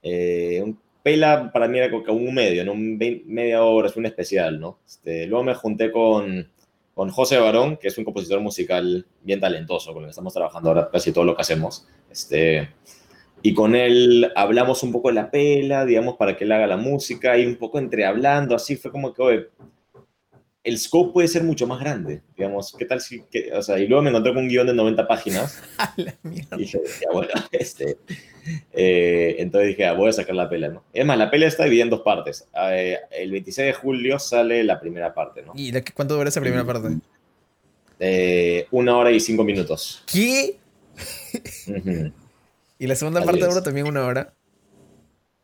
Eh, 0.03 0.61
un 0.63 0.77
pela 1.01 1.51
para 1.51 1.67
mí 1.67 1.79
era 1.79 1.89
como 1.89 2.13
un 2.13 2.31
medio, 2.31 2.63
¿no? 2.63 2.73
Un 2.73 2.99
20, 2.99 3.23
media 3.25 3.63
hora, 3.63 3.87
es 3.87 3.95
un 3.95 4.05
especial, 4.05 4.59
¿no? 4.59 4.77
Este, 4.85 5.25
luego 5.25 5.45
me 5.45 5.55
junté 5.55 5.91
con 5.91 6.47
con 6.93 7.09
José 7.09 7.37
Barón, 7.39 7.77
que 7.77 7.87
es 7.87 7.97
un 7.97 8.03
compositor 8.03 8.39
musical 8.39 9.05
bien 9.21 9.39
talentoso, 9.39 9.93
con 9.93 10.03
el 10.03 10.07
que 10.07 10.11
estamos 10.11 10.33
trabajando 10.33 10.69
ahora 10.69 10.89
casi 10.91 11.11
todo 11.11 11.23
lo 11.23 11.35
que 11.35 11.41
hacemos. 11.41 11.87
Este, 12.11 12.69
y 13.41 13.53
con 13.53 13.75
él 13.75 14.31
hablamos 14.35 14.83
un 14.83 14.91
poco 14.91 15.09
de 15.09 15.15
la 15.15 15.31
pela, 15.31 15.85
digamos, 15.85 16.15
para 16.15 16.37
que 16.37 16.43
él 16.43 16.51
haga 16.51 16.67
la 16.67 16.77
música, 16.77 17.37
y 17.37 17.45
un 17.45 17.55
poco 17.55 17.79
entre 17.79 18.05
hablando, 18.05 18.55
así 18.55 18.75
fue 18.75 18.91
como 18.91 19.13
que, 19.13 19.21
oye, 19.21 19.49
el 20.63 20.79
scope 20.79 21.11
puede 21.11 21.27
ser 21.27 21.43
mucho 21.43 21.67
más 21.67 21.79
grande, 21.79 22.21
digamos, 22.37 22.73
¿qué 22.77 22.85
tal 22.85 23.01
si, 23.01 23.23
que, 23.29 23.51
o 23.53 23.61
sea, 23.61 23.77
y 23.79 23.87
luego 23.87 24.01
me 24.01 24.09
encontré 24.09 24.33
con 24.33 24.43
un 24.43 24.49
guion 24.49 24.67
de 24.67 24.73
90 24.73 25.07
páginas. 25.07 25.61
la 25.97 26.15
mierda. 26.23 26.55
Y 26.55 26.61
dije, 26.61 26.79
ya, 27.01 27.11
bueno, 27.11 27.31
este, 27.51 27.97
eh, 28.71 29.35
entonces 29.39 29.69
dije, 29.69 29.85
ah, 29.85 29.93
voy 29.93 30.09
a 30.09 30.13
sacar 30.13 30.35
la 30.35 30.49
pela, 30.49 30.69
¿no? 30.69 30.83
Es 30.93 31.05
más, 31.05 31.17
la 31.17 31.29
pela 31.29 31.47
está 31.47 31.65
dividida 31.65 31.83
en 31.83 31.89
dos 31.89 32.01
partes. 32.01 32.47
Eh, 32.71 32.97
el 33.11 33.31
26 33.31 33.67
de 33.67 33.73
julio 33.73 34.19
sale 34.19 34.63
la 34.63 34.79
primera 34.79 35.13
parte, 35.13 35.43
¿no? 35.43 35.51
¿Y 35.55 35.73
cuánto 35.93 36.15
dura 36.15 36.29
esa 36.29 36.39
primera 36.39 36.65
parte? 36.65 36.97
Eh, 37.99 38.67
una 38.71 38.97
hora 38.97 39.11
y 39.11 39.19
cinco 39.19 39.43
minutos. 39.43 40.03
¿Qué? 40.11 40.57
Uh 41.67 41.71
-huh. 41.71 42.13
¿Y 42.79 42.87
la 42.87 42.95
segunda 42.95 43.19
Así 43.19 43.27
parte 43.27 43.45
dura 43.45 43.63
también 43.63 43.87
una 43.87 44.05
hora? 44.05 44.33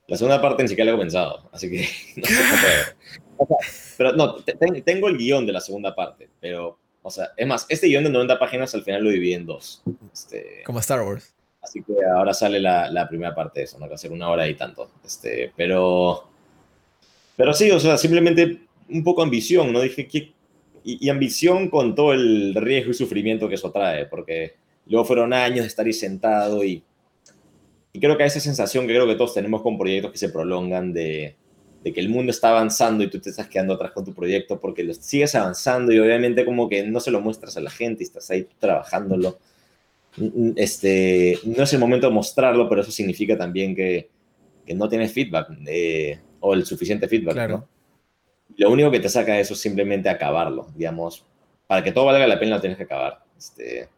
La 0.09 0.17
segunda 0.17 0.41
parte 0.41 0.63
ni 0.63 0.69
siquiera 0.69 0.85
la 0.85 0.91
he 0.91 0.97
comenzado, 0.97 1.49
así 1.51 1.69
que 1.69 1.87
no 2.17 2.25
sé 2.25 2.35
cómo 2.35 2.55
o 3.37 3.47
sea, 3.47 3.57
Pero 3.97 4.13
no, 4.13 4.35
te, 4.35 4.53
tengo 4.81 5.07
el 5.07 5.17
guion 5.17 5.45
de 5.45 5.53
la 5.53 5.61
segunda 5.61 5.95
parte, 5.95 6.29
pero, 6.39 6.77
o 7.01 7.09
sea, 7.09 7.29
es 7.37 7.47
más, 7.47 7.65
este 7.69 7.87
guion 7.87 8.03
de 8.03 8.09
90 8.09 8.37
páginas 8.39 8.73
al 8.75 8.83
final 8.83 9.03
lo 9.03 9.11
dividí 9.11 9.33
en 9.33 9.45
dos. 9.45 9.81
Este, 10.13 10.63
Como 10.65 10.79
Star 10.79 11.01
Wars. 11.01 11.33
Así 11.61 11.83
que 11.83 11.93
ahora 12.05 12.33
sale 12.33 12.59
la, 12.59 12.89
la, 12.89 13.07
primera 13.07 13.35
parte 13.35 13.59
de 13.59 13.65
eso, 13.65 13.77
¿no? 13.77 13.85
Que 13.85 13.89
va 13.89 13.95
a 13.95 13.99
ser 13.99 14.11
una 14.11 14.29
hora 14.29 14.47
y 14.47 14.55
tanto. 14.55 14.89
Este, 15.05 15.51
pero, 15.55 16.23
Pero 17.35 17.53
sí, 17.53 17.69
o 17.69 17.79
sea, 17.79 17.97
simplemente 17.97 18.61
un 18.89 19.03
poco 19.03 19.21
ambición, 19.21 19.71
¿no? 19.71 19.81
Dije, 19.81 20.07
que 20.07 20.33
y, 20.83 21.09
ambición 21.09 21.69
con 21.69 21.95
todo 21.95 22.13
el 22.13 22.55
riesgo 22.55 22.91
y 22.91 22.95
sufrimiento 22.95 23.47
que 23.47 23.55
eso 23.55 23.71
trae, 23.71 24.05
porque 24.05 24.55
luego 24.87 25.05
fueron 25.05 25.33
años 25.33 25.61
de 25.61 25.67
estar 25.67 25.85
ahí 25.85 25.93
sentado 25.93 26.63
y, 26.63 26.83
y 27.99 28.01
creo 28.01 28.17
que 28.17 28.23
esa 28.23 28.39
sensación 28.39 28.87
que 28.87 28.93
creo 28.93 29.05
que 29.05 29.15
todos 29.15 29.33
tenemos 29.33 29.61
con 29.61 29.77
proyectos 29.77 30.13
que 30.13 30.17
se 30.17 30.29
prolongan 30.29 30.93
de, 30.93 31.35
de 31.83 31.91
que 31.91 31.99
el 31.99 32.07
mundo 32.07 32.31
está 32.31 32.51
avanzando 32.51 33.03
y 33.03 33.09
tú 33.09 33.19
te 33.19 33.29
estás 33.29 33.49
quedando 33.49 33.73
atrás 33.73 33.91
con 33.91 34.05
tu 34.05 34.13
proyecto 34.13 34.57
porque 34.57 34.85
lo 34.85 34.93
sigues 34.93 35.35
avanzando 35.35 35.91
y 35.91 35.99
obviamente 35.99 36.45
como 36.45 36.69
que 36.69 36.87
no 36.87 37.01
se 37.01 37.11
lo 37.11 37.19
muestras 37.19 37.57
a 37.57 37.59
la 37.59 37.69
gente 37.69 38.03
y 38.03 38.05
estás 38.05 38.31
ahí 38.31 38.47
trabajándolo. 38.57 39.39
Este, 40.55 41.39
no 41.43 41.63
es 41.63 41.73
el 41.73 41.79
momento 41.79 42.07
de 42.07 42.13
mostrarlo, 42.13 42.69
pero 42.69 42.79
eso 42.79 42.91
significa 42.91 43.37
también 43.37 43.75
que, 43.75 44.09
que 44.65 44.73
no 44.73 44.87
tienes 44.87 45.11
feedback 45.11 45.49
eh, 45.67 46.19
o 46.39 46.53
el 46.53 46.65
suficiente 46.65 47.09
feedback. 47.09 47.33
Claro. 47.33 47.67
Lo 48.55 48.71
único 48.71 48.91
que 48.91 49.01
te 49.01 49.09
saca 49.09 49.33
de 49.33 49.41
eso 49.41 49.55
es 49.55 49.59
simplemente 49.59 50.07
acabarlo, 50.07 50.69
digamos. 50.73 51.25
Para 51.67 51.83
que 51.83 51.91
todo 51.91 52.05
valga 52.05 52.25
la 52.25 52.39
pena 52.39 52.55
lo 52.55 52.61
tienes 52.61 52.77
que 52.77 52.85
acabar. 52.85 53.25
Este, 53.37 53.89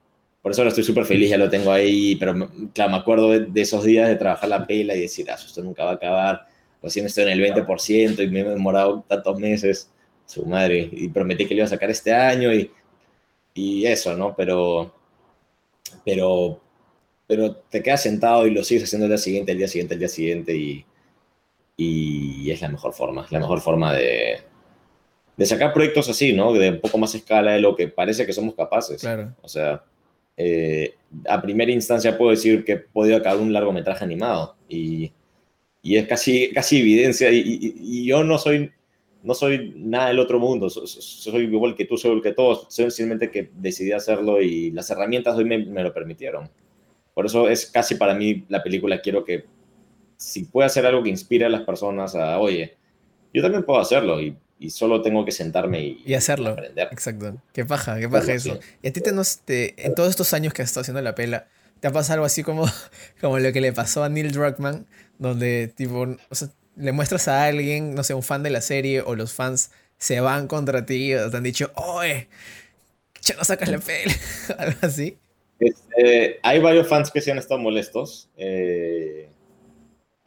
por 0.42 0.52
eso 0.52 0.62
ahora 0.62 0.70
estoy 0.70 0.84
súper 0.84 1.06
feliz, 1.06 1.30
ya 1.30 1.38
lo 1.38 1.50
tengo 1.50 1.72
ahí, 1.72 2.16
pero 2.16 2.34
claro, 2.74 2.92
me 2.92 2.98
acuerdo 2.98 3.30
de, 3.30 3.62
esos 3.62 3.84
días 3.84 4.10
de 4.10 4.16
trabajar 4.16 4.50
la 4.50 4.66
pela 4.66 4.96
y 4.96 5.02
decir, 5.02 5.30
ah, 5.30 5.36
esto 5.36 5.62
nunca 5.62 5.86
va 5.86 5.92
a 5.92 5.96
acabar 5.96 6.52
recién 6.82 7.06
estoy 7.06 7.24
en 7.24 7.30
el 7.30 7.54
20% 7.54 8.24
y 8.24 8.28
me 8.28 8.42
he 8.42 8.44
demorado 8.44 9.06
tantos 9.08 9.40
meses, 9.40 9.90
su 10.26 10.46
madre, 10.46 10.90
y 10.92 11.08
prometí 11.10 11.46
que 11.46 11.54
lo 11.54 11.60
iba 11.60 11.66
a 11.66 11.70
sacar 11.70 11.90
este 11.90 12.14
año 12.14 12.54
y, 12.54 12.72
y 13.54 13.86
eso, 13.86 14.16
¿no? 14.16 14.36
Pero, 14.36 14.94
pero, 16.06 16.60
pero 17.28 17.56
te 17.56 17.84
quedas 17.84 18.02
sentado 18.02 18.48
y 18.48 18.52
lo 18.52 18.64
sigues 18.64 18.86
haciendo 18.86 19.06
el 19.06 19.12
día 19.12 19.18
siguiente, 19.18 19.52
el 19.52 19.58
día 19.58 19.68
siguiente, 19.68 19.94
el 19.94 20.00
día 20.00 20.10
siguiente 20.10 20.56
y, 20.56 20.86
y 21.78 22.52
es 22.52 22.62
la 22.62 22.70
mejor 22.70 22.94
forma, 22.94 23.28
la 23.30 23.40
mejor 23.40 23.62
forma 23.62 23.94
de, 23.94 24.40
de 25.38 25.46
sacar 25.46 25.74
proyectos 25.74 26.10
así, 26.10 26.34
¿no? 26.34 26.54
De 26.54 26.72
un 26.72 26.82
poco 26.82 26.98
más 26.98 27.14
escala 27.14 27.52
de 27.52 27.62
lo 27.62 27.76
que 27.76 27.88
parece 27.88 28.26
que 28.26 28.34
somos 28.34 28.56
capaces. 28.56 29.02
Claro. 29.02 29.36
O 29.42 29.48
sea, 29.48 29.84
eh, 30.44 30.94
a 31.28 31.42
primera 31.42 31.72
instancia 31.72 32.18
puedo 32.18 32.32
decir 32.32 32.64
que 32.64 32.78
podido 32.78 33.18
acabar 33.18 33.40
un 33.40 33.52
largometraje 33.52 34.04
animado 34.04 34.56
y 34.70 35.12
y 35.82 35.98
es 35.98 36.08
casi, 36.08 36.52
casi 36.52 36.80
evidencia, 36.80 37.30
y, 37.32 38.06
yo 38.06 38.24
no 38.24 38.38
soy, 38.38 38.72
no 39.24 39.34
soy 39.34 39.74
nada 39.76 40.10
del 40.10 40.20
otro 40.20 40.40
mundo, 40.40 40.70
soy, 40.70 41.44
igual 41.44 41.76
que 41.76 41.86
tú, 41.86 41.98
soy 41.98 42.12
igual 42.12 42.24
que 42.24 42.34
todos, 42.34 42.68
simplemente 42.70 43.32
que 43.32 43.50
decidí 43.56 43.92
hacerlo 43.92 44.42
y 44.42 44.72
las 44.72 44.90
herramientas 44.92 45.36
hoy 45.36 45.46
me, 45.46 45.58
me, 45.58 45.84
lo 45.84 45.94
permitieron. 45.94 46.50
Por 47.14 47.26
eso 47.26 47.50
es 47.50 47.66
casi 47.66 47.96
para 47.96 48.14
mí 48.14 48.46
la 48.50 48.64
película, 48.64 49.02
quiero 49.02 49.24
que 49.24 49.46
si 50.18 50.46
puede 50.46 50.68
hacer 50.68 50.86
algo 50.86 51.04
que 51.04 51.10
inspire 51.10 51.46
a 51.46 51.50
las 51.50 51.64
personas 51.64 52.16
a, 52.16 52.40
oye, 52.40 52.78
yo 53.34 53.42
también 53.42 53.64
puedo 53.64 53.80
hacerlo 53.80 54.22
y, 54.22 54.36
y 54.62 54.69
solo 54.69 55.02
tengo 55.02 55.26
que 55.26 55.32
sentarme 55.32 55.82
y, 55.82 56.04
y 56.06 56.13
hacerlo. 56.13 56.52
Aprender. 56.52 56.88
Exacto. 56.91 57.41
Qué 57.52 57.65
paja, 57.65 58.00
qué 58.00 58.08
paja 58.08 58.34
eso. 58.34 58.60
Y 58.82 58.88
a 58.88 58.93
ti 58.93 59.02
te, 59.02 59.12
te, 59.43 59.86
en 59.86 59.95
todos 59.95 60.12
estos 60.12 60.34
años 60.34 60.54
que 60.54 60.62
has 60.62 60.69
estado 60.69 60.82
haciendo 60.82 61.02
la 61.02 61.15
pela, 61.15 61.47
¿te 61.80 61.88
ha 61.88 61.91
pasado 61.91 62.15
algo 62.15 62.26
así 62.26 62.43
como, 62.43 62.65
como 63.21 63.39
lo 63.39 63.52
que 63.52 63.60
le 63.60 63.74
pasó 63.74 64.04
a 64.04 64.10
Neil 64.10 64.32
Druckmann? 64.32 64.86
donde 65.21 65.67
tipo, 65.67 66.08
le 66.76 66.91
muestras 66.91 67.28
a 67.28 67.45
alguien, 67.45 67.93
no 67.93 68.04
sé, 68.04 68.15
un 68.15 68.24
fan 68.24 68.41
de 68.41 68.50
la 68.50 68.62
serie 68.62 69.02
o 69.02 69.15
los 69.15 69.34
fans 69.34 69.71
se 70.00 70.19
van 70.19 70.47
contra 70.47 70.84
ti 70.84 71.13
o 71.13 71.30
te 71.30 71.38
han 71.38 71.43
dicho, 71.43 71.71
oye, 71.76 72.28
ya 73.21 73.36
no 73.36 73.43
sacas 73.43 73.69
la 73.69 73.78
peli, 73.78 74.12
algo 74.58 74.80
así. 74.82 75.17
Este, 75.60 76.39
hay 76.41 76.60
varios 76.60 76.88
fans 76.88 77.12
que 77.12 77.21
se 77.21 77.32
han 77.32 77.38
estado 77.38 77.60
molestos. 77.60 78.30
Eh, 78.36 79.30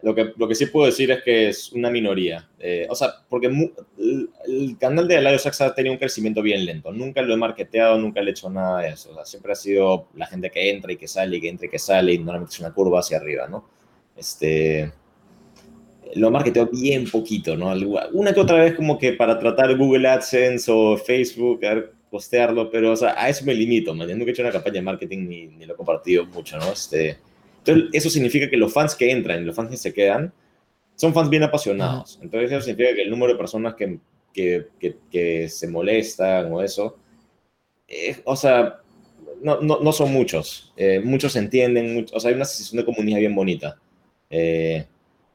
lo, 0.05 0.15
que, 0.15 0.33
lo 0.37 0.47
que 0.47 0.55
sí 0.55 0.67
puedo 0.67 0.87
decir 0.87 1.11
es 1.11 1.23
que 1.23 1.49
es 1.49 1.73
una 1.73 1.91
minoría. 1.91 2.49
Eh, 2.59 2.87
o 2.91 2.95
sea, 2.95 3.15
porque 3.29 3.47
el, 3.47 4.77
canal 4.79 5.09
de 5.09 5.17
Alario 5.17 5.39
Saxa 5.39 5.67
ha 5.67 5.75
tenido 5.75 5.95
un 5.95 5.99
crecimiento 5.99 6.43
bien 6.43 6.65
lento. 6.65 6.93
Nunca 6.93 7.23
lo 7.23 7.33
he 7.33 7.37
marketeado, 7.39 7.99
nunca 7.99 8.21
le 8.21 8.29
he 8.29 8.33
hecho 8.33 8.51
nada 8.51 8.83
de 8.83 8.89
eso. 8.91 9.11
O 9.11 9.15
sea, 9.15 9.25
siempre 9.25 9.53
ha 9.53 9.57
sido 9.57 10.09
la 10.15 10.27
gente 10.27 10.51
que 10.51 10.71
entra 10.71 10.93
y 10.93 10.97
que 10.97 11.09
sale 11.09 11.39
y 11.39 11.41
que 11.41 11.49
entra 11.49 11.67
y 11.67 11.71
que 11.71 11.79
sale 11.79 12.13
y 12.13 12.19
normalmente 12.19 12.53
es 12.53 12.61
una 12.61 12.75
curva 12.75 13.01
hacia 13.01 13.17
arriba, 13.17 13.49
¿no? 13.49 13.67
Este, 14.15 14.93
lo 16.15 16.31
marketeo 16.31 16.67
bien 16.67 17.11
poquito, 17.11 17.57
¿no? 17.57 17.73
Una 18.13 18.35
que 18.35 18.41
otra 18.41 18.63
vez 18.63 18.75
como 18.75 18.99
que 18.99 19.15
para 19.15 19.39
tratar 19.39 19.75
Google 19.77 20.07
AdSense 20.07 20.71
o 20.71 20.99
Facebook, 20.99 21.65
a 21.65 21.75
ver, 21.75 21.93
postearlo, 22.11 22.71
pero 22.71 22.93
o 22.93 22.97
sea, 22.97 23.15
a 23.17 23.31
eso 23.31 23.45
me 23.45 23.55
limito, 23.55 23.95
¿me 23.95 24.07
Nunca 24.07 24.27
he 24.27 24.31
hecho 24.31 24.43
una 24.43 24.53
campaña 24.53 24.75
de 24.75 24.83
marketing 24.83 25.27
ni, 25.27 25.47
ni, 25.47 25.65
lo 25.65 25.73
he 25.73 25.77
compartido 25.77 26.27
mucho, 26.27 26.59
¿no? 26.59 26.73
Este, 26.73 27.17
entonces, 27.65 27.91
eso 27.93 28.11
significa 28.11 28.51
que 28.51 28.57
los 28.57 28.73
fans 28.73 28.95
que 28.95 29.11
entran 29.11 29.43
y 29.43 29.45
los 29.45 29.57
fans 29.57 29.71
que 29.71 29.77
se 29.77 29.95
quedan 29.95 30.33
son 30.97 31.15
fans 31.15 31.31
bien 31.31 31.43
apasionados. 31.43 32.19
Entonces, 32.23 32.53
eso 32.53 32.61
significa 32.61 32.95
que 32.95 33.03
el 33.03 33.11
número 33.11 33.33
de 33.33 33.39
personas 33.39 33.75
que, 33.75 33.99
que, 34.33 34.67
que, 35.11 35.49
se 35.49 35.67
molestan 35.69 36.53
o 36.53 36.63
eso, 36.63 36.99
eh, 37.89 38.17
o 38.25 38.37
sea, 38.37 38.81
no, 39.43 39.61
no, 39.61 39.81
no 39.81 39.93
son 39.93 40.13
muchos. 40.13 40.73
Eh, 40.77 41.01
muchos 41.03 41.37
entienden, 41.37 42.07
o 42.13 42.21
sea, 42.21 42.29
hay 42.29 42.37
una 42.37 42.45
sensación 42.45 42.79
de 42.79 42.85
comunidad 42.85 43.19
bien 43.19 43.35
bonita. 43.35 43.79
Eh, 44.29 44.87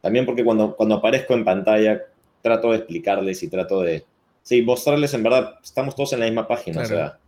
también 0.02 0.26
porque 0.26 0.44
cuando, 0.44 0.76
cuando 0.76 0.96
aparezco 0.96 1.34
en 1.34 1.44
pantalla 1.44 2.02
trato 2.42 2.72
de 2.72 2.78
explicarles 2.78 3.42
y 3.44 3.50
trato 3.50 3.82
de, 3.82 4.06
sí, 4.44 4.62
mostrarles 4.62 5.14
en 5.14 5.24
verdad, 5.24 5.56
estamos 5.64 5.96
todos 5.96 6.14
en 6.14 6.20
la 6.20 6.26
misma 6.26 6.48
página, 6.48 6.82
o 6.82 6.86
sea, 6.86 7.20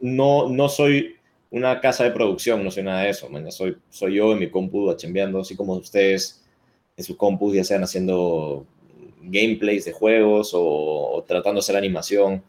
no, 0.00 0.48
no 0.48 0.68
soy 0.68 1.15
una 1.50 1.80
casa 1.80 2.04
de 2.04 2.10
producción, 2.10 2.62
no 2.64 2.70
soy 2.70 2.82
nada 2.82 3.02
de 3.02 3.10
eso, 3.10 3.28
soy, 3.50 3.76
soy 3.90 4.14
yo 4.14 4.32
en 4.32 4.38
mi 4.40 4.50
compu 4.50 4.92
chambeando, 4.94 5.40
así 5.40 5.54
como 5.54 5.74
ustedes 5.74 6.42
en 6.96 7.04
sus 7.04 7.16
compus 7.16 7.54
ya 7.54 7.64
sean 7.64 7.84
haciendo 7.84 8.66
gameplays 9.22 9.84
de 9.84 9.92
juegos 9.92 10.52
o, 10.54 11.24
tratando 11.26 11.60
de 11.60 11.64
hacer 11.64 11.76
animación. 11.76 12.42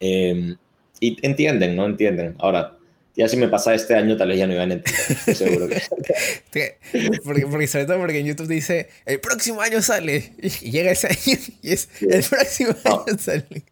Em, 0.00 0.56
y 1.00 1.16
entienden, 1.26 1.76
¿no? 1.76 1.86
Entienden. 1.86 2.34
Ahora, 2.38 2.76
ya 3.16 3.28
si 3.28 3.36
me 3.36 3.48
pasa 3.48 3.74
este 3.74 3.94
año, 3.94 4.16
tal 4.16 4.28
vez 4.28 4.38
ya 4.38 4.46
no 4.46 4.54
iban 4.54 4.70
a 4.70 4.74
entender. 4.74 5.34
seguro 5.34 5.68
que. 5.68 5.80
porque, 7.24 7.46
porque, 7.46 7.66
sobre 7.66 7.86
todo 7.86 7.98
porque 7.98 8.18
en 8.18 8.26
YouTube 8.26 8.48
dice, 8.48 8.88
el 9.06 9.20
próximo 9.20 9.60
año 9.60 9.80
sale. 9.82 10.32
Y 10.38 10.70
llega 10.70 10.90
ese 10.90 11.08
año 11.08 11.38
y 11.62 11.72
es, 11.72 11.88
el 12.00 12.24
próximo 12.24 12.74
año 12.84 13.18
sale. 13.18 13.64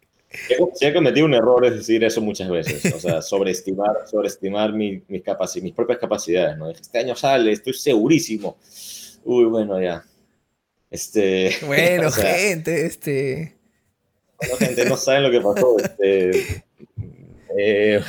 Si 0.73 0.85
he 0.85 0.93
cometido 0.93 1.25
un 1.25 1.33
error 1.33 1.65
es 1.65 1.75
decir 1.75 2.03
eso 2.03 2.19
muchas 2.19 2.49
veces, 2.49 2.93
o 2.93 2.99
sea, 2.99 3.21
sobreestimar, 3.21 4.07
sobreestimar 4.09 4.73
mi, 4.73 5.01
mis, 5.07 5.21
capacidades, 5.21 5.63
mis 5.63 5.73
propias 5.73 5.99
capacidades, 5.99 6.57
¿no? 6.57 6.69
Este 6.69 6.99
año 6.99 7.15
sale, 7.15 7.51
estoy 7.51 7.73
segurísimo. 7.73 8.57
Uy, 9.23 9.45
bueno, 9.45 9.79
ya. 9.81 10.03
Este, 10.89 11.55
bueno, 11.65 12.11
gente, 12.11 12.85
este... 12.85 13.55
Bueno, 14.37 14.57
gente, 14.57 14.85
no 14.85 14.97
saben 14.97 15.23
lo 15.23 15.31
que 15.31 15.39
pasó. 15.39 15.77
Este, 15.77 16.63
eh, 17.57 18.01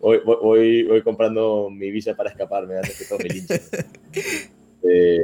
voy, 0.00 0.20
voy, 0.24 0.82
voy, 0.84 1.02
comprando 1.02 1.68
mi 1.70 1.90
visa 1.90 2.14
para 2.14 2.30
escaparme 2.30 2.76
antes 2.76 2.96
que 2.98 3.04
todo 3.04 3.18
me 3.18 3.28
linchen. 3.28 3.60
Eh, 4.86 5.22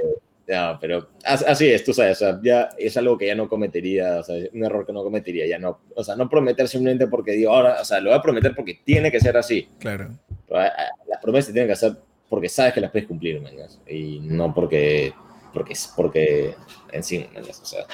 ya, 0.51 0.79
pero 0.81 1.11
así 1.25 1.69
es, 1.69 1.85
tú 1.85 1.95
sabes, 1.95 2.21
o 2.21 2.25
sea, 2.25 2.41
ya 2.43 2.71
es 2.77 2.97
algo 2.97 3.17
que 3.17 3.29
ya 3.29 3.37
no 3.37 3.49
cometería, 3.49 4.19
o 4.19 4.23
sea, 4.25 4.35
un 4.53 4.65
error 4.65 4.85
que 4.85 4.93
no 4.93 5.05
cometería, 5.05 5.47
ya 5.47 5.61
no, 5.61 5.79
o 5.95 6.03
sea, 6.03 6.17
no 6.17 6.29
prometer 6.29 6.67
simplemente 6.67 7.07
porque 7.07 7.33
digo, 7.33 7.53
ahora, 7.53 7.81
o 7.81 7.85
sea, 7.85 8.01
lo 8.01 8.11
voy 8.11 8.19
a 8.19 8.23
prometer 8.23 8.53
porque 8.57 8.81
tiene 8.85 9.13
que 9.13 9.21
ser 9.21 9.37
así. 9.37 9.69
Claro. 9.79 10.11
Las 10.49 11.21
promesas 11.23 11.53
tienen 11.53 11.71
que 11.71 11.77
ser 11.77 11.97
porque 12.29 12.49
sabes 12.49 12.73
que 12.75 12.81
las 12.81 12.91
puedes 12.91 13.07
cumplir, 13.07 13.41
y 13.89 14.19
no 14.21 14.53
porque, 14.53 15.13
porque, 15.55 15.75
porque 15.95 16.55
en 16.93 17.03
sí, 17.05 17.25
o 17.37 17.53
sea. 17.53 17.87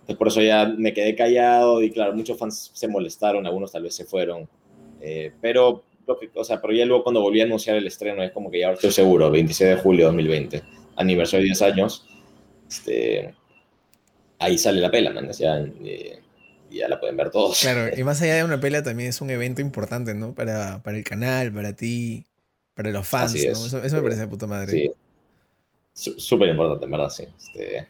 Entonces 0.00 0.16
por 0.18 0.28
eso 0.28 0.42
ya 0.42 0.66
me 0.66 0.92
quedé 0.92 1.14
callado 1.14 1.80
y 1.80 1.90
claro, 1.90 2.12
muchos 2.12 2.36
fans 2.36 2.72
se 2.74 2.88
molestaron, 2.88 3.46
algunos 3.46 3.70
tal 3.72 3.84
vez 3.84 3.94
se 3.94 4.04
fueron, 4.04 4.48
eh, 5.00 5.32
pero, 5.40 5.84
o 6.34 6.44
sea, 6.44 6.60
pero 6.60 6.74
ya 6.74 6.84
luego 6.84 7.04
cuando 7.04 7.22
volví 7.22 7.40
a 7.40 7.44
anunciar 7.44 7.76
el 7.76 7.86
estreno, 7.86 8.22
es 8.22 8.32
como 8.32 8.50
que 8.50 8.60
ya 8.60 8.72
estoy 8.72 8.90
seguro, 8.90 9.30
26 9.30 9.70
de 9.70 9.76
julio 9.76 10.06
de 10.06 10.06
2020, 10.06 10.62
aniversario 10.96 11.44
de 11.44 11.48
10 11.48 11.62
años, 11.62 12.06
este, 12.68 13.34
ahí 14.38 14.58
sale 14.58 14.80
la 14.80 14.90
pela, 14.90 15.10
man, 15.10 15.30
ya, 15.32 15.58
eh, 15.58 16.20
ya 16.70 16.88
la 16.88 17.00
pueden 17.00 17.16
ver 17.16 17.30
todos. 17.30 17.60
Claro, 17.60 17.90
y 17.96 18.02
más 18.04 18.20
allá 18.22 18.36
de 18.36 18.44
una 18.44 18.60
pela 18.60 18.82
también 18.82 19.10
es 19.10 19.20
un 19.20 19.30
evento 19.30 19.60
importante, 19.60 20.14
¿no? 20.14 20.34
Para, 20.34 20.82
para 20.82 20.96
el 20.96 21.04
canal, 21.04 21.52
para 21.52 21.74
ti, 21.74 22.24
para 22.74 22.90
los 22.90 23.06
fans, 23.06 23.34
¿no? 23.34 23.40
Eso, 23.40 23.80
me 23.80 24.02
parece 24.02 24.22
de 24.22 24.28
puta 24.28 24.46
madre. 24.46 24.92
Sí, 25.92 26.14
súper 26.18 26.48
importante, 26.48 26.84
en 26.84 26.90
verdad, 26.90 27.10
sí. 27.10 27.24
Este, 27.38 27.88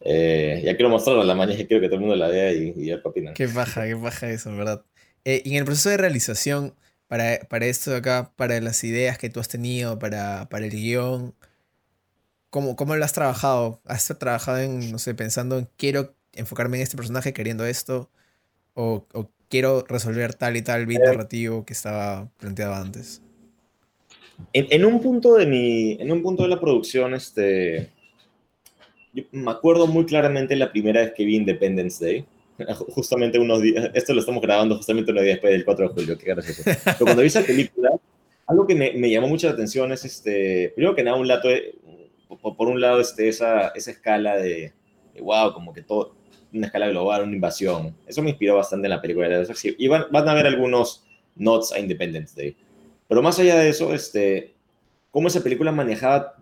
eh, 0.00 0.62
ya 0.64 0.76
quiero 0.76 0.88
mostrarlo 0.90 1.24
la 1.24 1.34
mañana 1.34 1.64
quiero 1.68 1.80
que 1.80 1.88
todo 1.88 1.96
el 1.96 2.00
mundo 2.00 2.16
la 2.16 2.28
vea 2.28 2.52
y, 2.52 2.74
y 2.76 2.86
qué 2.86 3.00
opinan. 3.02 3.34
Qué 3.34 3.46
baja, 3.46 3.86
qué 3.86 3.94
baja 3.94 4.30
eso, 4.30 4.50
en 4.50 4.58
verdad. 4.58 4.84
Eh, 5.24 5.42
y 5.44 5.52
en 5.52 5.56
el 5.56 5.64
proceso 5.64 5.90
de 5.90 5.96
realización, 5.96 6.74
para, 7.08 7.40
para, 7.48 7.66
esto 7.66 7.90
de 7.90 7.96
acá, 7.98 8.32
para 8.36 8.60
las 8.60 8.82
ideas 8.84 9.18
que 9.18 9.30
tú 9.30 9.40
has 9.40 9.48
tenido, 9.48 9.98
para, 9.98 10.48
para 10.48 10.64
el 10.64 10.70
guion, 10.70 11.34
¿cómo, 12.50 12.76
¿cómo 12.76 12.96
lo 12.96 13.04
has 13.04 13.12
trabajado? 13.12 13.80
¿Has 13.84 14.06
trabajado 14.18 14.58
en, 14.58 14.90
no 14.90 14.98
sé, 14.98 15.14
pensando 15.14 15.58
en 15.58 15.68
quiero 15.76 16.14
enfocarme 16.32 16.76
en 16.76 16.82
este 16.82 16.96
personaje 16.96 17.32
queriendo 17.32 17.64
esto? 17.66 18.10
¿O, 18.74 19.06
o 19.12 19.30
quiero 19.48 19.84
resolver 19.88 20.34
tal 20.34 20.56
y 20.56 20.62
tal 20.62 20.86
beat 20.86 21.02
eh. 21.02 21.06
narrativo 21.06 21.64
que 21.64 21.72
estaba 21.72 22.28
planteado 22.38 22.74
antes? 22.74 23.22
En, 24.52 24.66
en, 24.70 24.84
un 24.84 25.00
punto 25.00 25.34
de 25.34 25.46
mi, 25.46 25.92
en 25.92 26.12
un 26.12 26.22
punto 26.22 26.42
de 26.42 26.50
la 26.50 26.60
producción, 26.60 27.14
este, 27.14 27.90
me 29.32 29.50
acuerdo 29.50 29.86
muy 29.86 30.04
claramente 30.04 30.56
la 30.56 30.70
primera 30.70 31.00
vez 31.00 31.12
que 31.14 31.24
vi 31.24 31.36
Independence 31.36 32.04
Day. 32.04 32.24
Justamente 32.88 33.38
unos 33.38 33.62
días, 33.62 33.90
esto 33.94 34.14
lo 34.14 34.20
estamos 34.20 34.42
grabando 34.42 34.76
justamente 34.76 35.10
unos 35.10 35.24
días 35.24 35.34
después 35.34 35.52
del 35.52 35.64
4 35.64 35.88
de 35.88 35.94
julio, 35.94 36.18
qué 36.18 36.26
gracioso. 36.26 36.62
Pero 36.64 36.96
cuando 37.00 37.22
vi 37.22 37.28
esa 37.28 37.42
película, 37.42 37.90
algo 38.46 38.66
que 38.66 38.74
me, 38.74 38.92
me 38.92 39.10
llamó 39.10 39.28
mucho 39.28 39.46
la 39.46 39.52
atención 39.52 39.92
es, 39.92 40.04
este, 40.04 40.72
primero 40.74 40.94
que 40.94 41.02
nada, 41.02 41.18
un 41.18 41.28
lado, 41.28 41.50
por 42.28 42.68
un 42.68 42.80
lado, 42.80 43.00
este, 43.00 43.28
esa, 43.28 43.68
esa 43.68 43.90
escala 43.90 44.36
de, 44.36 44.72
wow, 45.20 45.52
como 45.52 45.72
que 45.72 45.82
todo, 45.82 46.16
una 46.52 46.66
escala 46.66 46.88
global, 46.88 47.22
una 47.22 47.34
invasión. 47.34 47.96
Eso 48.06 48.22
me 48.22 48.30
inspiró 48.30 48.56
bastante 48.56 48.86
en 48.86 48.90
la 48.90 49.00
película 49.00 49.28
de 49.28 49.74
Y 49.78 49.88
van, 49.88 50.06
van 50.10 50.28
a 50.28 50.34
ver 50.34 50.46
algunos 50.46 51.04
nods 51.34 51.72
a 51.72 51.78
Independence 51.78 52.34
Day. 52.34 52.56
Pero 53.08 53.22
más 53.22 53.38
allá 53.38 53.56
de 53.56 53.68
eso, 53.68 53.94
este, 53.94 54.54
cómo 55.10 55.28
esa 55.28 55.42
película 55.42 55.72
manejaba 55.72 56.36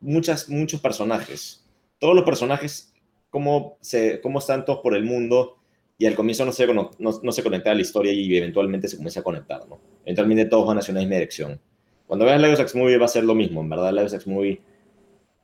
muchas, 0.00 0.48
muchos 0.48 0.80
personajes. 0.80 1.64
Todos 1.98 2.14
los 2.14 2.24
personajes, 2.24 2.92
cómo, 3.30 3.78
se, 3.80 4.20
cómo 4.20 4.38
están 4.38 4.64
todos 4.64 4.80
por 4.80 4.94
el 4.94 5.04
mundo 5.04 5.58
y 5.98 6.06
al 6.06 6.14
comienzo 6.14 6.44
no 6.44 6.52
se, 6.52 6.66
no, 6.72 6.90
no, 6.98 7.32
se 7.32 7.42
conectaba 7.42 7.74
la 7.74 7.80
historia 7.80 8.12
y 8.12 8.36
eventualmente 8.36 8.88
se 8.88 8.96
comienza 8.96 9.20
a 9.20 9.22
conectar, 9.22 9.66
¿no? 9.66 9.80
Eventualmente 10.04 10.44
todos 10.44 10.66
van 10.66 10.78
hacia 10.78 10.92
una 10.92 11.00
misma 11.00 11.14
dirección. 11.14 11.58
Cuando 12.06 12.26
veas 12.26 12.40
Lego 12.40 12.54
Sex 12.54 12.74
Movie 12.74 12.98
va 12.98 13.06
a 13.06 13.08
ser 13.08 13.24
lo 13.24 13.34
mismo, 13.34 13.62
en 13.62 13.70
verdad 13.70 13.92
Lego 13.92 14.08
Sex 14.08 14.26
Movie 14.26 14.60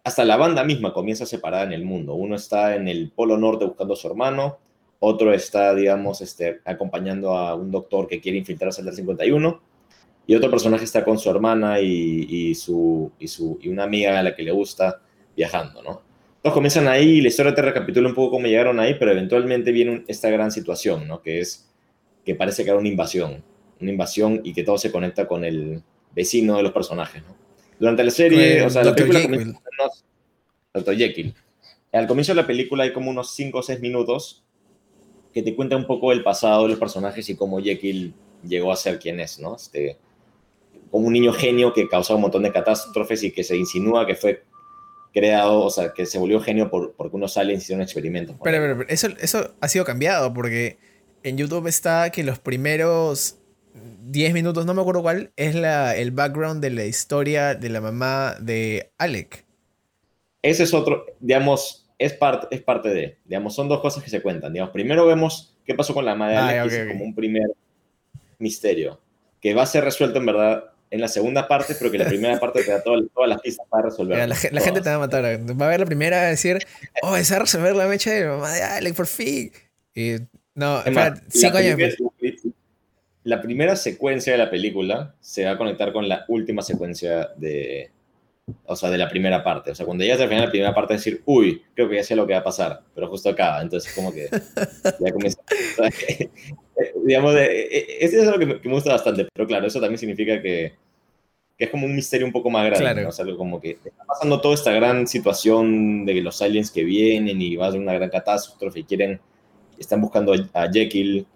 hasta 0.05 0.25
la 0.25 0.37
banda 0.37 0.65
misma 0.65 0.93
comienza 0.93 1.27
separada 1.27 1.65
en 1.65 1.73
el 1.73 1.85
mundo. 1.85 2.15
Uno 2.15 2.37
está 2.37 2.75
en 2.75 2.89
el 2.89 3.11
Polo 3.11 3.39
Norte 3.39 3.65
buscando 3.65 3.95
a 3.95 3.97
su 3.97 4.09
hermano, 4.09 4.59
otro 4.99 5.33
está, 5.33 5.75
digamos, 5.75 6.21
este, 6.21 6.61
acompañando 6.65 7.37
a 7.37 7.55
un 7.55 7.71
doctor 7.71 8.09
que 8.09 8.21
quiere 8.21 8.39
infiltrarse 8.39 8.83
al 8.83 8.93
51, 8.93 9.61
y 10.27 10.35
otro 10.35 10.51
personaje 10.51 10.85
está 10.85 11.05
con 11.05 11.19
su 11.19 11.29
hermana 11.31 11.81
y, 11.81 12.55
su, 12.55 13.11
y, 13.19 13.27
su, 13.27 13.59
y 13.61 13.69
una 13.69 13.85
amiga 13.85 14.19
a 14.19 14.23
la 14.23 14.35
que 14.35 14.43
le 14.43 14.53
gusta 14.53 15.03
viajando, 15.37 15.83
¿no? 15.83 16.03
Todos 16.41 16.55
comienzan 16.55 16.89
ahí 16.89 17.19
y 17.19 17.21
la 17.21 17.29
historia 17.29 17.55
te 17.55 17.63
recapitula 17.63 18.09
un 18.09 18.15
poco 18.15 18.33
cómo 18.33 18.47
llegaron 18.47 18.79
ahí, 18.81 18.95
pero 18.99 19.13
eventualmente 19.13 19.73
viene 19.73 20.05
esta 20.09 20.31
gran 20.31 20.51
situación, 20.51 21.07
¿no? 21.07 21.23
Que 21.23 21.41
es 21.41 21.69
que 22.25 22.35
parece 22.35 22.65
que 22.65 22.71
era 22.71 22.79
una 22.79 22.89
invasión, 22.89 23.43
una 23.81 23.91
invasión 23.91 24.41
y 24.45 24.53
que 24.53 24.63
todo 24.63 24.79
se 24.79 24.93
conecta 24.93 25.27
con 25.27 25.45
el 25.45 25.83
vecino 26.15 26.57
de 26.57 26.63
los 26.63 26.73
personajes, 26.73 27.23
¿no? 27.23 27.42
Durante 27.83 28.05
la 28.05 28.13
serie, 28.13 28.63
o 28.63 28.71
sea, 28.71 28.85
la 28.85 28.95
película 28.95 29.23
comienza 29.23 29.61
Dr. 30.73 30.97
Jekyll. 30.97 31.35
Al 31.91 32.07
comienzo 32.07 32.31
de 32.31 32.37
la 32.37 32.47
película 32.47 32.85
hay 32.85 32.93
como 32.93 33.11
unos 33.11 33.35
5 33.35 33.59
o 33.59 33.61
6 33.61 33.81
minutos 33.81 34.45
que 35.35 35.43
te 35.43 35.57
cuenta 35.57 35.77
un 35.77 35.89
poco 35.89 36.13
el 36.13 36.23
pasado 36.23 36.63
de 36.63 36.69
los 36.69 36.79
personajes 36.79 37.29
y 37.29 37.35
cómo 37.35 37.61
Jekyll 37.61 38.15
llegó 38.47 38.71
a 38.71 38.77
ser 38.77 39.01
quien 39.01 39.19
es, 39.19 39.41
¿no? 39.41 39.57
Este, 39.57 39.97
como 40.93 41.09
un 41.09 41.13
niño 41.13 41.33
genio 41.33 41.73
que 41.73 41.89
causó 41.89 42.15
un 42.15 42.21
montón 42.21 42.45
de 42.45 42.53
catástrofes 42.53 43.25
y 43.25 43.33
que 43.33 43.43
se 43.43 43.57
insinúa 43.57 44.07
que 44.07 44.15
fue 44.15 44.45
creado, 45.13 45.63
o 45.63 45.71
sea, 45.71 45.93
que 45.93 46.07
se 46.07 46.21
volvió 46.21 46.41
genio 46.41 46.71
por, 46.71 46.93
porque 46.93 47.17
unos 47.17 47.37
aliens 47.37 47.65
hicieron 47.65 47.83
experimentos. 47.83 48.37
Pero, 48.45 48.59
pero, 48.59 48.79
pero, 48.79 48.91
eso, 48.91 49.09
eso 49.21 49.57
ha 49.61 49.67
sido 49.67 49.85
cambiado 49.85 50.33
porque 50.33 50.79
en 51.25 51.37
YouTube 51.37 51.67
está 51.67 52.11
que 52.11 52.23
los 52.23 52.39
primeros 52.39 53.41
10 54.03 54.33
minutos, 54.35 54.67
no 54.67 54.75
me 54.75 54.81
acuerdo 54.81 55.03
cuál, 55.03 55.33
es 55.37 55.55
la, 55.55 55.97
el 55.97 56.11
background 56.11 56.63
de 56.63 56.71
la 56.71 56.85
historia 56.85 57.55
de 57.55 57.69
la 57.69 57.81
mamá 57.81 58.37
de 58.41 58.93
Alec. 58.99 59.45
Ese 60.43 60.65
es 60.65 60.75
otro, 60.75 61.07
digamos, 61.21 61.89
es 61.99 62.13
parte, 62.15 62.49
es 62.51 62.63
parte 62.63 62.89
de, 62.89 63.19
digamos, 63.25 63.55
son 63.55 63.69
dos 63.69 63.81
cosas 63.81 64.03
que 64.03 64.11
se 64.11 64.21
cuentan. 64.21 64.53
Digamos, 64.53 64.73
primero 64.73 65.07
vemos 65.07 65.55
qué 65.65 65.75
pasó 65.75 65.95
con 65.95 66.05
la 66.05 66.15
mamá 66.15 66.31
de 66.31 66.37
ah, 66.37 66.63
Alec, 66.63 66.73
es 66.73 66.89
como 66.93 67.05
un 67.05 67.15
primer 67.15 67.51
misterio, 68.39 69.01
que 69.41 69.55
va 69.55 69.63
a 69.63 69.67
ser 69.67 69.85
resuelto 69.85 70.19
en 70.19 70.27
verdad 70.27 70.65
en 70.91 71.01
la 71.01 71.09
segunda 71.09 71.49
parte, 71.49 71.75
pero 71.75 71.91
que 71.91 71.97
la 71.97 72.05
primera 72.05 72.39
parte 72.39 72.63
te 72.63 72.71
da 72.71 72.83
todas, 72.83 73.03
las 73.27 73.41
pistas 73.41 73.67
para 73.71 73.85
resolver. 73.85 74.29
la, 74.29 74.37
gente 74.37 74.83
te 74.83 74.91
va 74.91 74.97
a 74.97 74.99
matar. 74.99 75.25
Va 75.25 75.67
a 75.67 75.69
ver 75.71 75.81
la 75.81 75.87
primera 75.87 76.21
a 76.21 76.25
decir, 76.27 76.59
oh, 77.01 77.17
esa 77.17 77.37
a 77.37 77.39
resolver 77.39 77.75
la 77.75 77.87
mecha 77.87 78.11
de 78.11 78.27
la 78.27 78.33
mamá 78.33 78.53
de 78.53 78.63
Alec, 78.63 78.95
por 78.95 79.07
fin. 79.07 79.51
Y, 79.95 80.17
no, 80.55 80.81
espera, 80.81 81.15
cinco 81.29 81.57
años 81.57 81.79
la 83.25 83.41
primera 83.41 83.77
secuencia 83.77 84.33
de 84.33 84.39
la 84.39 84.51
película 84.51 85.15
se 85.21 85.45
va 85.45 85.53
a 85.53 85.59
conectar 85.59 85.93
con 85.93 86.09
la 86.09 86.25
última 86.29 86.63
secuencia 86.63 87.31
de, 87.37 87.91
o 88.65 88.75
sea, 88.75 88.91
de 88.91 88.99
la 88.99 89.09
primera 89.09 89.45
parte. 89.45 89.71
O 89.71 89.75
sea, 89.75 89.87
cuando 89.87 90.05
llegas 90.05 90.21
al 90.21 90.29
final 90.29 90.41
de 90.41 90.47
la 90.47 90.51
primera 90.51 90.75
parte, 90.75 90.95
decir, 90.95 91.23
uy, 91.25 91.63
creo 91.75 91.89
que 91.89 91.97
ya 91.97 92.05
sé 92.05 92.17
lo 92.17 92.27
que 92.27 92.33
va 92.33 92.41
a 92.41 92.45
pasar, 92.45 92.83
pero 92.95 93.09
justo 93.09 93.29
acá. 93.29 93.61
Entonces, 93.63 93.93
como 93.95 94.13
que 94.13 94.29
ya 95.01 95.13
comienza. 95.13 95.41
digamos, 97.05 97.35
eso 97.37 98.17
es 98.19 98.29
algo 98.29 98.39
que 98.39 98.47
me, 98.47 98.75
gusta 98.75 98.93
bastante, 98.93 99.27
pero 99.33 99.47
claro, 99.47 99.67
eso 99.67 99.81
también 99.81 99.99
significa 99.99 100.41
que, 100.43 100.75
que 101.57 101.65
es 101.65 101.71
como 101.71 101.87
un 101.87 101.95
misterio 101.95 102.27
un 102.27 102.33
poco 102.33 102.51
más 102.51 102.67
grande. 102.67 103.07
O 103.07 103.13
sea, 103.13 103.25
como 103.37 103.61
que 103.61 103.79
está 103.85 104.05
pasando 104.05 104.41
toda 104.41 104.55
esta 104.55 104.73
gran 104.73 105.07
situación 105.07 106.05
de 106.05 106.15
los 106.21 106.43
aliens 106.43 106.71
que 106.73 106.83
vienen 106.83 107.41
y 107.41 107.55
va 107.55 107.69
a 107.69 107.73
ser 107.73 107.81
una 107.81 107.95
gran 107.95 108.11
catástrofe 108.11 108.81
y 108.81 108.85
quieren, 108.85 109.21
están 109.79 110.01
buscando 110.01 110.35
a 110.53 110.69
Jekyll 110.73 111.27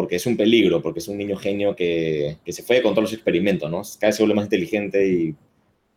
porque 0.00 0.16
es 0.16 0.24
un 0.24 0.34
peligro, 0.34 0.80
porque 0.80 1.00
es 1.00 1.08
un 1.08 1.18
niño 1.18 1.36
genio 1.36 1.76
que, 1.76 2.38
que 2.42 2.54
se 2.54 2.62
fue 2.62 2.80
con 2.80 2.94
todos 2.94 3.02
los 3.02 3.12
experimentos, 3.12 3.70
¿no? 3.70 3.82
Cada 3.98 4.08
vez 4.08 4.16
se 4.16 4.22
vuelve 4.22 4.34
más 4.34 4.46
inteligente 4.46 5.06
y, 5.06 5.34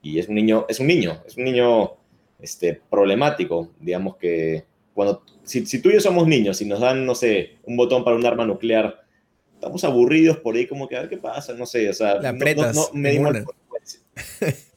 y, 0.01 0.19
es 0.19 0.27
un 0.27 0.35
niño, 0.35 0.65
es 0.67 0.81
un 0.81 0.87
niño, 0.87 1.23
es 1.25 1.37
un 1.37 1.45
niño 1.45 1.93
este, 2.41 2.81
problemático, 2.89 3.71
digamos 3.79 4.17
que 4.17 4.65
cuando, 4.93 5.23
si, 5.43 5.65
si, 5.65 5.81
tú 5.81 5.89
y 5.89 5.93
yo 5.93 6.01
somos 6.01 6.27
niños 6.27 6.61
y 6.61 6.65
nos 6.65 6.81
dan, 6.81 7.05
no 7.05 7.15
sé, 7.15 7.59
un 7.63 7.77
botón 7.77 8.03
para 8.03 8.17
un 8.17 8.25
arma 8.25 8.45
nuclear, 8.45 9.05
estamos 9.53 9.81
aburridos 9.85 10.37
por 10.39 10.57
ahí 10.57 10.67
como 10.67 10.89
que 10.89 10.97
a 10.97 10.99
ver 10.99 11.09
qué 11.09 11.17
pasa, 11.17 11.53
no 11.53 11.65
sé, 11.65 11.87
o 11.87 11.93
sea, 11.93 12.15
no, 12.15 12.33
no, 12.73 12.89
medimos 12.91 13.31
las 13.33 13.45
consecuencias. 13.45 14.03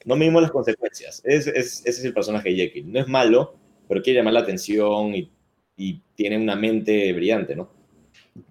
no 0.05 0.15
medimos 0.15 0.41
las 0.41 0.53
consecuencias. 0.53 1.21
Es, 1.25 1.49
es, 1.49 1.81
ese 1.85 1.91
es 1.91 2.05
el 2.05 2.15
personaje 2.15 2.51
de 2.51 2.55
Jekyll. 2.55 2.93
No 2.93 3.01
es 3.01 3.09
malo, 3.09 3.57
pero 3.89 4.03
quiere 4.03 4.21
llamar 4.21 4.35
la 4.35 4.41
atención 4.41 5.17
y, 5.17 5.33
y 5.77 6.01
tiene 6.15 6.39
una 6.39 6.55
mente 6.55 7.13
brillante, 7.13 7.57
¿no? 7.57 7.75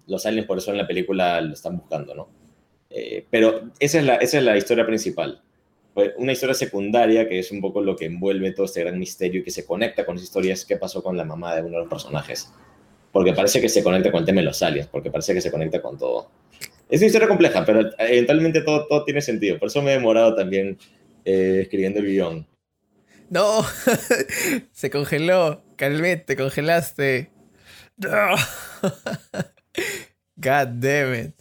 Los 0.06 0.26
aliens 0.26 0.46
por 0.46 0.58
eso 0.58 0.70
en 0.70 0.78
la 0.78 0.86
película 0.86 1.40
lo 1.40 1.52
están 1.52 1.76
buscando, 1.78 2.14
¿no? 2.14 2.28
Eh, 2.90 3.26
pero 3.30 3.70
esa 3.78 3.98
es, 3.98 4.04
la, 4.04 4.16
esa 4.16 4.38
es 4.38 4.44
la 4.44 4.56
historia 4.56 4.86
principal. 4.86 5.42
Pues 5.92 6.12
una 6.18 6.32
historia 6.32 6.54
secundaria 6.54 7.28
que 7.28 7.38
es 7.38 7.50
un 7.50 7.60
poco 7.60 7.80
lo 7.80 7.96
que 7.96 8.06
envuelve 8.06 8.52
todo 8.52 8.66
este 8.66 8.80
gran 8.80 8.98
misterio 8.98 9.40
y 9.40 9.44
que 9.44 9.50
se 9.50 9.64
conecta 9.64 10.04
con 10.04 10.16
esa 10.16 10.24
historia 10.24 10.54
es 10.54 10.64
qué 10.64 10.76
pasó 10.76 11.02
con 11.02 11.16
la 11.16 11.24
mamá 11.24 11.54
de 11.54 11.62
uno 11.62 11.72
de 11.72 11.78
los 11.80 11.88
personajes. 11.88 12.52
Porque 13.12 13.32
parece 13.32 13.60
que 13.60 13.68
se 13.68 13.82
conecta 13.82 14.10
con 14.10 14.20
el 14.20 14.26
tema 14.26 14.40
de 14.40 14.46
los 14.46 14.62
aliens, 14.62 14.88
porque 14.88 15.10
parece 15.10 15.32
que 15.32 15.40
se 15.40 15.50
conecta 15.50 15.80
con 15.80 15.96
todo. 15.98 16.30
Es 16.88 17.00
una 17.00 17.06
historia 17.06 17.28
compleja, 17.28 17.64
pero 17.64 17.90
eventualmente 17.98 18.60
todo, 18.60 18.86
todo 18.86 19.04
tiene 19.04 19.20
sentido. 19.20 19.58
Por 19.58 19.68
eso 19.68 19.82
me 19.82 19.90
he 19.90 19.94
demorado 19.94 20.34
también 20.34 20.78
eh, 21.24 21.60
escribiendo 21.62 22.00
el 22.00 22.06
guion. 22.06 22.46
No, 23.28 23.64
se 24.72 24.90
congeló. 24.90 25.64
Calvet, 25.76 26.26
te 26.26 26.36
congelaste. 26.36 27.30
No. 27.96 28.36
God 30.36 30.68
damn 30.80 31.14
it. 31.14 31.34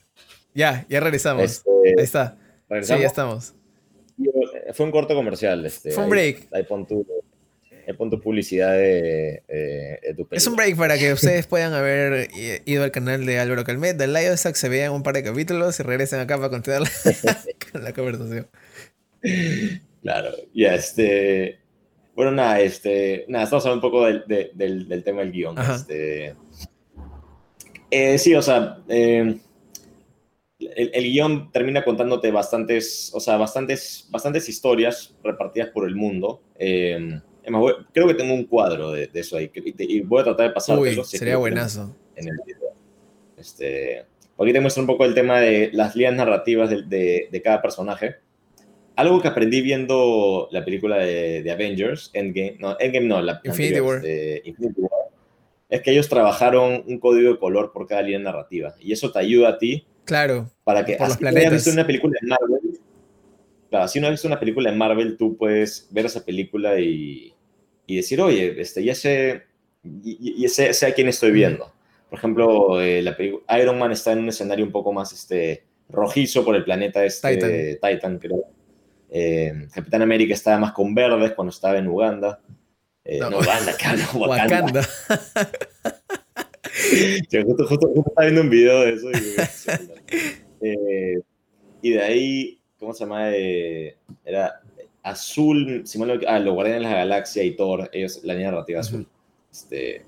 Ya, 0.53 0.85
ya 0.89 0.99
regresamos. 1.01 1.43
Este, 1.43 1.69
ahí 1.97 2.03
está. 2.03 2.37
Sí, 2.81 2.93
ya 2.99 3.07
estamos. 3.07 3.53
Fue 4.73 4.85
un 4.85 4.91
corto 4.91 5.13
comercial. 5.13 5.65
Este, 5.65 5.91
Fue 5.91 6.05
un 6.05 6.09
break. 6.09 6.47
Ahí, 6.53 6.63
pon, 6.63 6.87
tu, 6.87 7.05
publicidad 8.21 8.73
de, 8.73 9.43
tu 10.15 10.27
película. 10.27 10.37
Es 10.37 10.47
un 10.47 10.55
break 10.55 10.77
para 10.77 10.97
que 10.97 11.11
ustedes 11.11 11.45
puedan 11.45 11.73
haber 11.73 12.29
ido 12.65 12.83
al 12.83 12.91
canal 12.91 13.25
de 13.25 13.39
Álvaro 13.39 13.63
Calmet, 13.65 13.97
del 13.97 14.13
Lion 14.13 14.37
se 14.37 14.69
vean 14.69 14.93
un 14.93 15.03
par 15.03 15.15
de 15.15 15.23
capítulos 15.23 15.79
y 15.79 15.83
regresen 15.83 16.21
acá 16.21 16.37
para 16.37 16.49
continuar 16.49 16.83
la, 16.83 17.79
la 17.81 17.93
conversación. 17.93 18.47
Claro, 20.01 20.31
y 20.53 20.65
este. 20.65 21.59
Bueno, 22.15 22.31
nada, 22.31 22.61
este. 22.61 23.25
Nada, 23.27 23.43
estamos 23.43 23.65
hablando 23.65 23.85
un 23.85 23.91
poco 23.91 24.05
del, 24.05 24.23
del, 24.53 24.87
del 24.87 25.03
tema 25.03 25.19
del 25.19 25.33
guion. 25.33 25.57
Este 25.59 26.35
eh, 27.95 28.17
sí, 28.17 28.35
o 28.35 28.41
sea, 28.41 28.79
eh, 28.89 29.37
el, 30.59 31.03
guion 31.03 31.49
termina 31.51 31.81
contándote 31.83 32.29
bastantes, 32.29 33.09
o 33.13 33.21
sea, 33.21 33.37
bastantes, 33.37 34.07
bastantes 34.11 34.49
historias 34.49 35.15
repartidas 35.23 35.69
por 35.69 35.87
el 35.87 35.95
mundo. 35.95 36.41
Eh, 36.59 37.21
creo 37.93 38.07
que 38.07 38.13
tengo 38.15 38.33
un 38.33 38.45
cuadro 38.47 38.91
de, 38.91 39.09
eso 39.13 39.37
ahí 39.37 39.49
y, 39.53 40.01
voy 40.01 40.21
a 40.21 40.25
tratar 40.25 40.49
de 40.49 40.53
pasarlo. 40.53 40.81
Uy, 40.81 41.01
sería 41.05 41.37
buenazo. 41.37 41.95
En 42.17 42.27
el 42.27 42.37
video. 42.45 42.73
Este, 43.37 44.05
aquí 44.37 44.51
te 44.51 44.59
muestro 44.59 44.83
un 44.83 44.87
poco 44.87 45.05
el 45.05 45.13
tema 45.13 45.39
de 45.39 45.69
las 45.71 45.95
líneas 45.95 46.15
narrativas 46.15 46.69
de, 46.69 47.29
de, 47.31 47.41
cada 47.41 47.61
personaje. 47.61 48.15
Algo 48.97 49.21
que 49.21 49.29
aprendí 49.29 49.61
viendo 49.61 50.49
la 50.51 50.65
película 50.65 50.97
de, 50.97 51.49
Avengers, 51.49 52.11
Endgame, 52.13 52.57
no, 52.59 52.77
Endgame 52.77 53.07
no, 53.07 53.21
la 53.21 53.39
Infinity 53.43 53.79
War. 53.79 54.01
Infinity 54.43 54.81
War 54.81 54.94
es 55.69 55.81
que 55.81 55.91
ellos 55.91 56.09
trabajaron 56.09 56.83
un 56.87 56.99
código 56.99 57.33
de 57.33 57.39
color 57.39 57.71
por 57.73 57.87
cada 57.87 58.01
línea 58.01 58.19
narrativa. 58.19 58.75
Y 58.79 58.93
eso 58.93 59.11
te 59.11 59.19
ayuda 59.19 59.49
a 59.49 59.57
ti. 59.57 59.85
Claro. 60.05 60.51
Para 60.63 60.85
que, 60.85 60.95
por 60.95 61.07
los 61.07 61.17
planetas. 61.17 61.53
visto 61.53 61.71
una 61.71 61.87
película 61.87 62.17
de 62.21 62.27
Marvel, 62.27 62.79
claro, 63.69 63.87
si 63.87 63.99
no 63.99 64.07
has 64.07 64.11
visto 64.11 64.27
una 64.27 64.39
película 64.39 64.71
de 64.71 64.77
Marvel, 64.77 65.17
tú 65.17 65.35
puedes 65.37 65.87
ver 65.91 66.05
esa 66.05 66.23
película 66.23 66.79
y, 66.79 67.33
y 67.87 67.95
decir, 67.95 68.21
oye, 68.21 68.59
este, 68.61 68.83
ya 68.83 68.95
sé, 68.95 69.43
y, 70.03 70.47
sé, 70.49 70.73
sé, 70.73 70.85
a 70.87 70.93
quién 70.93 71.07
estoy 71.07 71.31
viendo. 71.31 71.71
Por 72.09 72.19
ejemplo, 72.19 72.81
eh, 72.81 73.01
la 73.01 73.15
Iron 73.59 73.79
Man 73.79 73.91
está 73.91 74.11
en 74.13 74.19
un 74.19 74.29
escenario 74.29 74.65
un 74.65 74.71
poco 74.71 74.93
más 74.93 75.11
este, 75.13 75.63
rojizo 75.89 76.45
por 76.45 76.55
el 76.55 76.63
planeta 76.63 77.03
este, 77.03 77.79
Titan, 77.81 78.19
creo. 78.19 78.45
Eh, 79.09 79.67
Capitán 79.73 80.01
América 80.01 80.33
estaba 80.33 80.59
más 80.59 80.71
con 80.71 80.93
verdes 80.95 81.33
cuando 81.33 81.51
estaba 81.51 81.77
en 81.77 81.87
Uganda. 81.87 82.39
Eh, 83.05 83.19
no, 83.19 83.37
Wakanda, 83.37 83.77
cabrón, 83.77 84.07
Wakanda. 84.29 84.81
justo, 87.45 87.67
justo, 87.67 87.93
estaba 87.95 88.25
viendo 88.25 88.41
un 88.41 88.49
video 88.49 88.81
de 88.81 88.93
eso. 88.93 89.11
Y, 89.11 89.15
eh, 90.67 91.19
y 91.81 91.91
de 91.91 92.01
ahí, 92.01 92.59
¿cómo 92.79 92.93
se 92.93 93.03
llama? 93.03 93.29
Eh, 93.31 93.95
era 94.25 94.61
azul, 95.03 95.83
si 95.85 95.99
mal 95.99 96.19
ah, 96.27 96.39
los 96.39 96.55
Guardianes 96.55 96.83
de 96.83 96.89
la 96.89 96.97
Galaxia 96.97 97.43
y 97.43 97.55
Thor, 97.55 97.89
ellos, 97.93 98.21
la 98.23 98.33
línea 98.33 98.49
narrativa 98.49 98.79
azul. 98.79 99.07
Este, 99.51 100.03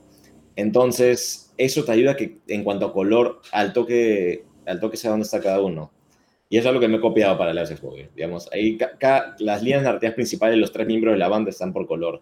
entonces, 0.55 1.53
eso 1.57 1.85
te 1.85 1.91
ayuda 1.91 2.15
que 2.15 2.39
en 2.47 2.63
cuanto 2.63 2.87
a 2.87 2.93
color, 2.93 3.41
al 3.51 3.73
toque, 3.73 4.45
al 4.65 4.79
toque 4.79 4.97
sea 4.97 5.11
dónde 5.11 5.25
está 5.25 5.39
cada 5.39 5.61
uno. 5.61 5.91
Y 6.49 6.57
eso 6.57 6.69
es 6.69 6.73
lo 6.73 6.79
que 6.79 6.87
me 6.87 6.97
he 6.97 7.01
copiado 7.01 7.37
para 7.37 7.51
el 7.51 7.79
Movie. 7.83 8.09
Digamos, 8.15 8.49
ahí 8.51 8.77
las 9.39 9.61
líneas 9.61 9.83
narrativas 9.83 10.15
principales, 10.15 10.57
los 10.57 10.71
tres 10.71 10.87
miembros 10.87 11.13
de 11.13 11.19
la 11.19 11.27
banda 11.27 11.51
están 11.51 11.73
por 11.73 11.85
color. 11.85 12.21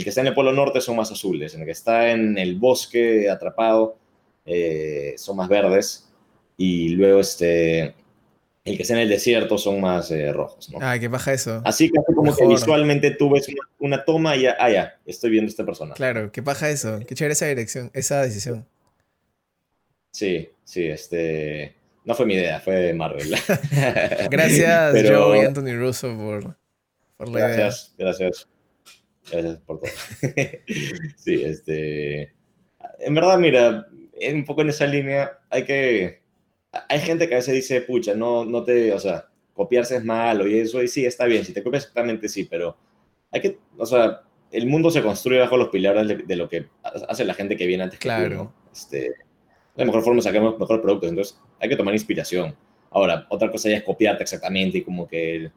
El 0.00 0.04
que 0.04 0.08
está 0.08 0.22
en 0.22 0.28
el 0.28 0.34
Polo 0.34 0.54
Norte 0.54 0.80
son 0.80 0.96
más 0.96 1.12
azules, 1.12 1.54
el 1.54 1.62
que 1.66 1.72
está 1.72 2.10
en 2.10 2.38
el 2.38 2.54
bosque 2.58 3.28
atrapado 3.28 3.98
eh, 4.46 5.12
son 5.18 5.36
más 5.36 5.46
verdes. 5.46 6.10
Y 6.56 6.88
luego 6.88 7.20
este, 7.20 7.94
el 8.64 8.76
que 8.76 8.80
está 8.80 8.94
en 8.94 9.00
el 9.00 9.10
desierto 9.10 9.58
son 9.58 9.78
más 9.78 10.10
eh, 10.10 10.32
rojos, 10.32 10.70
¿no? 10.70 10.78
Ah, 10.80 10.98
qué 10.98 11.08
baja 11.08 11.34
eso. 11.34 11.60
Así 11.66 11.90
que 11.90 11.98
como 12.14 12.34
que 12.34 12.46
visualmente 12.46 13.10
tú 13.10 13.28
ves 13.28 13.46
una, 13.78 14.02
toma 14.02 14.36
y 14.36 14.44
ya, 14.44 14.56
ah, 14.58 14.70
ya, 14.70 14.98
estoy 15.04 15.32
viendo 15.32 15.48
a 15.48 15.50
esta 15.50 15.66
persona. 15.66 15.92
Claro, 15.92 16.32
qué 16.32 16.40
baja 16.40 16.70
eso, 16.70 16.98
qué 17.06 17.14
chévere 17.14 17.34
esa 17.34 17.44
dirección, 17.44 17.90
esa 17.92 18.22
decisión. 18.22 18.66
Sí, 20.12 20.48
sí, 20.64 20.86
este... 20.86 21.76
No 22.06 22.14
fue 22.14 22.24
mi 22.24 22.36
idea, 22.36 22.58
fue 22.60 22.76
de 22.76 22.94
Marvel. 22.94 23.28
gracias, 24.30 24.94
Joe 25.10 25.38
y 25.38 25.44
Anthony 25.44 25.76
Russo, 25.78 26.16
por, 26.16 26.56
por 27.18 27.28
la 27.28 27.40
gracias, 27.40 27.92
idea. 27.98 28.06
Gracias, 28.06 28.18
gracias 28.28 28.59
por 29.66 29.80
todo. 29.80 29.90
sí, 31.16 31.42
este... 31.44 32.34
En 32.98 33.14
verdad, 33.14 33.38
mira, 33.38 33.86
un 34.32 34.44
poco 34.44 34.62
en 34.62 34.70
esa 34.70 34.86
línea 34.86 35.38
hay 35.48 35.64
que 35.64 36.20
hay 36.88 37.00
gente 37.00 37.28
que 37.28 37.34
a 37.34 37.38
veces 37.38 37.54
dice, 37.54 37.80
pucha, 37.82 38.14
no, 38.14 38.44
no 38.44 38.62
te, 38.62 38.92
o 38.92 38.98
sea, 38.98 39.26
copiarse 39.54 39.96
es 39.96 40.04
malo 40.04 40.46
y 40.46 40.58
eso, 40.58 40.82
y 40.82 40.88
sí, 40.88 41.04
está 41.04 41.26
bien, 41.26 41.44
si 41.44 41.52
te 41.52 41.62
copias 41.62 41.84
exactamente 41.84 42.28
sí, 42.28 42.44
pero 42.44 42.76
hay 43.30 43.40
que, 43.40 43.58
o 43.76 43.86
sea, 43.86 44.22
el 44.50 44.66
mundo 44.66 44.90
se 44.90 45.02
construye 45.02 45.40
bajo 45.40 45.56
los 45.56 45.68
pilares 45.68 46.26
de, 46.26 46.36
lo 46.36 46.48
que 46.48 46.66
hace 46.82 47.24
la 47.24 47.34
gente 47.34 47.56
que 47.56 47.66
viene 47.66 47.84
antes 47.84 47.98
claro. 47.98 48.28
que 48.28 48.36
tú, 48.36 48.50
Este, 48.72 49.14
la 49.76 49.84
mejor 49.84 50.02
forma 50.02 50.22
sacar 50.22 50.42
mejor 50.42 50.82
productos, 50.82 51.10
entonces 51.10 51.38
hay 51.58 51.68
que 51.68 51.76
tomar 51.76 51.94
inspiración. 51.94 52.54
Ahora, 52.90 53.26
otra 53.28 53.50
cosa 53.50 53.68
ya 53.68 53.76
es 53.76 53.84
copiarte 53.84 54.22
exactamente 54.22 54.78
y 54.78 54.82
como 54.82 55.06
que 55.06 55.50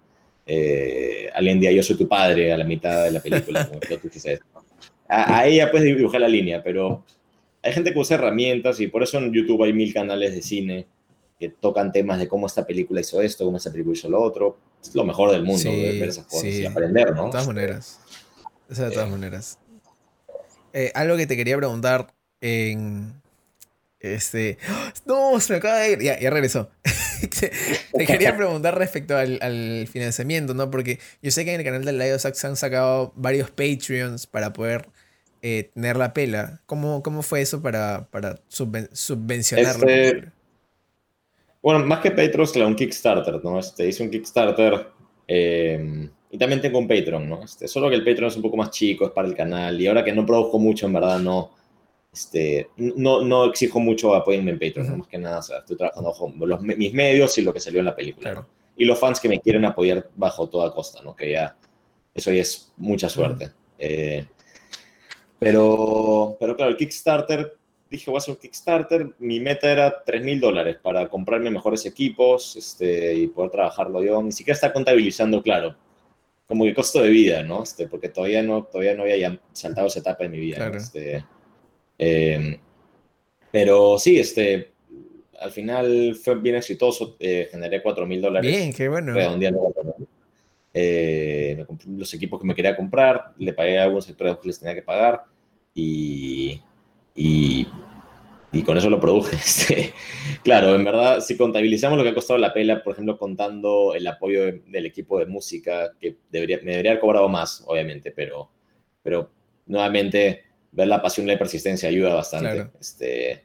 eh, 0.45 1.29
alguien 1.33 1.59
día 1.59 1.71
yo 1.71 1.83
soy 1.83 1.97
tu 1.97 2.07
padre 2.07 2.51
a 2.51 2.57
la 2.57 2.63
mitad 2.63 3.05
de 3.05 3.11
la 3.11 3.19
película, 3.19 3.67
como 3.67 3.79
tú 3.79 4.09
dices. 4.09 4.39
A, 5.07 5.39
a 5.39 5.47
ella 5.47 5.71
puedes 5.71 5.95
dibujar 5.95 6.21
la 6.21 6.27
línea, 6.27 6.63
pero 6.63 7.03
hay 7.61 7.73
gente 7.73 7.93
que 7.93 7.99
usa 7.99 8.17
herramientas 8.17 8.79
y 8.79 8.87
por 8.87 9.03
eso 9.03 9.17
en 9.17 9.31
YouTube 9.31 9.63
hay 9.63 9.73
mil 9.73 9.93
canales 9.93 10.33
de 10.33 10.41
cine 10.41 10.87
que 11.39 11.49
tocan 11.49 11.91
temas 11.91 12.19
de 12.19 12.27
cómo 12.27 12.47
esta 12.47 12.65
película 12.65 13.01
hizo 13.01 13.21
esto, 13.21 13.45
cómo 13.45 13.57
esta 13.57 13.71
película 13.71 13.93
hizo 13.93 14.09
lo 14.09 14.21
otro. 14.21 14.57
Es 14.81 14.93
lo 14.93 15.03
mejor 15.05 15.31
del 15.31 15.43
mundo, 15.43 15.69
ver 15.71 16.09
esas 16.09 16.25
cosas 16.25 16.45
y 16.45 16.65
aprender, 16.65 17.15
¿no? 17.15 17.25
De 17.25 17.31
todas 17.31 17.47
maneras. 17.47 17.99
de 18.67 18.91
todas 18.91 19.09
maneras. 19.09 19.57
Eh, 20.73 20.91
algo 20.93 21.15
que 21.15 21.27
te 21.27 21.37
quería 21.37 21.55
preguntar 21.57 22.13
en. 22.41 23.13
Este. 23.99 24.57
¡No! 25.05 25.39
Se 25.39 25.53
me 25.53 25.57
acaba 25.57 25.79
de 25.79 25.93
ir. 25.93 26.01
Ya, 26.01 26.19
ya 26.19 26.29
regresó. 26.29 26.69
te 27.28 28.05
quería 28.05 28.36
preguntar 28.36 28.78
respecto 28.78 29.17
al, 29.17 29.88
financiamiento, 29.91 30.53
¿no? 30.53 30.69
Porque 30.71 30.99
yo 31.21 31.32
sé 31.32 31.45
que 31.45 31.53
en 31.53 31.59
el 31.59 31.65
canal 31.65 31.86
de 31.86 31.93
Lido 31.93 32.19
se 32.19 32.47
han 32.47 32.55
sacado 32.55 33.13
varios 33.15 33.49
Patreons 33.49 34.28
para 34.28 34.53
poder 34.53 34.88
eh, 35.41 35.71
tener 35.74 35.97
la 35.97 36.13
pela. 36.13 36.61
¿Cómo, 36.65 37.03
¿Cómo 37.03 37.21
fue 37.21 37.41
eso 37.41 37.61
para, 37.61 38.07
para 38.11 38.39
subvencionar 38.47 39.76
este, 39.76 40.32
bueno, 41.63 41.86
más 41.86 42.01
que 42.01 42.11
Patreon, 42.11 42.47
claro, 42.47 42.67
un 42.67 42.76
Kickstarter, 42.76 43.39
¿no? 43.41 43.57
Este, 43.57 43.88
hice 43.88 44.03
un 44.03 44.09
Kickstarter 44.09 44.86
eh, 45.26 46.09
y 46.30 46.38
también 46.38 46.59
tengo 46.59 46.78
un 46.78 46.89
Patreon, 46.89 47.30
¿no? 47.30 47.45
Este, 47.45 47.69
solo 47.69 47.89
que 47.89 47.95
el 47.95 48.03
Patreon 48.03 48.28
es 48.28 48.36
un 48.36 48.41
poco 48.41 48.57
más 48.57 48.69
chico, 48.69 49.05
es 49.05 49.11
para 49.11 49.30
el 49.30 49.34
canal 49.34 49.80
y 49.80 49.88
ahora 49.88 50.03
que 50.03 50.11
no 50.11 50.26
produzco 50.26 50.59
mucho, 50.59 50.88
en 50.88 50.93
verdad, 50.93 51.19
no, 51.19 51.51
este, 52.14 52.70
no, 52.78 53.22
no 53.22 53.45
exijo 53.45 53.80
mucho 53.80 54.14
apoyo 54.14 54.39
en 54.39 54.59
Patreon, 54.59 54.99
más 54.99 55.07
que 55.07 55.18
nada, 55.18 55.39
o 55.39 55.41
sea, 55.41 55.57
estoy 55.59 55.76
trabajando 55.78 56.14
con 56.14 56.34
los, 56.47 56.61
mis 56.61 56.93
medios 56.93 57.38
y 57.39 57.41
lo 57.41 57.51
que 57.51 57.59
salió 57.59 57.80
en 57.80 57.86
la 57.86 57.95
película, 57.95 58.47
Y 58.78 58.86
los 58.86 58.99
fans 58.99 59.20
que 59.20 59.28
me 59.30 59.39
quieren 59.39 59.66
apoyar 59.66 60.09
bajo 60.16 60.47
toda 60.47 60.72
costa, 60.72 61.01
¿no? 61.03 61.16
Que 61.16 61.32
ya, 61.32 61.57
eso 62.14 62.32
ya 62.32 62.41
es 62.41 62.72
mucha 62.78 63.09
suerte. 63.09 63.51
Eh, 63.80 64.26
pero, 65.39 66.38
pero 66.39 66.55
claro, 66.55 66.72
el 66.72 66.78
Kickstarter 66.78 67.57
dije, 67.89 68.09
voy 68.09 68.18
a 68.18 68.20
hacer 68.20 68.34
un 68.34 68.39
Kickstarter, 68.39 69.16
mi 69.20 69.39
meta 69.39 69.72
era 69.72 70.03
3 70.03 70.24
mil 70.24 70.39
dólares 70.39 70.78
para 70.82 71.07
comprarme 71.07 71.51
mejores 71.51 71.86
equipos 71.86 72.55
este, 72.55 73.14
y 73.16 73.28
poder 73.28 73.51
trabajarlo 73.51 74.03
yo. 74.03 74.22
Ni 74.22 74.32
siquiera 74.32 74.55
está 74.55 74.74
contabilizando, 74.74 75.41
claro, 75.41 75.76
como 76.47 76.66
que 76.66 76.74
costo 76.74 77.01
de 77.01 77.09
vida, 77.09 77.43
¿no? 77.43 77.64
Este, 77.64 77.88
porque 77.88 78.09
todavía 78.09 78.41
no, 78.41 78.64
todavía 78.64 78.95
no 78.95 79.03
había 79.03 79.39
saltado 79.51 79.88
esa 79.88 79.99
etapa 79.99 80.24
de 80.24 80.30
mi 80.30 80.39
vida. 80.39 80.72
Este, 80.76 81.24
em, 82.04 82.58
pero 83.51 83.97
sí, 83.99 84.20
este, 84.20 84.72
al 85.39 85.51
final 85.51 86.16
fue 86.16 86.36
bien 86.36 86.56
exitoso, 86.56 87.16
eh, 87.20 87.47
generé 87.51 87.82
4 87.82 88.06
mil 88.06 88.22
dólares. 88.22 88.51
Bien, 88.51 88.74
qué 88.74 88.88
bueno. 88.89 89.14
Eh, 90.74 91.54
me 91.58 91.66
compré 91.66 91.91
los 91.91 92.14
equipos 92.14 92.39
que 92.39 92.47
me 92.47 92.56
quería 92.56 92.76
comprar, 92.76 93.34
le 93.38 93.54
pagué 93.54 93.78
a 93.78 93.84
algunos 93.84 94.06
sectores 94.06 94.38
que 94.38 94.47
les 94.47 94.60
tenía 94.60 94.74
que 94.74 94.82
pagar 94.82 95.24
y 95.76 96.60
y, 97.16 97.68
y 98.51 98.64
con 98.64 98.78
eso 98.78 98.89
lo 98.89 98.99
produje. 98.99 99.36
Este, 99.43 99.93
claro, 100.43 100.76
en 100.76 100.84
verdad, 100.84 101.20
si 101.20 101.38
contabilizamos 101.38 101.97
lo 101.97 102.04
que 102.04 102.10
ha 102.10 102.16
costado 102.16 102.39
la 102.39 102.54
pela, 102.54 102.84
por 102.84 102.93
ejemplo, 102.93 103.18
contando 103.18 103.93
el 103.95 104.06
apoyo 104.08 104.43
del 104.68 104.86
equipo 104.86 105.20
de 105.20 105.26
música, 105.26 105.91
que 105.99 106.18
debería, 106.32 106.60
me 106.64 106.72
debería 106.72 106.91
haber 106.91 107.01
cobrado 107.01 107.30
más, 107.30 107.64
obviamente, 107.68 108.12
pero, 108.12 108.49
pero 109.01 109.32
nuevamente 109.66 110.43
ver 110.74 110.88
la 110.88 111.01
pasión 111.01 111.28
y 111.28 111.32
la 111.32 111.39
persistencia 111.39 111.89
ayuda 111.89 112.15
bastante. 112.15 112.69
Este, 112.80 113.43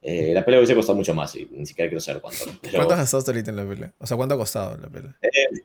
eh, 0.00 0.32
la 0.32 0.44
pelea 0.44 0.60
hubiese 0.60 0.74
costado 0.74 0.96
mucho 0.96 1.14
más 1.14 1.34
y 1.34 1.48
ni 1.50 1.66
siquiera 1.66 1.88
quiero 1.88 2.00
saber 2.00 2.22
cuánto. 2.22 2.44
¿Cuánto 2.72 2.94
has 2.94 3.00
gastado 3.00 3.24
ahorita 3.26 3.50
en 3.50 3.56
la 3.56 3.66
pelea? 3.66 3.92
O 3.98 4.06
sea, 4.06 4.16
¿cuánto 4.16 4.34
ha 4.34 4.38
costado 4.38 4.74
en 4.74 4.82
la 4.82 4.88
pelea? 4.88 5.16
Eh, 5.22 5.60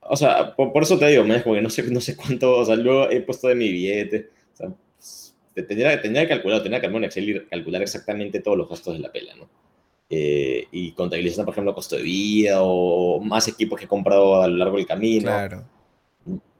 o 0.00 0.16
sea, 0.16 0.54
por, 0.54 0.82
eso 0.82 0.98
te 0.98 1.06
digo, 1.06 1.24
me 1.24 1.42
como 1.42 1.54
que 1.54 1.62
no 1.62 1.70
sé, 1.70 1.84
no 1.84 2.00
sé 2.00 2.16
cuánto, 2.16 2.58
o 2.58 2.64
sea, 2.64 2.76
luego 2.76 3.08
he 3.10 3.20
puesto 3.20 3.48
de 3.48 3.54
mi 3.54 3.70
billete, 3.70 4.30
o 4.52 4.56
sea, 4.56 4.68
tendría, 5.54 6.02
tendría 6.02 6.24
que 6.24 6.28
calcular, 6.28 6.60
tendría 6.60 6.80
que 6.80 6.86
armar 6.86 6.98
un 6.98 7.04
Excel 7.04 7.28
y 7.28 7.46
calcular 7.46 7.82
exactamente 7.82 8.40
todos 8.40 8.58
los 8.58 8.68
gastos 8.68 8.94
de 8.94 9.00
la 9.00 9.12
pela, 9.12 9.34
¿no? 9.36 9.48
Eh, 10.10 10.66
y 10.72 10.92
contabilizando, 10.92 11.46
por 11.46 11.54
ejemplo, 11.54 11.74
costo 11.74 11.96
de 11.96 12.02
vida 12.02 12.58
o 12.60 13.18
más 13.20 13.48
equipos 13.48 13.78
que 13.78 13.86
he 13.86 13.88
comprado 13.88 14.42
a 14.42 14.48
lo 14.48 14.56
largo 14.56 14.76
del 14.76 14.86
camino. 14.86 15.30
Claro. 15.30 15.64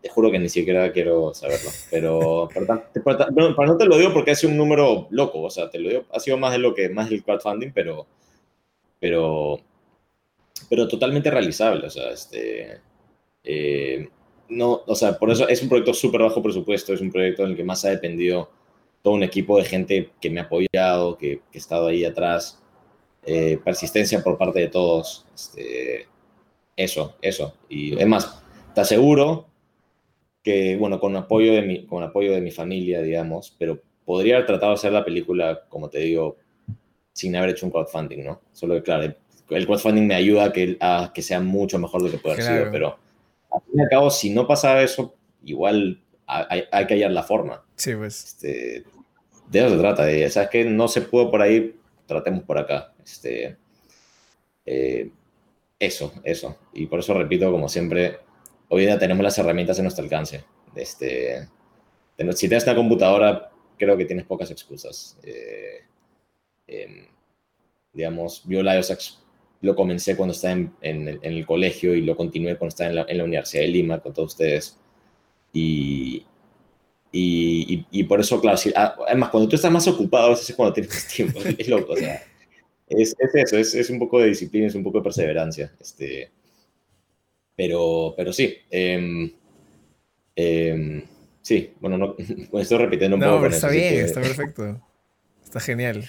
Te 0.02 0.08
juro 0.08 0.30
que 0.30 0.38
ni 0.38 0.48
siquiera 0.48 0.92
quiero 0.92 1.32
saberlo. 1.32 1.70
Pero, 1.90 2.48
para 2.64 3.68
no 3.68 3.76
te 3.76 3.86
lo 3.86 3.96
digo 3.96 4.12
porque 4.12 4.32
ha 4.32 4.34
sido 4.34 4.50
un 4.50 4.58
número 4.58 5.06
loco. 5.10 5.42
O 5.42 5.50
sea, 5.50 5.70
te 5.70 5.78
lo 5.78 5.88
digo, 5.88 6.04
ha 6.12 6.20
sido 6.20 6.36
más 6.38 6.52
de 6.52 6.58
lo 6.58 6.74
que, 6.74 6.88
más 6.88 7.08
del 7.08 7.22
crowdfunding, 7.22 7.70
pero, 7.72 8.06
pero, 8.98 9.60
pero 10.68 10.88
totalmente 10.88 11.30
realizable. 11.30 11.86
O 11.86 11.90
sea, 11.90 12.10
este, 12.10 12.80
eh, 13.44 14.08
no, 14.48 14.82
o 14.86 14.94
sea, 14.94 15.18
por 15.18 15.30
eso 15.30 15.48
es 15.48 15.62
un 15.62 15.68
proyecto 15.68 15.94
súper 15.94 16.22
bajo 16.22 16.42
presupuesto, 16.42 16.92
es 16.92 17.00
un 17.00 17.10
proyecto 17.10 17.44
en 17.44 17.50
el 17.50 17.56
que 17.56 17.64
más 17.64 17.84
ha 17.84 17.90
dependido 17.90 18.50
todo 19.02 19.14
un 19.14 19.22
equipo 19.22 19.58
de 19.58 19.64
gente 19.64 20.10
que 20.20 20.30
me 20.30 20.40
ha 20.40 20.44
apoyado, 20.44 21.16
que, 21.16 21.40
que 21.50 21.58
ha 21.58 21.60
estado 21.60 21.88
ahí 21.88 22.04
atrás, 22.04 22.62
eh, 23.24 23.58
persistencia 23.64 24.22
por 24.22 24.36
parte 24.36 24.60
de 24.60 24.68
todos, 24.68 25.26
este, 25.34 26.08
eso, 26.76 27.14
eso. 27.22 27.54
Y 27.68 27.98
es 27.98 28.06
más, 28.06 28.42
te 28.74 28.80
aseguro 28.80 29.46
que, 30.42 30.76
bueno, 30.76 30.98
con 30.98 31.16
apoyo 31.16 31.52
de 31.52 31.62
mi, 31.62 31.86
con 31.86 32.02
apoyo 32.02 32.32
de 32.32 32.40
mi 32.40 32.50
familia, 32.50 33.00
digamos, 33.02 33.54
pero 33.58 33.80
podría 34.04 34.36
haber 34.36 34.46
tratado 34.46 34.72
de 34.72 34.76
hacer 34.76 34.92
la 34.92 35.04
película, 35.04 35.64
como 35.68 35.88
te 35.88 36.00
digo, 36.00 36.36
sin 37.12 37.36
haber 37.36 37.50
hecho 37.50 37.66
un 37.66 37.72
crowdfunding, 37.72 38.24
¿no? 38.24 38.40
Solo 38.52 38.74
que, 38.74 38.82
claro, 38.82 39.14
el 39.50 39.66
crowdfunding 39.66 40.06
me 40.06 40.14
ayuda 40.14 40.46
a 40.46 40.52
que, 40.52 40.76
a 40.80 41.12
que 41.14 41.22
sea 41.22 41.40
mucho 41.40 41.78
mejor 41.78 42.02
de 42.02 42.08
lo 42.08 42.12
que 42.12 42.18
puede 42.18 42.34
haber 42.34 42.46
sido, 42.46 42.72
pero 42.72 42.98
al 43.50 43.60
fin 43.62 43.78
y 43.78 43.82
al 43.82 43.88
cabo, 43.88 44.10
si 44.10 44.30
no 44.30 44.46
pasaba 44.46 44.82
eso, 44.82 45.14
igual 45.44 46.02
hay, 46.26 46.64
hay 46.70 46.86
que 46.86 46.94
hallar 46.94 47.12
la 47.12 47.22
forma. 47.22 47.64
Sí, 47.76 47.94
pues. 47.94 48.24
Este, 48.24 48.84
de 49.48 49.58
eso 49.58 49.70
se 49.70 49.78
trata. 49.78 50.04
De, 50.04 50.28
¿Sabes 50.30 50.48
que 50.50 50.64
No 50.64 50.88
se 50.88 51.02
pudo 51.02 51.30
por 51.30 51.42
ahí, 51.42 51.76
tratemos 52.06 52.44
por 52.44 52.58
acá. 52.58 52.92
Este, 53.04 53.56
eh, 54.64 55.10
eso, 55.78 56.12
eso. 56.24 56.56
Y 56.72 56.86
por 56.86 57.00
eso 57.00 57.14
repito, 57.14 57.50
como 57.50 57.68
siempre, 57.68 58.18
hoy 58.72 58.86
día 58.86 58.98
tenemos 58.98 59.22
las 59.22 59.36
herramientas 59.36 59.78
en 59.78 59.84
nuestro 59.84 60.02
alcance. 60.02 60.44
Este, 60.74 61.46
si 62.16 62.48
tienes 62.48 62.64
una 62.64 62.74
computadora, 62.74 63.50
creo 63.76 63.98
que 63.98 64.06
tienes 64.06 64.24
pocas 64.24 64.50
excusas. 64.50 65.18
Eh, 65.22 65.82
em, 66.66 67.06
digamos, 67.92 68.42
yo 68.46 68.62
la 68.62 68.80
lo 69.60 69.76
comencé 69.76 70.16
cuando 70.16 70.32
estaba 70.32 70.54
en, 70.54 70.72
en, 70.80 71.20
el 71.22 71.44
colegio 71.44 71.94
y 71.94 72.00
lo 72.00 72.16
continué 72.16 72.56
cuando 72.56 72.70
estaba 72.70 72.88
en 72.88 72.96
la, 72.96 73.06
en 73.08 73.18
la 73.18 73.24
Universidad 73.24 73.62
de 73.62 73.68
Lima 73.68 74.00
con 74.00 74.14
todos 74.14 74.32
ustedes. 74.32 74.78
Y, 75.52 76.24
Y, 77.12 77.84
y, 77.90 78.04
por 78.04 78.20
eso, 78.20 78.40
claro, 78.40 78.58
ah, 78.74 78.96
además, 79.06 79.28
cuando 79.28 79.50
tú 79.50 79.56
estás 79.56 79.70
más 79.70 79.86
ocupado, 79.86 80.30
a 80.30 80.32
es 80.32 80.54
cuando 80.56 80.72
tienes 80.72 81.08
tiempo. 81.08 81.40
Es 81.58 81.68
loco, 81.68 81.92
o 81.92 81.96
sea. 81.96 82.22
Es, 82.88 83.14
es 83.18 83.34
eso, 83.34 83.58
es, 83.58 83.74
es, 83.74 83.90
un 83.90 83.98
poco 83.98 84.18
de 84.20 84.28
disciplina, 84.28 84.66
es 84.66 84.74
un 84.74 84.82
poco 84.82 84.98
de 84.98 85.04
perseverancia. 85.04 85.74
Este, 85.78 86.30
pero, 87.56 88.14
pero 88.16 88.32
sí. 88.32 88.56
Eh, 88.70 89.30
sí, 91.42 91.74
bueno, 91.80 91.98
no, 91.98 92.16
estoy 92.60 92.78
repitiendo 92.78 93.16
un 93.16 93.20
no, 93.20 93.28
poco. 93.28 93.42
Pero 93.42 93.54
está 93.54 93.68
bien, 93.68 94.04
está 94.04 94.20
perfecto. 94.20 94.80
Está 95.44 95.60
genial. 95.60 96.04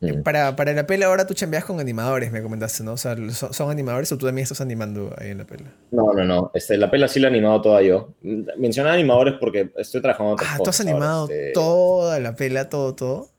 Mm. 0.00 0.22
Para, 0.22 0.56
para 0.56 0.72
la 0.72 0.86
pela 0.86 1.06
ahora 1.06 1.26
tú 1.26 1.34
chambeas 1.34 1.64
con 1.64 1.80
animadores, 1.80 2.30
me 2.30 2.42
comentaste, 2.42 2.84
¿no? 2.84 2.92
O 2.92 2.96
sea, 2.96 3.16
¿son, 3.30 3.70
animadores 3.70 4.12
o 4.12 4.18
tú 4.18 4.26
también 4.26 4.42
estás 4.42 4.60
animando 4.60 5.14
ahí 5.16 5.30
en 5.30 5.38
la 5.38 5.46
pela? 5.46 5.72
No, 5.90 6.12
no, 6.12 6.24
no. 6.24 6.50
Este, 6.54 6.76
la 6.76 6.90
pela 6.90 7.08
sí 7.08 7.20
la 7.20 7.28
he 7.28 7.30
animado 7.30 7.62
toda 7.62 7.82
yo. 7.82 8.14
Mencioné 8.22 8.90
animadores 8.90 9.34
porque 9.40 9.70
estoy 9.76 10.02
trabajando 10.02 10.36
ah, 10.40 10.58
¿tú 10.62 10.70
has 10.70 10.80
animado 10.80 11.28
este 11.30 11.52
toda 11.52 12.20
la 12.20 12.34
pela, 12.34 12.68
todo, 12.68 12.94
todo? 12.94 13.30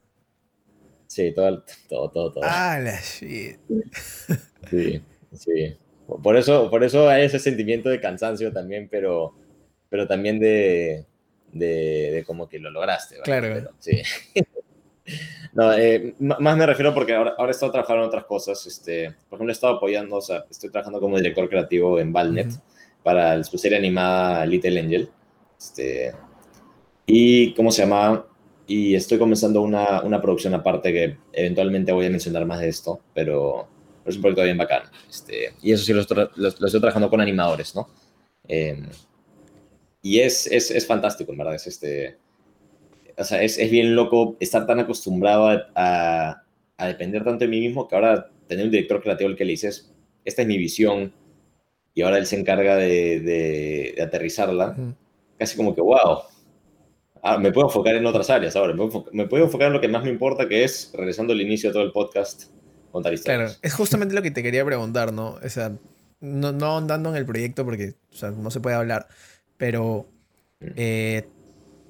Sí, 1.08 1.32
todo, 1.34 1.64
todo, 1.88 2.10
todo, 2.10 2.32
todo. 2.32 2.44
Ah, 2.46 2.80
la 2.80 3.00
shit. 3.00 3.60
Sí, 4.70 5.02
sí. 5.34 5.78
Por 6.08 6.38
eso, 6.38 6.70
por 6.70 6.84
eso 6.84 7.10
hay 7.10 7.26
ese 7.26 7.40
sentimiento 7.40 7.90
de 7.90 8.00
cansancio 8.00 8.52
también, 8.52 8.88
pero, 8.90 9.34
pero 9.90 10.08
también 10.08 10.40
de, 10.40 11.06
de, 11.52 12.24
como 12.28 12.48
que 12.48 12.60
lo 12.60 12.70
lograste. 12.70 13.18
Claro. 13.24 13.72
sí. 13.80 14.02
No, 15.54 15.72
eh, 15.72 16.16
más 16.20 16.58
me 16.58 16.66
refiero 16.66 16.94
porque 16.94 17.14
ahora, 17.14 17.36
ahora 17.38 17.52
he 17.52 17.54
estado 17.54 17.72
trabajando 17.72 18.04
en 18.04 18.08
otras 18.10 18.26
cosas. 18.26 18.66
Este, 18.68 19.16
por 19.30 19.38
ejemplo, 19.38 19.52
he 19.52 19.54
estado 19.54 19.76
apoyando, 19.76 20.18
o 20.18 20.22
sea, 20.22 20.46
estoy 20.50 20.70
trabajando 20.70 21.00
como 21.00 21.16
director 21.16 21.48
creativo 21.48 21.98
en 21.98 22.12
Valnet 22.12 22.50
para 23.04 23.42
su 23.44 23.58
serie 23.58 23.78
animada 23.78 24.46
Little 24.46 24.78
Angel. 24.78 25.10
Este, 25.58 26.12
y, 27.06 27.54
¿cómo 27.54 27.72
se 27.72 27.84
llama? 27.84 28.26
Y 28.68 28.96
estoy 28.96 29.18
comenzando 29.18 29.62
una, 29.62 30.02
una 30.02 30.22
producción 30.22 30.56
aparte 30.56 30.92
que 30.92 31.18
eventualmente 31.32 31.94
voy 31.94 32.08
a 32.08 32.10
mencionar 32.10 32.46
más 32.46 32.60
de 32.60 32.68
esto, 32.68 33.00
pero, 33.14 33.68
es 34.06 34.16
un 34.16 34.22
proyecto 34.22 34.44
bien 34.44 34.58
bacán. 34.58 34.84
Este, 35.10 35.54
y 35.62 35.72
eso 35.72 35.84
sí 35.84 35.94
lo, 35.94 36.02
estoy, 36.02 36.28
lo, 36.36 36.48
estoy 36.48 36.80
trabajando 36.80 37.10
con 37.10 37.22
animadores, 37.22 37.76
¿no? 37.76 37.90
Em, 38.48 38.88
y 40.02 40.20
es, 40.20 40.48
es, 40.48 40.72
es, 40.72 40.86
fantástico, 40.86 41.32
en 41.32 41.38
verdad. 41.38 41.56
Es 41.56 41.68
este 41.68 42.18
o 43.18 43.24
sea, 43.24 43.42
es, 43.42 43.58
es, 43.58 43.72
bien 43.72 43.96
loco 43.96 44.36
estar 44.40 44.66
tan 44.66 44.80
acostumbrado 44.80 45.48
a, 45.76 46.44
a, 46.78 46.88
depender 46.88 47.24
tanto 47.24 47.46
de 47.46 47.48
mí 47.48 47.62
mismo 47.62 47.88
que 47.88 47.96
ahora 47.96 48.30
tener 48.48 48.66
un 48.66 48.72
director 48.72 49.02
creativo 49.02 49.30
al 49.30 49.36
que 49.36 49.46
le 49.46 49.52
dices, 49.52 49.94
esta 50.26 50.42
es 50.42 50.48
mi 50.48 50.58
visión, 50.58 51.14
y 51.94 52.02
ahora 52.02 52.18
él 52.18 52.26
se 52.26 52.38
encarga 52.38 52.76
de, 52.76 53.22
de, 53.22 54.02
aterrizarla, 54.02 54.76
casi 55.38 55.56
como 55.56 55.74
que, 55.74 55.82
wow, 55.82 56.24
ah, 57.24 57.38
me 57.38 57.52
puedo 57.52 57.68
enfocar 57.68 57.96
en 57.96 58.06
otras 58.06 58.30
áreas 58.30 58.56
ahora, 58.56 58.74
me 58.74 59.26
puedo, 59.28 59.46
enfocar, 59.46 59.68
en 59.68 59.74
lo 59.74 59.82
que 59.82 59.88
más 59.88 60.04
me 60.04 60.10
importa, 60.10 60.48
que 60.48 60.64
es, 60.64 60.92
regresando 60.94 61.34
al 61.34 61.42
inicio 61.42 61.70
de 61.70 61.74
todo 61.74 61.84
el 61.84 61.92
podcast, 61.92 62.52
contar 62.96 63.14
historias. 63.14 63.52
Claro, 63.52 63.60
es 63.62 63.74
justamente 63.74 64.16
lo 64.16 64.22
que 64.22 64.32
te 64.32 64.42
quería 64.42 64.66
preguntar, 64.66 65.14
¿no? 65.14 65.38
O 65.44 65.50
sea, 65.50 65.72
no, 66.20 66.52
no 66.52 66.78
andando 66.78 67.10
en 67.10 67.16
el 67.16 67.26
proyecto 67.26 67.66
porque 67.66 67.94
o 68.12 68.16
sea, 68.16 68.32
no 68.32 68.50
se 68.50 68.60
puede 68.60 68.76
hablar, 68.76 69.08
pero 69.58 70.08
mm. 70.60 70.66
eh, 70.76 71.28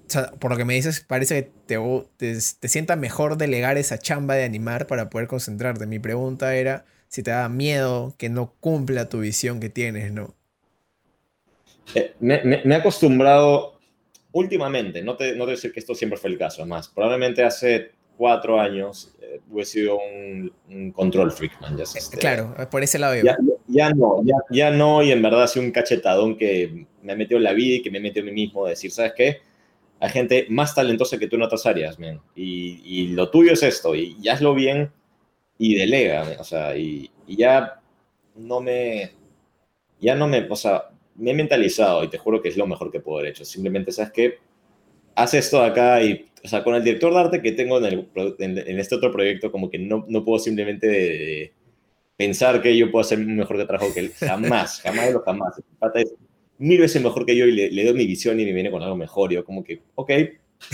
o 0.07 0.09
sea, 0.09 0.31
por 0.31 0.51
lo 0.51 0.57
que 0.57 0.65
me 0.65 0.75
dices, 0.75 1.03
parece 1.07 1.43
que 1.43 1.51
te, 1.65 1.77
te, 2.17 2.37
te, 2.59 2.67
sienta 2.67 2.95
mejor 2.95 3.37
delegar 3.37 3.77
esa 3.77 3.97
chamba 3.97 4.35
de 4.35 4.43
animar 4.43 4.85
para 4.87 5.09
poder 5.09 5.27
concentrarte. 5.27 5.87
Mi 5.87 5.97
pregunta 5.99 6.55
era 6.55 6.85
si 7.07 7.23
te 7.23 7.31
da 7.31 7.49
miedo 7.49 8.13
que 8.17 8.29
no 8.29 8.53
cumpla 8.59 9.09
tu 9.09 9.19
visión 9.19 9.59
que 9.59 9.69
tienes, 9.69 10.11
¿no? 10.11 10.35
Eh, 11.95 12.13
me, 12.19 12.43
me, 12.43 12.61
he 12.63 12.75
acostumbrado 12.75 13.79
últimamente, 14.31 15.01
no 15.01 15.15
te, 15.15 15.35
no 15.35 15.45
te 15.45 15.51
decir 15.51 15.71
que 15.71 15.79
esto 15.79 15.95
siempre 15.95 16.19
fue 16.19 16.29
el 16.29 16.37
caso, 16.37 16.61
además, 16.61 16.89
probablemente 16.93 17.43
hace 17.43 17.91
cuatro 18.17 18.59
años 18.59 19.13
eh, 19.21 19.39
he 19.57 19.65
sido 19.65 19.97
un, 19.97 20.91
control 20.91 21.31
freak, 21.31 21.59
man. 21.61 21.77
Ya 21.77 21.83
este, 21.83 22.17
claro, 22.17 22.55
por 22.69 22.83
ese 22.83 22.99
lado. 22.99 23.15
Ya, 23.15 23.37
ya, 23.67 23.89
no, 23.91 24.21
ya, 24.23 24.35
ya 24.49 24.71
no, 24.71 25.03
y 25.03 25.11
en 25.11 25.21
verdad 25.21 25.43
ha 25.43 25.47
sido 25.47 25.65
un 25.65 25.71
cachetadón 25.71 26.37
que 26.37 26.85
me 27.01 27.13
ha 27.13 27.15
metido 27.15 27.37
en 27.37 27.43
la 27.43 27.53
vida 27.53 27.75
y 27.75 27.81
que 27.81 27.91
me 27.91 27.97
ha 27.99 28.01
metido 28.01 28.23
a 28.23 28.25
mí 28.27 28.31
mismo, 28.31 28.65
de 28.65 28.71
decir, 28.71 28.91
¿sabes 28.91 29.13
qué? 29.15 29.41
hay 29.99 30.09
gente 30.09 30.45
más 30.49 30.75
talentosa 30.75 31.17
que 31.17 31.27
tú 31.27 31.35
en 31.35 31.43
otras 31.43 31.65
áreas, 31.65 31.99
man. 31.99 32.21
Y, 32.35 32.81
y, 32.83 33.07
lo 33.09 33.29
tuyo 33.29 33.53
es 33.53 33.63
esto, 33.63 33.95
y, 33.95 34.15
ya 34.21 34.33
hazlo 34.33 34.53
bien 34.53 34.91
y 35.57 35.75
delega, 35.75 36.35
o 36.39 36.43
sea, 36.43 36.77
y, 36.77 37.09
y, 37.27 37.37
ya 37.37 37.81
no 38.35 38.61
me, 38.61 39.11
ya 39.99 40.15
no 40.15 40.27
me, 40.27 40.45
o 40.49 40.55
sea, 40.55 40.89
me 41.15 41.31
he 41.31 41.33
mentalizado 41.33 42.03
y 42.03 42.09
te 42.09 42.17
juro 42.17 42.41
que 42.41 42.49
es 42.49 42.57
lo 42.57 42.67
mejor 42.67 42.91
que 42.91 42.99
puedo 42.99 43.19
haber 43.19 43.31
hecho. 43.31 43.45
Simplemente, 43.45 43.91
¿sabes 43.91 44.11
qué? 44.11 44.37
Haz 45.15 45.33
esto 45.33 45.63
acá 45.63 46.01
y, 46.03 46.25
o 46.45 46.47
sea, 46.47 46.63
con 46.63 46.75
el 46.75 46.83
director 46.83 47.11
de 47.11 47.19
arte 47.19 47.41
que 47.41 47.53
tengo 47.53 47.79
en, 47.79 47.85
el, 47.85 48.35
en, 48.39 48.79
este 48.79 48.95
otro 48.95 49.11
proyecto, 49.11 49.51
como 49.51 49.69
que 49.71 49.79
no, 49.79 50.05
no 50.07 50.23
puedo 50.23 50.37
simplemente 50.37 51.53
pensar 52.15 52.61
que 52.61 52.77
yo 52.77 52.91
puedo 52.91 53.01
hacer 53.01 53.17
mejor 53.17 53.57
que 53.57 53.65
trabajo 53.65 53.91
que 53.91 54.01
él. 54.01 54.11
Jamás, 54.19 54.79
jamás 54.83 55.07
de 55.07 55.13
lo 55.13 55.21
jamás 55.21 55.55
mil 56.59 56.79
veces 56.79 57.01
mejor 57.01 57.25
que 57.25 57.35
yo 57.35 57.47
y 57.47 57.51
le, 57.51 57.83
doy 57.83 57.93
mi 57.95 58.05
visión 58.05 58.39
y 58.39 58.45
me 58.45 58.53
viene 58.53 58.69
con 58.69 58.83
algo 58.83 58.95
mejor. 58.95 59.33
Yo 59.33 59.43
como 59.43 59.63
que, 59.63 59.81
ok, 59.95 60.11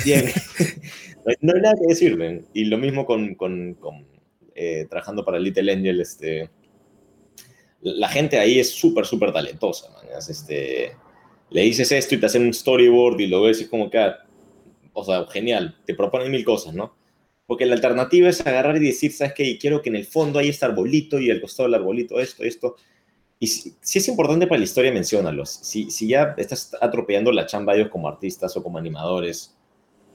bien. 0.03 0.25
no, 1.41 1.53
hay, 1.53 1.61
nada 1.61 1.75
que 1.79 1.87
decirle. 1.87 2.43
Y 2.53 2.65
lo 2.65 2.77
mismo 2.77 3.05
con, 3.05 3.35
con, 3.35 3.75
con 3.75 4.05
eh, 4.53 4.87
trabajando 4.89 5.23
para 5.23 5.39
Little 5.39 5.71
Angel, 5.71 6.01
este, 6.01 6.49
la 7.79 8.09
gente 8.09 8.39
ahí 8.39 8.59
es 8.59 8.69
súper, 8.69 9.05
súper 9.05 9.31
talentosa. 9.31 9.89
Man. 9.89 10.05
Este, 10.17 10.91
le 11.49 11.61
dices 11.61 11.93
esto 11.93 12.15
y 12.15 12.19
te 12.19 12.25
hacen 12.25 12.43
un 12.43 12.53
storyboard 12.53 13.21
y 13.21 13.27
lo 13.27 13.43
ves 13.43 13.61
y 13.61 13.63
es 13.63 13.69
como 13.69 13.89
que, 13.89 13.99
ah, 13.99 14.17
o 14.93 15.03
sea, 15.03 15.25
genial, 15.27 15.77
te 15.85 15.95
proponen 15.95 16.31
mil 16.31 16.43
cosas, 16.43 16.73
¿no? 16.73 16.95
Porque 17.45 17.65
la 17.65 17.75
alternativa 17.75 18.29
es 18.29 18.45
agarrar 18.45 18.77
y 18.77 18.79
decir, 18.79 19.11
¿sabes 19.11 19.33
qué? 19.33 19.57
Quiero 19.57 19.81
que 19.81 19.89
en 19.89 19.97
el 19.97 20.05
fondo 20.05 20.39
haya 20.39 20.49
este 20.49 20.65
arbolito 20.65 21.19
y 21.19 21.29
al 21.31 21.41
costado 21.41 21.67
del 21.67 21.75
arbolito 21.75 22.19
esto, 22.19 22.43
esto. 22.43 22.75
Y 23.39 23.47
si, 23.47 23.75
es 23.81 24.07
importante 24.07 24.47
para 24.47 24.59
la 24.59 24.63
historia, 24.63 24.91
menciónalos. 24.91 25.49
Si, 25.49 25.89
si 25.91 26.07
ya 26.07 26.35
estás 26.37 26.77
atropellando 26.79 27.31
la 27.31 27.45
chamba 27.45 27.75
ellos 27.75 27.89
como 27.89 28.07
artistas 28.07 28.55
o 28.55 28.63
como 28.63 28.77
animadores 28.77 29.57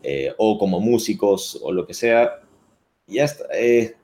eh, 0.03 0.33
o 0.39 0.59
como 0.59 0.81
músicos 0.81 1.59
o 1.62 1.72
lo 1.72 1.87
que 1.87 1.95
sea, 1.95 2.41
ya 3.07 3.24
está. 3.24 3.45
Eh, 3.53 3.97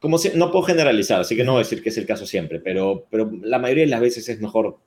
como 0.00 0.18
si, 0.18 0.30
no 0.36 0.50
puedo 0.50 0.64
generalizar, 0.64 1.20
así 1.20 1.36
que 1.36 1.44
no 1.44 1.52
voy 1.52 1.60
a 1.60 1.64
decir 1.64 1.82
que 1.82 1.88
es 1.88 1.96
el 1.96 2.06
caso 2.06 2.26
siempre, 2.26 2.60
pero, 2.60 3.06
pero 3.10 3.30
la 3.42 3.58
mayoría 3.58 3.84
de 3.84 3.90
las 3.90 4.00
veces 4.00 4.28
es 4.28 4.40
mejor 4.40 4.78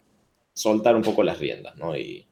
soltar 0.54 0.96
un 0.96 1.02
poco 1.02 1.24
las 1.24 1.40
riendas, 1.40 1.76
¿no? 1.78 1.98
Y, 1.98 2.28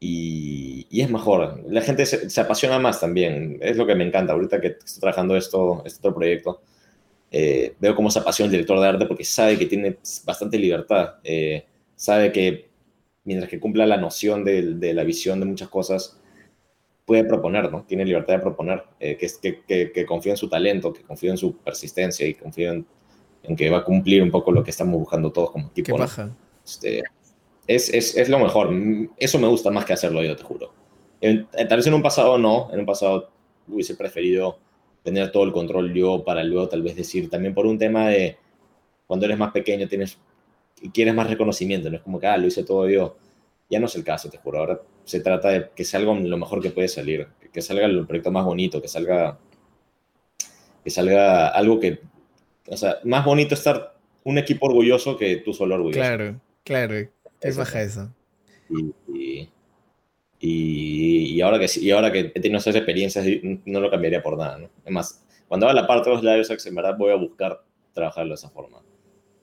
y, 0.00 0.86
y 0.90 1.02
es 1.02 1.10
mejor. 1.10 1.62
La 1.68 1.82
gente 1.82 2.06
se, 2.06 2.30
se, 2.30 2.40
apasiona 2.40 2.78
más 2.78 3.00
también. 3.00 3.58
Es 3.60 3.76
lo 3.76 3.86
que 3.86 3.94
me 3.94 4.04
encanta. 4.04 4.32
Ahorita 4.32 4.60
que 4.60 4.68
estoy 4.68 5.00
trabajando 5.00 5.36
esto, 5.36 5.82
este 5.84 5.98
otro 5.98 6.14
proyecto, 6.14 6.62
eh, 7.30 7.74
veo 7.78 7.94
cómo 7.94 8.10
se 8.10 8.18
apasiona 8.18 8.46
el 8.46 8.52
director 8.52 8.80
de 8.80 8.88
arte 8.88 9.06
porque 9.06 9.24
sabe 9.24 9.56
que 9.56 9.66
tiene 9.66 9.98
bastante 10.24 10.58
libertad, 10.58 11.14
eh, 11.22 11.64
sabe 11.94 12.32
que 12.32 12.70
mientras 13.24 13.48
que 13.48 13.60
cumpla 13.60 13.86
la 13.86 13.98
noción 13.98 14.44
de, 14.44 14.92
la 14.92 15.04
visión 15.04 15.38
de 15.38 15.46
muchas 15.46 15.68
cosas, 15.68 16.18
puede 17.04 17.24
proponer, 17.24 17.70
¿no? 17.70 17.84
Tiene 17.84 18.04
libertad 18.04 18.34
de 18.34 18.40
proponer, 18.40 18.82
eh, 18.98 19.16
que, 19.16 19.60
que, 19.66 19.92
que, 19.92 20.06
confía 20.06 20.32
en 20.32 20.38
su 20.38 20.48
talento, 20.48 20.92
que 20.92 21.02
confía 21.02 21.30
en 21.30 21.36
su 21.36 21.56
persistencia 21.58 22.26
y 22.26 22.34
confía 22.34 22.72
en, 22.72 23.56
que 23.56 23.70
va 23.70 23.78
a 23.78 23.84
cumplir 23.84 24.22
un 24.22 24.30
poco 24.30 24.50
lo 24.50 24.64
que 24.64 24.70
estamos 24.70 24.98
buscando 24.98 25.30
todos 25.30 25.52
como 25.52 25.68
equipo. 25.68 25.98
¿no? 25.98 26.06
Este, 26.64 27.02
es, 27.74 27.88
es, 27.94 28.16
es, 28.16 28.28
lo 28.28 28.40
mejor. 28.40 28.70
Eso 29.16 29.38
me 29.38 29.46
gusta 29.46 29.70
más 29.70 29.84
que 29.84 29.92
hacerlo 29.92 30.24
yo, 30.24 30.34
te 30.34 30.42
juro. 30.42 30.72
tal 31.20 31.76
vez 31.76 31.86
en 31.86 31.94
un 31.94 32.02
pasado 32.02 32.36
no, 32.36 32.68
en 32.72 32.80
un 32.80 32.86
pasado 32.86 33.30
hubiese 33.68 33.94
preferido 33.94 34.58
tener 35.04 35.30
todo 35.30 35.44
el 35.44 35.52
control 35.52 35.94
yo 35.94 36.24
para 36.24 36.42
luego 36.42 36.68
tal 36.68 36.82
vez 36.82 36.96
decir, 36.96 37.30
también 37.30 37.54
por 37.54 37.66
un 37.66 37.78
tema 37.78 38.08
de 38.08 38.36
cuando 39.06 39.26
eres 39.26 39.38
más 39.38 39.52
pequeño 39.52 39.88
tienes 39.88 40.18
quieres 40.92 41.14
más 41.14 41.28
reconocimiento, 41.28 41.90
no 41.90 41.96
es 41.96 42.02
como 42.02 42.18
que, 42.18 42.26
ah, 42.26 42.36
lo 42.36 42.46
hice 42.46 42.64
todo 42.64 42.88
yo. 42.88 43.16
Ya 43.68 43.78
no 43.78 43.86
es 43.86 43.94
el 43.94 44.02
caso, 44.02 44.28
te 44.28 44.38
juro. 44.38 44.58
Ahora 44.58 44.80
se 45.04 45.20
trata 45.20 45.50
de 45.50 45.70
que 45.74 45.84
salga 45.84 46.12
lo 46.12 46.36
mejor 46.38 46.60
que 46.60 46.70
puede 46.70 46.88
salir, 46.88 47.28
que 47.52 47.62
salga 47.62 47.86
el 47.86 48.04
proyecto 48.04 48.32
más 48.32 48.44
bonito, 48.44 48.82
que 48.82 48.88
salga, 48.88 49.38
que 50.82 50.90
salga 50.90 51.48
algo 51.48 51.78
que, 51.78 52.00
o 52.66 52.76
sea, 52.76 52.96
más 53.04 53.24
bonito 53.24 53.54
estar 53.54 53.94
un 54.24 54.38
equipo 54.38 54.66
orgulloso 54.66 55.16
que 55.16 55.36
tú 55.36 55.52
solo 55.52 55.76
orgulloso. 55.76 56.00
Claro, 56.00 56.40
claro, 56.64 56.94
es 57.40 57.56
baja 57.56 57.82
eso. 57.82 58.14
y, 58.68 59.48
y, 60.40 61.36
y, 61.36 61.40
ahora 61.42 61.58
que, 61.58 61.66
y 61.78 61.90
ahora 61.90 62.10
que 62.10 62.32
he 62.34 62.40
tenido 62.40 62.58
esas 62.58 62.74
experiencias, 62.74 63.26
no 63.66 63.80
lo 63.80 63.90
cambiaría 63.90 64.22
por 64.22 64.38
nada. 64.38 64.58
¿no? 64.58 64.70
Es 64.84 64.92
más, 64.92 65.26
cuando 65.48 65.66
haga 65.66 65.82
la 65.82 65.86
parte 65.86 66.08
de 66.08 66.16
los 66.16 66.24
labios, 66.24 66.66
en 66.66 66.74
verdad 66.74 66.96
voy 66.96 67.12
a 67.12 67.16
buscar 67.16 67.62
trabajarlo 67.92 68.30
de 68.30 68.36
esa 68.36 68.48
forma. 68.48 68.78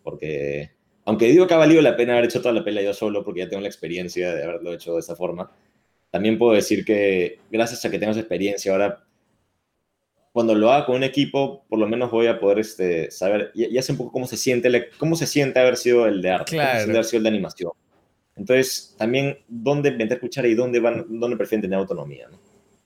Porque, 0.03 0.71
aunque 1.05 1.27
digo 1.27 1.45
que 1.45 1.53
ha 1.53 1.57
valido 1.57 1.81
la 1.81 1.95
pena 1.95 2.13
haber 2.13 2.25
hecho 2.25 2.41
toda 2.41 2.53
la 2.53 2.63
pelea 2.63 2.83
yo 2.83 2.93
solo, 2.93 3.23
porque 3.23 3.41
ya 3.41 3.49
tengo 3.49 3.61
la 3.61 3.67
experiencia 3.67 4.33
de 4.33 4.43
haberlo 4.43 4.73
hecho 4.73 4.93
de 4.93 5.01
esa 5.01 5.15
forma, 5.15 5.51
también 6.09 6.39
puedo 6.39 6.53
decir 6.53 6.83
que 6.83 7.39
gracias 7.51 7.85
a 7.85 7.91
que 7.91 7.99
tengo 7.99 8.11
esa 8.11 8.21
experiencia, 8.21 8.71
ahora 8.71 9.03
cuando 10.31 10.55
lo 10.55 10.71
haga 10.71 10.85
con 10.85 10.95
un 10.95 11.03
equipo, 11.03 11.65
por 11.67 11.77
lo 11.77 11.87
menos 11.87 12.09
voy 12.09 12.27
a 12.27 12.39
poder 12.39 12.59
este, 12.59 13.11
saber, 13.11 13.51
ya, 13.53 13.81
sé 13.81 13.91
un 13.91 13.97
poco 13.97 14.11
cómo 14.11 14.27
se 14.27 14.37
siente, 14.37 14.89
cómo 14.97 15.15
se 15.15 15.27
siente 15.27 15.59
haber 15.59 15.77
sido 15.77 16.07
el 16.07 16.21
de 16.21 16.31
arte, 16.31 16.51
claro. 16.53 16.91
haber 16.91 17.05
sido 17.05 17.17
el 17.17 17.23
de 17.23 17.29
animación 17.29 17.71
Entonces, 18.37 18.95
también, 18.97 19.39
¿dónde 19.47 19.91
meter 19.91 20.19
cuchara 20.19 20.47
y 20.47 20.55
dónde, 20.55 20.79
van, 20.79 21.05
dónde 21.09 21.37
prefieren 21.37 21.63
tener 21.63 21.79
autonomía? 21.79 22.27
¿no? 22.29 22.39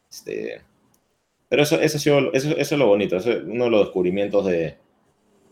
Este, 0.10 0.62
pero 1.50 1.64
eso, 1.64 1.80
eso, 1.80 1.98
ha 1.98 2.00
sido, 2.00 2.34
eso, 2.34 2.52
eso 2.52 2.76
es 2.76 2.80
lo 2.80 2.88
bonito, 2.88 3.18
es 3.18 3.26
uno 3.26 3.66
de 3.66 3.70
los 3.70 3.82
descubrimientos 3.82 4.46
de, 4.46 4.78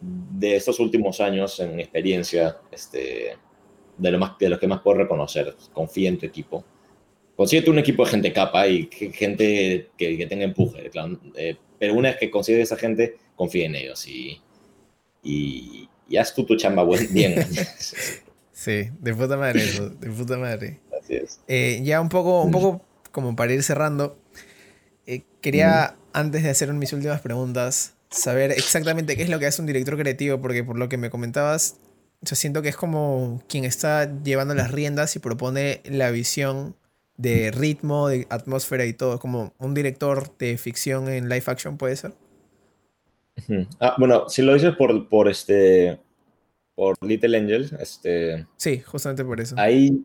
de 0.01 0.55
estos 0.55 0.79
últimos 0.79 1.19
años 1.19 1.59
en 1.59 1.75
mi 1.75 1.81
experiencia, 1.81 2.57
este, 2.71 3.37
de, 3.97 4.11
lo 4.11 4.19
más, 4.19 4.37
de 4.39 4.49
los 4.49 4.59
que 4.59 4.67
más 4.67 4.81
puedo 4.81 4.99
reconocer. 4.99 5.55
Confía 5.73 6.09
en 6.09 6.17
tu 6.17 6.25
equipo. 6.25 6.63
Consíguete 7.35 7.69
un 7.69 7.79
equipo 7.79 8.03
de 8.03 8.11
gente 8.11 8.33
capa 8.33 8.67
y 8.67 8.89
gente 9.13 9.91
que, 9.97 10.17
que 10.17 10.27
tenga 10.27 10.45
empuje. 10.45 10.89
Eh, 11.35 11.55
pero 11.77 11.93
una 11.93 12.09
vez 12.09 12.17
que 12.17 12.31
consigues 12.31 12.63
esa 12.63 12.77
gente, 12.77 13.17
confía 13.35 13.65
en 13.65 13.75
ellos 13.75 14.05
y, 14.07 14.41
y, 15.23 15.87
y 16.07 16.17
haz 16.17 16.33
tú 16.33 16.43
tu 16.45 16.55
chamba 16.55 16.85
bien. 17.11 17.35
sí, 18.59 18.89
de 18.99 19.15
puta 19.15 19.37
madre 19.37 19.63
eso, 19.63 19.89
de 19.89 20.09
puta 20.09 20.37
madre. 20.37 20.79
Así 21.01 21.15
es. 21.15 21.39
Eh, 21.47 21.79
ya 21.83 22.01
un 22.01 22.09
poco, 22.09 22.43
un 22.43 22.51
poco 22.51 22.81
como 23.11 23.35
para 23.35 23.53
ir 23.53 23.63
cerrando, 23.63 24.17
eh, 25.05 25.23
quería, 25.39 25.95
antes 26.11 26.43
de 26.43 26.49
hacer 26.49 26.71
mis 26.73 26.91
últimas 26.91 27.21
preguntas, 27.21 27.93
saber 28.09 28.51
exactamente 28.51 29.15
qué 29.15 29.23
es 29.23 29.29
lo 29.29 29.39
que 29.39 29.45
hace 29.45 29.61
un 29.61 29.67
director 29.67 29.97
creativo, 29.97 30.41
porque 30.41 30.63
por 30.63 30.77
lo 30.77 30.89
que 30.89 30.97
me 30.97 31.09
comentabas, 31.09 31.77
yo 32.21 32.35
siento 32.35 32.61
que 32.61 32.69
es 32.69 32.75
como 32.75 33.41
quien 33.47 33.63
está 33.63 34.11
llevando 34.23 34.53
las 34.53 34.71
riendas 34.71 35.15
y 35.15 35.19
propone 35.19 35.81
la 35.85 36.11
visión 36.11 36.75
de 37.15 37.51
ritmo, 37.51 38.09
de 38.09 38.27
atmósfera 38.29 38.85
y 38.85 38.93
todo, 38.93 39.19
como 39.19 39.53
un 39.57 39.73
director 39.73 40.37
de 40.37 40.57
ficción 40.57 41.07
en 41.07 41.29
live 41.29 41.43
action, 41.45 41.77
¿puede 41.77 41.95
ser? 41.95 42.13
Ah, 43.79 43.95
bueno, 43.97 44.27
si 44.27 44.41
lo 44.41 44.53
dices 44.53 44.75
por, 44.75 45.07
por 45.07 45.29
este 45.29 45.99
por 46.79 46.95
Little 47.05 47.37
Angels, 47.37 47.73
este 47.73 48.47
Sí, 48.55 48.79
justamente 48.79 49.25
por 49.25 49.41
eso. 49.41 49.53
Ahí 49.57 50.01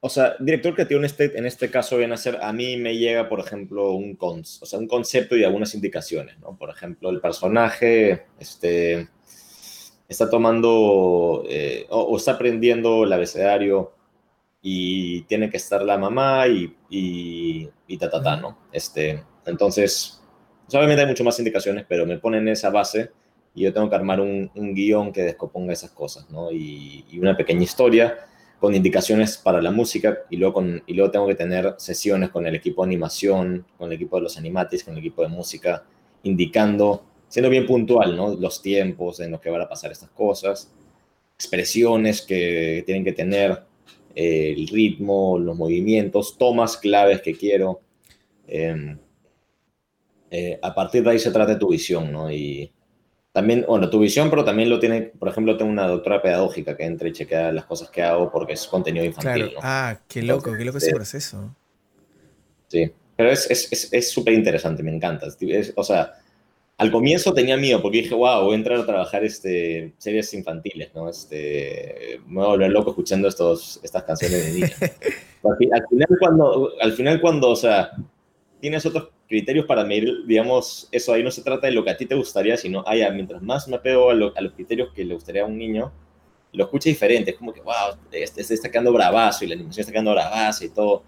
o 0.00 0.08
sea, 0.08 0.34
director 0.40 0.74
creativo 0.74 0.98
en 0.98 1.04
este, 1.06 1.38
en 1.38 1.46
este 1.46 1.70
caso 1.70 1.96
viene 1.96 2.14
a 2.14 2.16
ser, 2.16 2.38
a 2.42 2.52
mí 2.52 2.76
me 2.76 2.96
llega, 2.96 3.28
por 3.28 3.38
ejemplo, 3.38 3.92
un, 3.92 4.16
o 4.20 4.44
sea, 4.44 4.80
un 4.80 4.88
concepto 4.88 5.36
y 5.36 5.44
algunas 5.44 5.76
indicaciones, 5.76 6.40
¿no? 6.40 6.56
Por 6.56 6.70
ejemplo, 6.70 7.10
el 7.10 7.20
personaje 7.20 8.26
este, 8.40 9.08
está 10.08 10.28
tomando 10.28 11.44
eh, 11.48 11.86
o, 11.90 12.16
está 12.16 12.32
aprendiendo 12.32 13.04
el 13.04 13.12
abecedario 13.12 13.92
y 14.60 15.22
tiene 15.22 15.50
que 15.50 15.56
estar 15.58 15.82
la 15.82 15.98
mamá 15.98 16.48
y, 16.48 16.76
y, 16.90 17.68
y 17.86 17.96
ta, 17.96 18.10
ta, 18.10 18.20
ta, 18.20 18.36
¿no? 18.36 18.58
Este, 18.72 19.22
entonces, 19.46 20.20
obviamente 20.72 21.02
hay 21.02 21.08
mucho 21.08 21.24
más 21.24 21.38
indicaciones, 21.38 21.86
pero 21.88 22.06
me 22.06 22.18
ponen 22.18 22.48
esa 22.48 22.70
base 22.70 23.12
y 23.58 23.62
yo 23.62 23.72
tengo 23.72 23.90
que 23.90 23.96
armar 23.96 24.20
un, 24.20 24.50
un 24.54 24.74
guion 24.74 25.12
que 25.12 25.22
descomponga 25.22 25.72
esas 25.72 25.90
cosas, 25.90 26.30
¿no? 26.30 26.52
Y, 26.52 27.04
y 27.10 27.18
una 27.18 27.36
pequeña 27.36 27.64
historia 27.64 28.16
con 28.60 28.72
indicaciones 28.74 29.36
para 29.36 29.60
la 29.60 29.72
música 29.72 30.18
y 30.30 30.36
luego, 30.36 30.54
con, 30.54 30.82
y 30.86 30.94
luego 30.94 31.10
tengo 31.10 31.26
que 31.26 31.34
tener 31.34 31.74
sesiones 31.78 32.30
con 32.30 32.46
el 32.46 32.54
equipo 32.54 32.82
de 32.82 32.88
animación, 32.88 33.66
con 33.76 33.88
el 33.88 33.96
equipo 33.96 34.16
de 34.16 34.22
los 34.22 34.38
animatis, 34.38 34.84
con 34.84 34.94
el 34.94 35.00
equipo 35.00 35.22
de 35.22 35.28
música, 35.28 35.84
indicando, 36.22 37.04
siendo 37.28 37.50
bien 37.50 37.66
puntual, 37.66 38.16
¿no? 38.16 38.34
Los 38.36 38.62
tiempos 38.62 39.18
en 39.18 39.32
los 39.32 39.40
que 39.40 39.50
van 39.50 39.62
a 39.62 39.68
pasar 39.68 39.90
estas 39.90 40.10
cosas, 40.10 40.72
expresiones 41.34 42.22
que 42.22 42.84
tienen 42.86 43.04
que 43.04 43.12
tener, 43.12 43.64
eh, 44.14 44.54
el 44.56 44.68
ritmo, 44.68 45.38
los 45.38 45.56
movimientos, 45.56 46.38
tomas 46.38 46.76
claves 46.76 47.22
que 47.22 47.34
quiero. 47.34 47.80
Em, 48.46 48.98
eh, 50.30 50.58
a 50.62 50.74
partir 50.74 51.02
de 51.02 51.10
ahí 51.10 51.18
se 51.18 51.30
trata 51.30 51.54
de 51.54 51.58
tu 51.58 51.68
visión, 51.68 52.12
¿no? 52.12 52.30
Y, 52.30 52.72
también, 53.38 53.64
bueno, 53.68 53.88
tu 53.88 54.00
visión, 54.00 54.30
pero 54.30 54.44
también 54.44 54.68
lo 54.68 54.80
tiene, 54.80 55.00
por 55.00 55.28
ejemplo, 55.28 55.56
tengo 55.56 55.70
una 55.70 55.86
doctora 55.86 56.20
pedagógica 56.20 56.76
que 56.76 56.84
entra 56.84 57.06
y 57.06 57.12
chequea 57.12 57.52
las 57.52 57.66
cosas 57.66 57.88
que 57.88 58.02
hago 58.02 58.32
porque 58.32 58.54
es 58.54 58.66
contenido 58.66 59.04
infantil. 59.04 59.50
Claro. 59.50 59.60
Ah, 59.62 59.96
qué 60.08 60.22
loco, 60.22 60.52
qué 60.58 60.64
loco 60.64 60.78
ese 60.78 60.92
proceso. 60.92 61.54
Sí, 62.66 62.90
pero 63.14 63.30
es 63.30 64.10
súper 64.10 64.32
es, 64.32 64.38
interesante, 64.40 64.82
me 64.82 64.92
encanta. 64.92 65.28
o 65.76 65.84
sea, 65.84 66.14
al 66.78 66.90
comienzo 66.90 67.32
tenía 67.32 67.56
miedo 67.56 67.80
porque 67.80 67.98
dije, 67.98 68.12
wow, 68.12 68.42
voy 68.42 68.54
a 68.54 68.56
entrar 68.56 68.80
a 68.80 68.86
trabajar 68.86 69.22
este, 69.22 69.92
series 69.98 70.34
infantiles, 70.34 70.92
¿no? 70.92 71.08
Este, 71.08 72.20
me 72.26 72.38
voy 72.38 72.44
a 72.44 72.48
volver 72.48 72.72
loco 72.72 72.90
escuchando 72.90 73.28
estos, 73.28 73.78
estas 73.84 74.02
canciones 74.02 74.46
de 74.46 74.52
niña. 74.52 74.76
al, 75.44 75.56
final, 75.56 76.08
cuando, 76.18 76.72
al 76.80 76.92
final, 76.92 77.20
cuando, 77.20 77.50
o 77.50 77.56
sea, 77.56 77.92
tienes 78.58 78.84
otros 78.84 79.10
criterios 79.28 79.66
para 79.66 79.84
medir, 79.84 80.24
digamos, 80.26 80.88
eso 80.90 81.12
ahí 81.12 81.22
no 81.22 81.30
se 81.30 81.42
trata 81.42 81.66
de 81.66 81.74
lo 81.74 81.84
que 81.84 81.90
a 81.90 81.96
ti 81.96 82.06
te 82.06 82.14
gustaría, 82.14 82.56
sino, 82.56 82.82
ah, 82.86 82.94
mientras 83.12 83.42
más 83.42 83.68
me 83.68 83.76
apego 83.76 84.10
a, 84.10 84.14
los 84.14 84.32
criterios 84.54 84.88
que 84.94 85.04
le 85.04 85.14
gustaría 85.14 85.42
a 85.42 85.46
un 85.46 85.58
niño, 85.58 85.92
lo 86.52 86.64
escucha 86.64 86.88
diferente, 86.88 87.32
es 87.32 87.36
como 87.36 87.52
que, 87.52 87.60
wow, 87.60 87.98
este, 88.10 88.40
este, 88.40 88.54
está 88.54 88.70
quedando 88.70 88.92
bravazo 88.92 89.44
y 89.44 89.48
la 89.48 89.54
animación 89.54 89.82
está 89.82 89.92
quedando 89.92 90.12
bravazo 90.12 90.64
y 90.64 90.70
todo. 90.70 91.02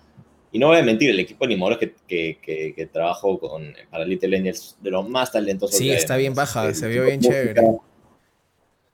Y 0.52 0.58
no 0.58 0.66
voy 0.66 0.76
a 0.76 0.82
mentir, 0.82 1.10
el 1.10 1.20
equipo 1.20 1.46
de 1.46 1.54
animadores 1.54 1.78
que, 1.78 1.94
que, 2.38 2.74
que, 2.74 2.86
trabajo 2.86 3.38
con, 3.38 3.72
para 3.88 4.04
Little 4.04 4.36
Angels, 4.36 4.76
de 4.80 4.90
los 4.90 5.08
más 5.08 5.32
talentosos. 5.32 5.78
Sí, 5.78 5.90
está 5.90 6.16
bien 6.16 6.34
baja, 6.34 6.74
se 6.74 6.88
vio 6.88 7.04
bien 7.06 7.20
chévere. 7.20 7.62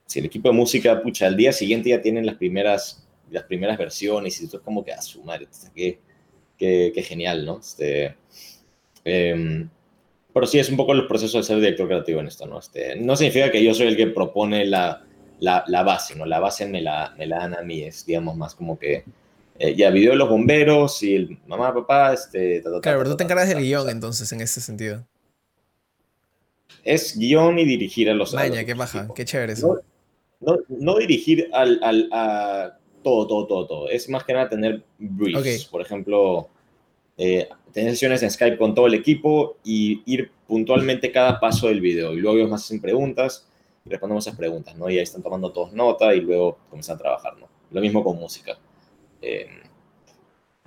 Sí, 0.04 0.20
el 0.20 0.26
equipo 0.26 0.50
de 0.50 0.54
música, 0.54 1.02
pucha, 1.02 1.26
al 1.26 1.36
día 1.36 1.52
siguiente 1.52 1.88
ya 1.88 2.00
tienen 2.00 2.24
las 2.24 2.36
primeras, 2.36 3.08
las 3.30 3.42
primeras 3.44 3.76
versiones 3.76 4.40
y 4.40 4.44
esto 4.44 4.58
es 4.58 4.62
como 4.62 4.84
que, 4.84 4.92
a 4.92 5.02
su 5.02 5.24
madre, 5.24 5.48
qué, 5.74 5.98
qué, 6.56 6.92
qué 6.94 7.02
genial, 7.02 7.44
¿no? 7.44 7.58
Este, 7.58 8.14
Em, 9.08 9.68
pero 10.34 10.46
sí 10.48 10.58
es 10.58 10.68
un 10.68 10.76
poco 10.76 10.92
el 10.92 11.06
proceso 11.06 11.38
de 11.38 11.44
ser 11.44 11.56
director 11.60 11.86
creativo 11.86 12.18
en 12.20 12.26
esto, 12.26 12.44
¿no? 12.44 12.58
Este, 12.58 12.96
no 12.96 13.14
significa 13.16 13.52
que 13.52 13.62
yo 13.62 13.72
soy 13.72 13.86
el 13.86 13.96
que 13.96 14.08
propone 14.08 14.66
la, 14.66 15.04
la, 15.38 15.64
la 15.68 15.82
base, 15.84 16.16
¿no? 16.16 16.26
La 16.26 16.40
base 16.40 16.66
me 16.66 16.82
la, 16.82 17.14
me 17.16 17.26
la 17.26 17.38
dan 17.38 17.56
a 17.56 17.62
mí, 17.62 17.82
es, 17.82 18.04
digamos, 18.04 18.36
más 18.36 18.56
como 18.56 18.76
que 18.78 19.04
eh, 19.60 19.76
ya 19.76 19.90
video 19.90 20.10
de 20.10 20.18
los 20.18 20.28
bomberos 20.28 21.02
y 21.04 21.14
el 21.14 21.38
mamá, 21.46 21.72
papá, 21.72 22.12
este... 22.12 22.62
claro, 22.82 22.98
pero 22.98 23.10
tú 23.10 23.16
te 23.16 23.24
encargas 23.24 23.48
del 23.48 23.60
guion, 23.60 23.88
entonces, 23.88 24.30
en 24.32 24.40
ese 24.40 24.60
sentido. 24.60 25.06
Es 26.82 27.16
guion 27.16 27.60
y 27.60 27.64
dirigir 27.64 28.10
a 28.10 28.14
los... 28.14 28.34
Vaya, 28.34 28.64
qué 28.64 28.74
baja, 28.74 29.08
qué 29.14 29.24
chévere 29.24 29.52
eso. 29.52 29.80
No, 30.40 30.58
no, 30.68 30.98
dirigir 30.98 31.48
al, 31.52 31.80
al, 31.82 32.08
a 32.12 32.76
todo, 33.04 33.26
todo, 33.28 33.46
todo, 33.46 33.66
todo. 33.66 33.88
Es 33.88 34.08
más 34.08 34.24
que 34.24 34.32
nada 34.32 34.48
tener 34.48 34.82
briefs. 34.98 35.64
Por 35.66 35.80
ejemplo, 35.80 36.48
eh, 37.16 37.48
tener 37.76 37.90
sesiones 37.90 38.22
en 38.22 38.30
Skype 38.30 38.56
con 38.56 38.74
todo 38.74 38.86
el 38.86 38.94
equipo 38.94 39.58
y 39.62 40.02
ir 40.06 40.30
puntualmente 40.46 41.12
cada 41.12 41.38
paso 41.38 41.68
del 41.68 41.82
video. 41.82 42.14
Y 42.14 42.20
luego 42.20 42.38
ellos 42.38 42.48
más 42.48 42.64
hacen 42.64 42.80
preguntas 42.80 43.46
y 43.84 43.90
respondemos 43.90 44.26
esas 44.26 44.38
preguntas, 44.38 44.74
¿no? 44.76 44.88
Y 44.88 44.96
ahí 44.96 45.02
están 45.02 45.22
tomando 45.22 45.52
todos 45.52 45.74
nota 45.74 46.14
y 46.14 46.22
luego 46.22 46.56
comienzan 46.70 46.96
a 46.96 47.00
trabajar, 47.00 47.36
¿no? 47.38 47.46
Lo 47.70 47.82
mismo 47.82 48.02
con 48.02 48.16
música. 48.18 48.56
Eh, 49.20 49.46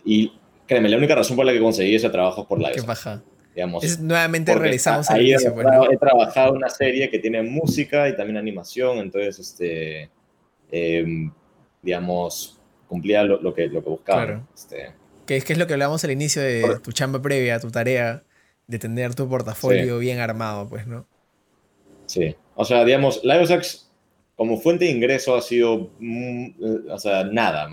y 0.05 0.31
créeme, 0.67 0.87
la 0.87 0.97
única 0.97 1.15
razón 1.15 1.35
por 1.35 1.47
la 1.47 1.51
que 1.51 1.59
conseguí 1.59 1.95
ese 1.95 2.11
trabajo 2.11 2.41
es 2.41 2.47
por 2.47 2.61
la 2.61 2.71
Qué 2.73 2.81
baja. 2.81 3.23
Digamos, 3.55 3.99
nuevamente 3.99 4.53
realizamos 4.53 5.09
ahí 5.09 5.31
el 5.31 5.51
pues, 5.51 5.65
he, 5.89 5.97
trabajado 5.97 6.53
una 6.53 6.69
serie 6.69 7.09
que 7.09 7.17
tiene 7.17 7.41
música 7.41 8.07
y 8.07 8.15
también 8.15 8.37
animación, 8.37 8.99
entonces, 8.99 9.39
este, 9.39 10.11
em, 10.69 11.31
digamos, 11.81 12.61
cumplía 12.87 13.23
lo, 13.23 13.51
que, 13.51 13.65
lo 13.65 13.83
que 13.83 13.89
buscaba. 13.89 14.25
Claro. 14.25 14.47
Este, 14.53 14.93
que 15.29 15.37
es, 15.37 15.45
que 15.45 15.53
es 15.53 15.59
lo 15.59 15.67
que 15.67 15.73
hablábamos 15.73 16.03
al 16.03 16.09
inicio 16.09 16.41
de 16.41 16.79
tu 16.83 16.91
chamba 16.91 17.21
previa, 17.21 17.59
tu 17.59 17.69
tarea, 17.69 18.23
de 18.65 18.79
tener 18.79 19.13
tu 19.13 19.29
portafolio 19.29 19.99
bien 19.99 20.17
armado, 20.17 20.67
pues, 20.67 20.87
¿no? 20.87 21.05
Sí. 22.07 22.35
O 22.55 22.65
sea, 22.65 22.83
digamos, 22.83 23.21
LiveSax 23.23 23.91
como 24.35 24.59
fuente 24.59 24.85
de 24.85 24.91
ingreso 24.91 25.35
ha 25.35 25.43
sido, 25.43 25.91
mm, 25.99 26.47
o 26.89 26.97
sea, 26.97 27.25
nada, 27.25 27.69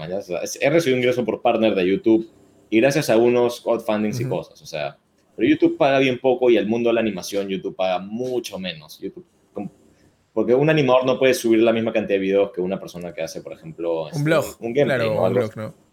he 0.61 0.69
recibido 0.69 0.99
ingreso 0.99 1.25
por 1.25 1.41
partner 1.41 1.75
de 1.75 1.89
YouTube 1.89 2.29
y 2.69 2.79
gracias 2.79 3.09
a 3.09 3.17
unos 3.17 3.63
crowdfundings 3.63 4.21
y 4.21 4.27
cosas, 4.27 4.61
o 4.61 4.67
sea, 4.67 4.99
pero 5.35 5.49
YouTube 5.49 5.79
paga 5.79 5.99
bien 5.99 6.21
poco 6.21 6.51
y 6.51 6.59
el 6.59 6.67
mundo 6.67 6.91
de 6.91 6.95
la 6.95 7.01
animación 7.01 7.49
YouTube 7.49 7.75
paga 7.75 8.01
mucho 8.01 8.59
menos. 8.59 9.01
YouTube, 9.01 9.25
porque 10.35 10.55
un 10.55 10.69
animador 10.69 11.07
no 11.07 11.19
puede 11.19 11.33
subir 11.33 11.61
la 11.61 11.73
misma 11.73 11.95
cantidad 11.95 12.17
de 12.17 12.23
videos 12.23 12.51
que 12.53 12.61
una 12.61 12.79
persona 12.79 13.15
que 13.15 13.23
hace, 13.23 13.41
por 13.41 13.55
ejemplo, 13.55 14.11
un 14.13 14.25
blog, 14.25 14.45
un 14.61 14.75
gameplay, 14.75 15.09
claro, 15.09 15.25
un 15.25 15.33
blog, 15.33 15.57
¿no? 15.57 15.86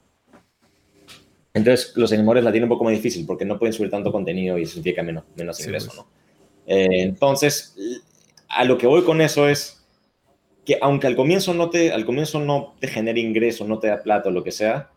Entonces, 1.54 1.94
los 1.96 2.12
animadores 2.12 2.44
la 2.44 2.52
tienen 2.52 2.66
un 2.66 2.76
poco 2.76 2.86
más 2.86 2.94
difícil 2.94 3.26
porque 3.26 3.46
no 3.46 3.60
pueden 3.60 3.74
subir 3.74 3.92
tanto 3.92 4.12
contenido 4.12 4.58
y 4.58 4.64
eso 4.64 4.74
significa 4.74 5.04
menos, 5.04 5.24
menos 5.36 5.60
ingreso, 5.60 5.88
pues. 5.88 5.98
¿no? 5.98 6.08
Eh, 6.66 7.02
entonces, 7.02 7.76
a 8.48 8.64
lo 8.66 8.78
que 8.78 8.88
voy 8.88 9.04
con 9.04 9.22
eso 9.22 9.48
es 9.48 9.84
que 10.66 10.78
aunque 10.82 11.08
al 11.08 11.16
comienzo 11.16 11.54
no 11.54 11.70
te, 11.70 11.92
al 11.92 12.06
comienzo 12.06 12.40
no 12.40 12.74
te 12.80 12.88
genere 12.88 13.20
ingreso, 13.20 13.66
no 13.66 13.80
te 13.80 13.88
da 13.88 14.02
plata 14.02 14.30
o 14.30 14.32
lo 14.32 14.44
que 14.44 14.52
sea, 14.52 14.90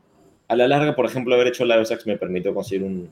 a 0.48 0.56
la 0.56 0.68
larga, 0.68 0.94
por 0.94 1.06
ejemplo, 1.06 1.34
haber 1.34 1.48
hecho 1.48 1.64
LiveSax 1.64 2.06
me 2.06 2.16
permitió 2.16 2.54
conseguir 2.54 2.84
un, 2.84 3.10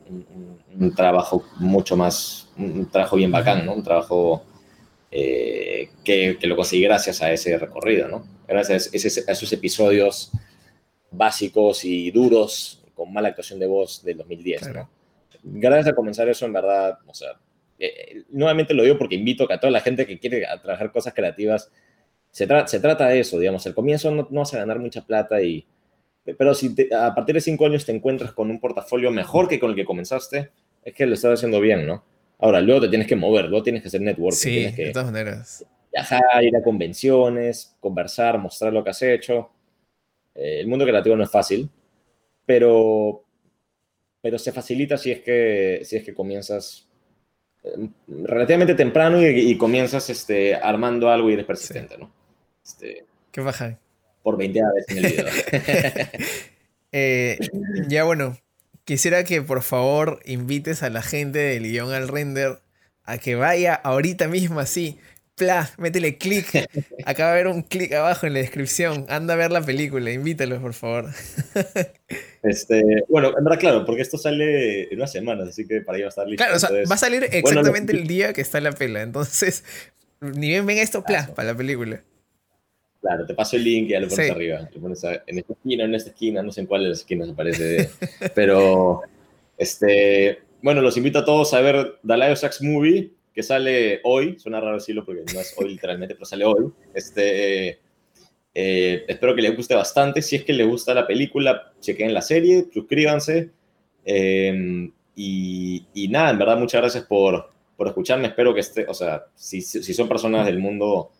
un, 0.78 0.94
trabajo 0.94 1.44
mucho 1.58 1.96
más, 1.96 2.48
un 2.56 2.88
trabajo 2.88 3.16
bien 3.16 3.32
bacán, 3.32 3.66
¿no? 3.66 3.74
Un 3.74 3.82
trabajo 3.82 4.44
eh, 5.10 5.90
que, 6.04 6.38
que, 6.38 6.46
lo 6.46 6.54
conseguí 6.54 6.84
gracias 6.84 7.22
a 7.22 7.32
ese 7.32 7.58
recorrido, 7.58 8.06
¿no? 8.06 8.24
Gracias 8.46 8.86
a, 8.86 9.30
a 9.30 9.32
esos 9.32 9.52
episodios 9.52 10.30
básicos 11.10 11.84
y 11.84 12.12
duros 12.12 12.83
con 12.94 13.12
mala 13.12 13.28
actuación 13.28 13.58
de 13.58 13.66
voz 13.66 14.02
del 14.04 14.18
2010. 14.18 14.70
Gracias 15.42 15.88
a 15.88 15.94
comenzar 15.94 16.28
eso, 16.28 16.46
en 16.46 16.52
verdad, 16.52 16.98
o 17.06 17.14
sea, 17.14 17.38
eh, 17.78 18.22
nuevamente 18.30 18.72
lo 18.72 18.82
digo 18.82 18.96
porque 18.96 19.16
invito 19.16 19.50
a 19.50 19.60
toda 19.60 19.70
la 19.70 19.80
gente 19.80 20.06
que 20.06 20.18
quiere 20.18 20.46
trabajar 20.62 20.90
cosas 20.92 21.12
creativas, 21.12 21.70
se, 22.30 22.48
se 22.66 22.80
trata 22.80 23.08
de 23.08 23.20
eso, 23.20 23.38
digamos, 23.38 23.66
al 23.66 23.74
comienzo 23.74 24.10
no, 24.10 24.26
no 24.30 24.40
vas 24.40 24.54
a 24.54 24.58
ganar 24.58 24.78
mucha 24.78 25.04
plata 25.04 25.42
y, 25.42 25.66
pero 26.24 26.54
si 26.54 26.74
a 26.96 27.14
partir 27.14 27.34
de 27.34 27.40
cinco 27.40 27.66
años 27.66 27.84
te 27.84 27.92
encuentras 27.92 28.32
con 28.32 28.50
un 28.50 28.58
portafolio 28.58 29.10
mejor 29.10 29.48
que 29.48 29.60
con 29.60 29.70
el 29.70 29.76
que 29.76 29.84
comenzaste, 29.84 30.50
es 30.82 30.94
que 30.94 31.06
lo 31.06 31.14
estás 31.14 31.34
haciendo 31.34 31.60
bien, 31.60 31.86
¿no? 31.86 32.04
Ahora, 32.38 32.60
luego 32.60 32.82
te 32.82 32.88
tienes 32.88 33.06
que 33.06 33.16
mover, 33.16 33.46
luego 33.46 33.62
tienes 33.62 33.82
que 33.82 33.88
hacer 33.88 34.00
networking. 34.00 34.36
Sí, 34.36 34.50
tienes 34.50 34.74
que 34.74 34.84
de 34.86 34.92
todas 34.92 35.06
maneras. 35.06 35.66
Viajar, 35.92 36.42
ir 36.42 36.56
a 36.56 36.62
convenciones, 36.62 37.76
conversar, 37.78 38.38
mostrar 38.38 38.72
lo 38.72 38.82
que 38.82 38.90
has 38.90 39.02
hecho. 39.02 39.50
Eh, 40.34 40.60
el 40.60 40.66
mundo 40.66 40.84
creativo 40.84 41.16
no 41.16 41.22
es 41.22 41.30
fácil, 41.30 41.70
pero, 42.46 43.24
pero 44.20 44.38
se 44.38 44.52
facilita 44.52 44.96
si 44.96 45.10
es 45.12 45.20
que, 45.20 45.80
si 45.84 45.96
es 45.96 46.04
que 46.04 46.14
comienzas 46.14 46.88
eh, 47.62 47.88
relativamente 48.08 48.74
temprano 48.74 49.20
y, 49.22 49.56
comienzas 49.56 50.10
este, 50.10 50.54
armando 50.54 51.10
algo 51.10 51.30
y 51.30 51.34
eres 51.34 51.46
persistente, 51.46 51.98
¿no? 51.98 52.12
Este, 52.64 53.04
Qué 53.30 53.40
baja. 53.40 53.78
Por 54.22 54.36
20 54.38 54.60
veces 54.74 54.96
en 54.96 55.04
el 55.04 55.12
video. 55.12 55.26
Eh, 56.96 57.38
ya 57.88 58.04
bueno, 58.04 58.38
quisiera 58.84 59.24
que 59.24 59.42
por 59.42 59.62
favor 59.62 60.20
invites 60.24 60.84
a 60.84 60.90
la 60.90 61.02
gente 61.02 61.40
del 61.40 61.64
guion 61.64 61.92
al 61.92 62.06
render 62.06 62.60
a 63.02 63.18
que 63.18 63.34
vaya 63.34 63.74
ahorita 63.74 64.28
mismo 64.28 64.60
así. 64.60 65.00
Pla, 65.36 65.68
métele 65.78 66.16
clic. 66.16 66.46
Acá 67.06 67.24
va 67.24 67.30
a 67.30 67.32
haber 67.32 67.48
un 67.48 67.62
clic 67.62 67.92
abajo 67.92 68.26
en 68.26 68.34
la 68.34 68.38
descripción. 68.38 69.06
Anda 69.08 69.34
a 69.34 69.36
ver 69.36 69.50
la 69.50 69.62
película, 69.62 70.12
invítalos, 70.12 70.60
por 70.60 70.74
favor. 70.74 71.10
Este, 72.46 73.02
bueno, 73.08 73.28
en 73.38 73.42
verdad, 73.42 73.58
claro, 73.58 73.86
porque 73.86 74.02
esto 74.02 74.18
sale 74.18 74.82
en 74.92 74.96
unas 74.96 75.10
semanas, 75.10 75.48
así 75.48 75.66
que 75.66 75.80
para 75.80 75.96
ahí 75.96 76.02
va 76.02 76.08
a 76.08 76.10
estar 76.10 76.28
listo. 76.28 76.44
Claro, 76.44 76.56
o 76.56 76.58
sea, 76.58 76.68
va 76.70 76.94
a 76.94 76.98
salir 76.98 77.26
exactamente 77.32 77.94
el 77.94 78.06
día 78.06 78.34
que 78.34 78.42
está 78.42 78.60
la 78.60 78.72
pela. 78.72 79.00
Entonces, 79.00 79.64
ni 80.20 80.48
bien 80.48 80.66
ven 80.66 80.76
esto, 80.76 81.02
pla, 81.02 81.30
para 81.34 81.52
la 81.52 81.56
película. 81.56 82.02
Claro, 83.00 83.24
te 83.24 83.32
paso 83.32 83.56
el 83.56 83.64
link 83.64 83.86
y 83.86 83.92
ya 83.92 84.00
lo 84.00 84.08
pones 84.08 84.30
arriba. 84.30 84.68
Lo 84.74 84.78
pones 84.78 85.02
en 85.04 85.38
esta 85.38 85.54
esquina, 85.54 85.84
en 85.84 85.94
esta 85.94 86.10
esquina, 86.10 86.42
no 86.42 86.52
sé 86.52 86.60
en 86.60 86.66
cuál 86.66 86.82
de 86.82 86.90
las 86.90 86.98
esquinas 86.98 87.30
aparece. 87.30 87.88
pero, 88.34 89.00
este, 89.56 90.40
bueno, 90.60 90.82
los 90.82 90.98
invito 90.98 91.20
a 91.20 91.24
todos 91.24 91.54
a 91.54 91.62
ver 91.62 91.98
Dalayo 92.02 92.36
Sax 92.36 92.60
Movie, 92.60 93.10
que 93.34 93.42
sale 93.42 94.00
hoy. 94.04 94.38
Suena 94.38 94.60
raro 94.60 94.76
decirlo 94.76 95.04
porque 95.04 95.24
no 95.32 95.40
es 95.40 95.54
hoy 95.58 95.70
literalmente, 95.70 96.14
pero 96.14 96.24
sale 96.24 96.44
hoy. 96.44 96.72
Este, 96.94 97.80
eh, 98.54 99.04
espero 99.08 99.34
que 99.34 99.42
les 99.42 99.56
guste 99.56 99.74
bastante. 99.74 100.22
Si 100.22 100.36
es 100.36 100.44
que 100.44 100.52
les 100.52 100.66
gusta 100.66 100.94
la 100.94 101.06
película, 101.06 101.72
chequen 101.80 102.14
la 102.14 102.22
serie, 102.22 102.66
suscríbanse. 102.72 103.50
Em, 104.04 104.92
y, 105.16 105.86
y, 105.94 106.08
nada, 106.08 106.30
en 106.30 106.38
verdad, 106.38 106.58
muchas 106.58 106.80
gracias 106.80 107.04
por, 107.04 107.50
por 107.76 107.88
escucharme. 107.88 108.28
Espero 108.28 108.54
que 108.54 108.60
esté, 108.60 108.86
o 108.86 108.94
sea, 108.94 109.24
si, 109.34 109.60
si 109.60 109.94
son 109.94 110.08
personas 110.08 110.46
del 110.46 110.58
mundo 110.58 111.10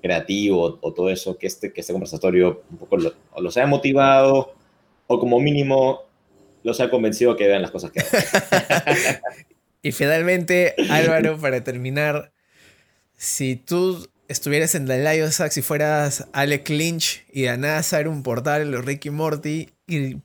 creativo 0.00 0.78
o 0.80 0.92
todo 0.92 1.10
eso, 1.10 1.36
que 1.36 1.46
este, 1.46 1.72
que 1.72 1.82
este 1.82 1.92
conversatorio 1.92 2.62
un 2.70 2.78
poco 2.78 2.96
los 2.96 3.56
haya 3.56 3.66
motivado 3.66 4.54
o 5.06 5.18
como 5.18 5.38
mínimo 5.40 6.02
los 6.62 6.80
haya 6.80 6.90
convencido 6.90 7.36
que 7.36 7.46
vean 7.46 7.62
las 7.62 7.70
cosas 7.70 7.90
que 7.90 8.00
y 9.82 9.92
finalmente, 9.92 10.74
Álvaro, 10.90 11.38
para 11.38 11.62
terminar, 11.62 12.32
si 13.16 13.56
tú 13.56 14.08
estuvieras 14.28 14.74
en 14.74 14.86
The 14.86 14.98
Lion 15.02 15.32
Sax 15.32 15.56
y 15.56 15.62
fueras 15.62 16.28
Alec 16.32 16.68
Lynch 16.68 17.24
y 17.32 17.42
de 17.42 17.58
nada 17.58 17.82
sale 17.82 18.08
un 18.08 18.22
portal 18.22 18.74
o 18.74 18.80
Ricky 18.80 19.10
Morty 19.10 19.70
y 19.88 20.16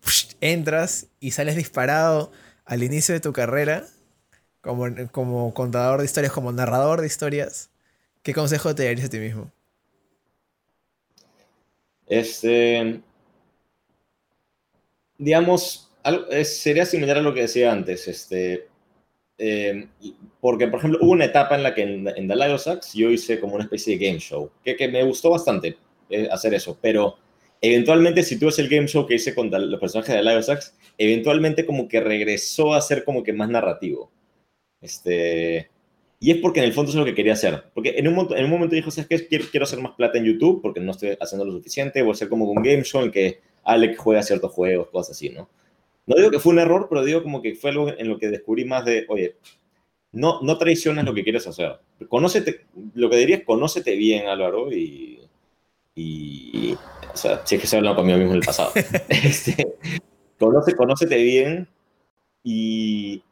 entras 0.41 1.07
y 1.19 1.31
sales 1.31 1.55
disparado 1.55 2.31
al 2.65 2.83
inicio 2.83 3.13
de 3.15 3.19
tu 3.19 3.33
carrera 3.33 3.85
como, 4.61 4.87
como 5.11 5.53
contador 5.53 5.99
de 5.99 6.05
historias, 6.05 6.33
como 6.33 6.51
narrador 6.51 7.01
de 7.01 7.07
historias, 7.07 7.69
¿qué 8.23 8.33
consejo 8.33 8.73
te 8.73 8.85
darías 8.85 9.07
a 9.07 9.09
ti 9.09 9.19
mismo? 9.19 9.51
Este, 12.07 13.01
digamos, 15.17 15.91
sería 16.43 16.85
similar 16.85 17.17
a 17.17 17.21
lo 17.21 17.33
que 17.33 17.41
decía 17.41 17.71
antes, 17.71 18.07
este, 18.07 18.67
em, 19.38 19.89
porque, 20.39 20.67
por 20.67 20.79
ejemplo, 20.79 20.99
hubo 21.01 21.11
una 21.11 21.25
etapa 21.25 21.55
en 21.55 21.63
la 21.63 21.73
que 21.73 21.81
en, 21.81 22.07
en 22.07 22.27
The 22.27 22.36
Lion 22.36 22.59
Sax 22.59 22.93
yo 22.93 23.09
hice 23.09 23.39
como 23.39 23.55
una 23.55 23.63
especie 23.63 23.97
de 23.97 24.05
game 24.05 24.19
show, 24.19 24.51
que, 24.63 24.75
que 24.75 24.88
me 24.88 25.03
gustó 25.03 25.31
bastante 25.31 25.77
eh, 26.09 26.27
hacer 26.31 26.53
eso, 26.53 26.77
pero 26.81 27.17
eventualmente 27.61 28.23
si 28.23 28.38
tú 28.38 28.45
ves 28.47 28.59
el 28.59 28.69
game 28.69 28.88
show 28.88 29.05
que 29.07 29.15
hice 29.15 29.33
con 29.33 29.49
los 29.49 29.79
personajes 29.79 30.15
de 30.15 30.23
Lion 30.23 30.43
Sax, 30.43 30.75
eventualmente 30.97 31.65
como 31.65 31.88
que 31.88 31.99
regresó 31.99 32.73
a 32.73 32.81
ser 32.81 33.03
como 33.03 33.23
que 33.23 33.33
más 33.33 33.49
narrativo. 33.49 34.11
Este, 34.81 35.69
y 36.19 36.31
es 36.31 36.38
porque 36.38 36.59
en 36.59 36.65
el 36.65 36.73
fondo 36.73 36.91
es 36.91 36.95
lo 36.95 37.05
que 37.05 37.15
quería 37.15 37.33
hacer. 37.33 37.65
Porque 37.73 37.95
en 37.97 38.07
un, 38.07 38.33
en 38.36 38.45
un 38.45 38.51
momento 38.51 38.75
dijo, 38.75 38.91
¿sabes 38.91 39.07
qué? 39.07 39.27
Quiero, 39.27 39.45
quiero 39.49 39.63
hacer 39.65 39.79
más 39.79 39.93
plata 39.93 40.17
en 40.17 40.25
YouTube 40.25 40.61
porque 40.61 40.79
no 40.79 40.91
estoy 40.91 41.17
haciendo 41.19 41.45
lo 41.45 41.51
suficiente. 41.51 42.01
Voy 42.01 42.11
a 42.11 42.13
hacer 42.13 42.29
como 42.29 42.45
un 42.45 42.63
game 42.63 42.83
show 42.83 43.01
en 43.03 43.11
que 43.11 43.39
Alec 43.63 43.97
juega 43.97 44.23
ciertos 44.23 44.51
juegos, 44.51 44.89
cosas 44.89 45.15
así, 45.15 45.29
¿no? 45.29 45.49
No 46.05 46.15
digo 46.15 46.31
que 46.31 46.39
fue 46.39 46.53
un 46.53 46.59
error, 46.59 46.87
pero 46.89 47.03
digo 47.03 47.23
como 47.23 47.41
que 47.41 47.55
fue 47.55 47.71
algo 47.71 47.89
en 47.89 48.07
lo 48.07 48.17
que 48.17 48.29
descubrí 48.29 48.65
más 48.65 48.85
de, 48.85 49.05
oye, 49.09 49.37
no, 50.11 50.41
no 50.41 50.57
traiciones 50.57 51.03
lo 51.03 51.13
que 51.13 51.23
quieres 51.23 51.47
hacer. 51.47 51.79
Conócete, 52.07 52.65
lo 52.93 53.09
que 53.09 53.17
diría 53.17 53.37
es 53.37 53.43
conócete 53.43 53.95
bien, 53.95 54.27
Álvaro, 54.27 54.71
y, 54.71 55.19
y 55.95 56.73
o 57.13 57.17
sea, 57.17 57.41
si 57.45 57.55
es 57.55 57.61
que 57.61 57.67
se 57.67 57.77
hablado 57.77 57.97
conmigo 57.97 58.17
mismo 58.17 58.33
en 58.33 58.39
el 58.39 58.45
pasado. 58.45 58.71
este, 59.09 59.75
conoce, 60.37 60.75
conócete 60.75 61.17
bien 61.17 61.67
y, 62.43 63.23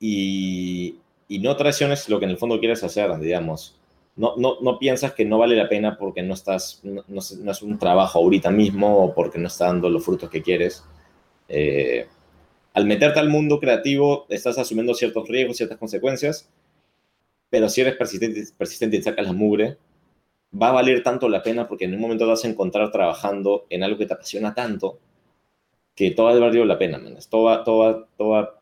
y 0.00 0.98
y 1.28 1.38
no 1.40 1.56
traiciones 1.56 2.08
lo 2.08 2.18
que 2.18 2.24
en 2.24 2.32
el 2.32 2.38
fondo 2.38 2.58
quieres 2.58 2.82
hacer, 2.84 3.16
digamos. 3.18 3.76
No, 4.16 4.34
no, 4.36 4.60
no 4.60 4.78
piensas 4.78 5.12
que 5.12 5.24
no 5.24 5.38
vale 5.38 5.56
la 5.56 5.68
pena 5.68 5.98
porque 5.98 6.22
no, 6.22 6.34
estás, 6.34 6.80
no, 6.82 7.02
no, 7.08 7.20
es 7.20 7.62
un 7.62 7.78
trabajo 7.78 8.18
ahorita 8.18 8.50
mismo 8.50 9.04
o 9.04 9.14
porque 9.14 9.38
no 9.38 9.48
está 9.48 9.66
dando 9.66 9.90
los 9.90 10.04
frutos 10.04 10.30
que 10.30 10.42
quieres. 10.42 10.84
Eh, 11.48 12.06
al 12.74 12.86
meterte 12.86 13.20
al 13.20 13.28
mundo 13.28 13.58
creativo, 13.60 14.26
estás 14.28 14.58
asumiendo 14.58 14.94
ciertos 14.94 15.28
riesgos, 15.28 15.56
ciertas 15.56 15.78
consecuencias, 15.78 16.48
pero 17.50 17.68
si 17.68 17.80
eres 17.80 17.96
persistente, 17.96 18.44
persistente 18.56 18.96
y 18.96 19.02
sacas 19.02 19.26
la 19.26 19.32
mugre, 19.32 19.78
va 20.60 20.68
a 20.68 20.72
valer 20.72 21.02
tanto 21.02 21.28
la 21.28 21.42
pena 21.42 21.68
porque 21.68 21.84
en 21.86 21.94
un 21.94 22.00
momento 22.00 22.26
vas 22.26 22.44
a 22.44 22.48
encontrar 22.48 22.90
trabajando 22.90 23.66
en 23.70 23.82
algo 23.82 23.98
que 23.98 24.06
te 24.06 24.14
apasiona 24.14 24.54
tanto 24.54 24.98
que 25.94 26.10
todo 26.10 26.26
va 26.26 26.32
a 26.32 26.38
valer 26.38 26.66
la 26.66 26.78
pena, 26.78 26.98
man. 26.98 27.16
Todo 27.30 27.44
va, 27.44 27.64
todo, 27.64 28.08
todo 28.16 28.56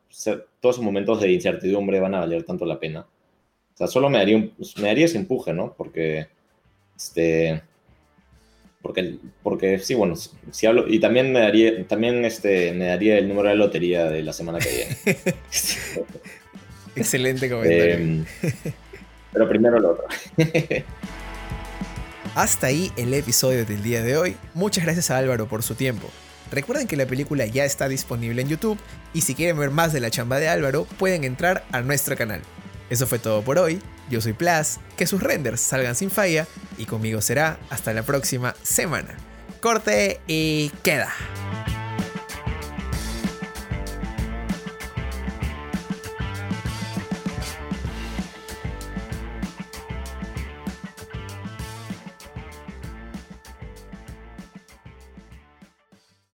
todos 0.61 0.77
esos 0.77 0.85
momentos 0.85 1.21
de 1.21 1.33
incertidumbre 1.33 2.01
van 2.01 2.15
a 2.15 2.21
valer 2.21 2.45
tanto 2.45 2.65
la 2.65 2.79
pena. 2.79 3.01
O 3.01 3.77
sea, 3.77 3.89
solo 3.89 4.09
me 4.09 4.19
daría, 4.19 4.39
me 4.39 4.87
daría 4.87 5.07
ese 5.07 5.19
empuje, 5.19 5.53
¿no? 5.53 5.75
Porque, 5.77 6.29
este, 6.97 7.63
porque, 8.85 9.17
porque 9.43 9.79
sí, 9.79 9.95
bueno, 9.95 10.15
si 10.51 10.67
hablo, 10.67 10.85
y 10.87 11.01
también 11.01 11.33
me 11.33 11.41
daría, 11.41 11.87
también 11.87 12.23
este, 12.27 12.71
me 12.75 12.85
daría 12.85 13.17
el 13.17 13.27
número 13.27 13.49
de 13.49 13.55
lotería 13.55 14.11
de 14.11 14.23
la 14.23 14.35
semana 14.35 14.59
que 14.59 14.69
viene. 14.69 14.97
Excelente 16.95 17.49
comentario. 17.49 17.95
Em, 17.95 18.25
pero 19.33 19.49
primero 19.49 19.81
lo 19.81 19.93
otro. 19.93 20.05
Hasta 22.35 22.67
ahí 22.67 22.93
el 22.99 23.15
episodio 23.15 23.65
del 23.65 23.83
día 23.83 24.03
de 24.03 24.19
hoy. 24.19 24.37
Muchas 24.53 24.85
gracias 24.85 25.11
a 25.11 25.17
Álvaro 25.17 25.49
por 25.49 25.63
su 25.63 25.77
tiempo. 25.77 26.11
Recuerden 26.53 26.87
que 26.87 26.99
la 26.99 27.07
película 27.07 27.47
ya 27.47 27.65
está 27.65 27.89
disponible 27.89 28.43
en 28.43 28.49
YouTube 28.51 28.79
y 29.15 29.23
si 29.23 29.35
quieren 29.35 29.59
ver 29.59 29.71
más 29.71 29.95
de 29.95 30.01
la 30.01 30.11
chamba 30.11 30.39
de 30.39 30.49
Álvaro 30.49 30.85
pueden 30.99 31.25
entrar 31.25 31.65
a 31.73 31.81
nuestro 31.81 32.19
canal. 32.19 32.43
Eso 32.91 33.07
fue 33.07 33.19
todo 33.19 33.41
por 33.41 33.59
hoy, 33.59 33.81
yo 34.11 34.21
soy 34.21 34.33
Plas, 34.33 34.81
que 34.97 35.07
sus 35.07 35.23
renders 35.23 35.61
salgan 35.61 35.95
sin 35.95 36.11
falla 36.11 36.47
y 36.79 36.87
conmigo 36.87 37.21
será 37.21 37.59
hasta 37.71 37.93
la 37.93 38.03
próxima 38.03 38.55
semana. 38.63 39.15
Corte 39.61 40.21
y 40.27 40.71
queda. 40.83 41.13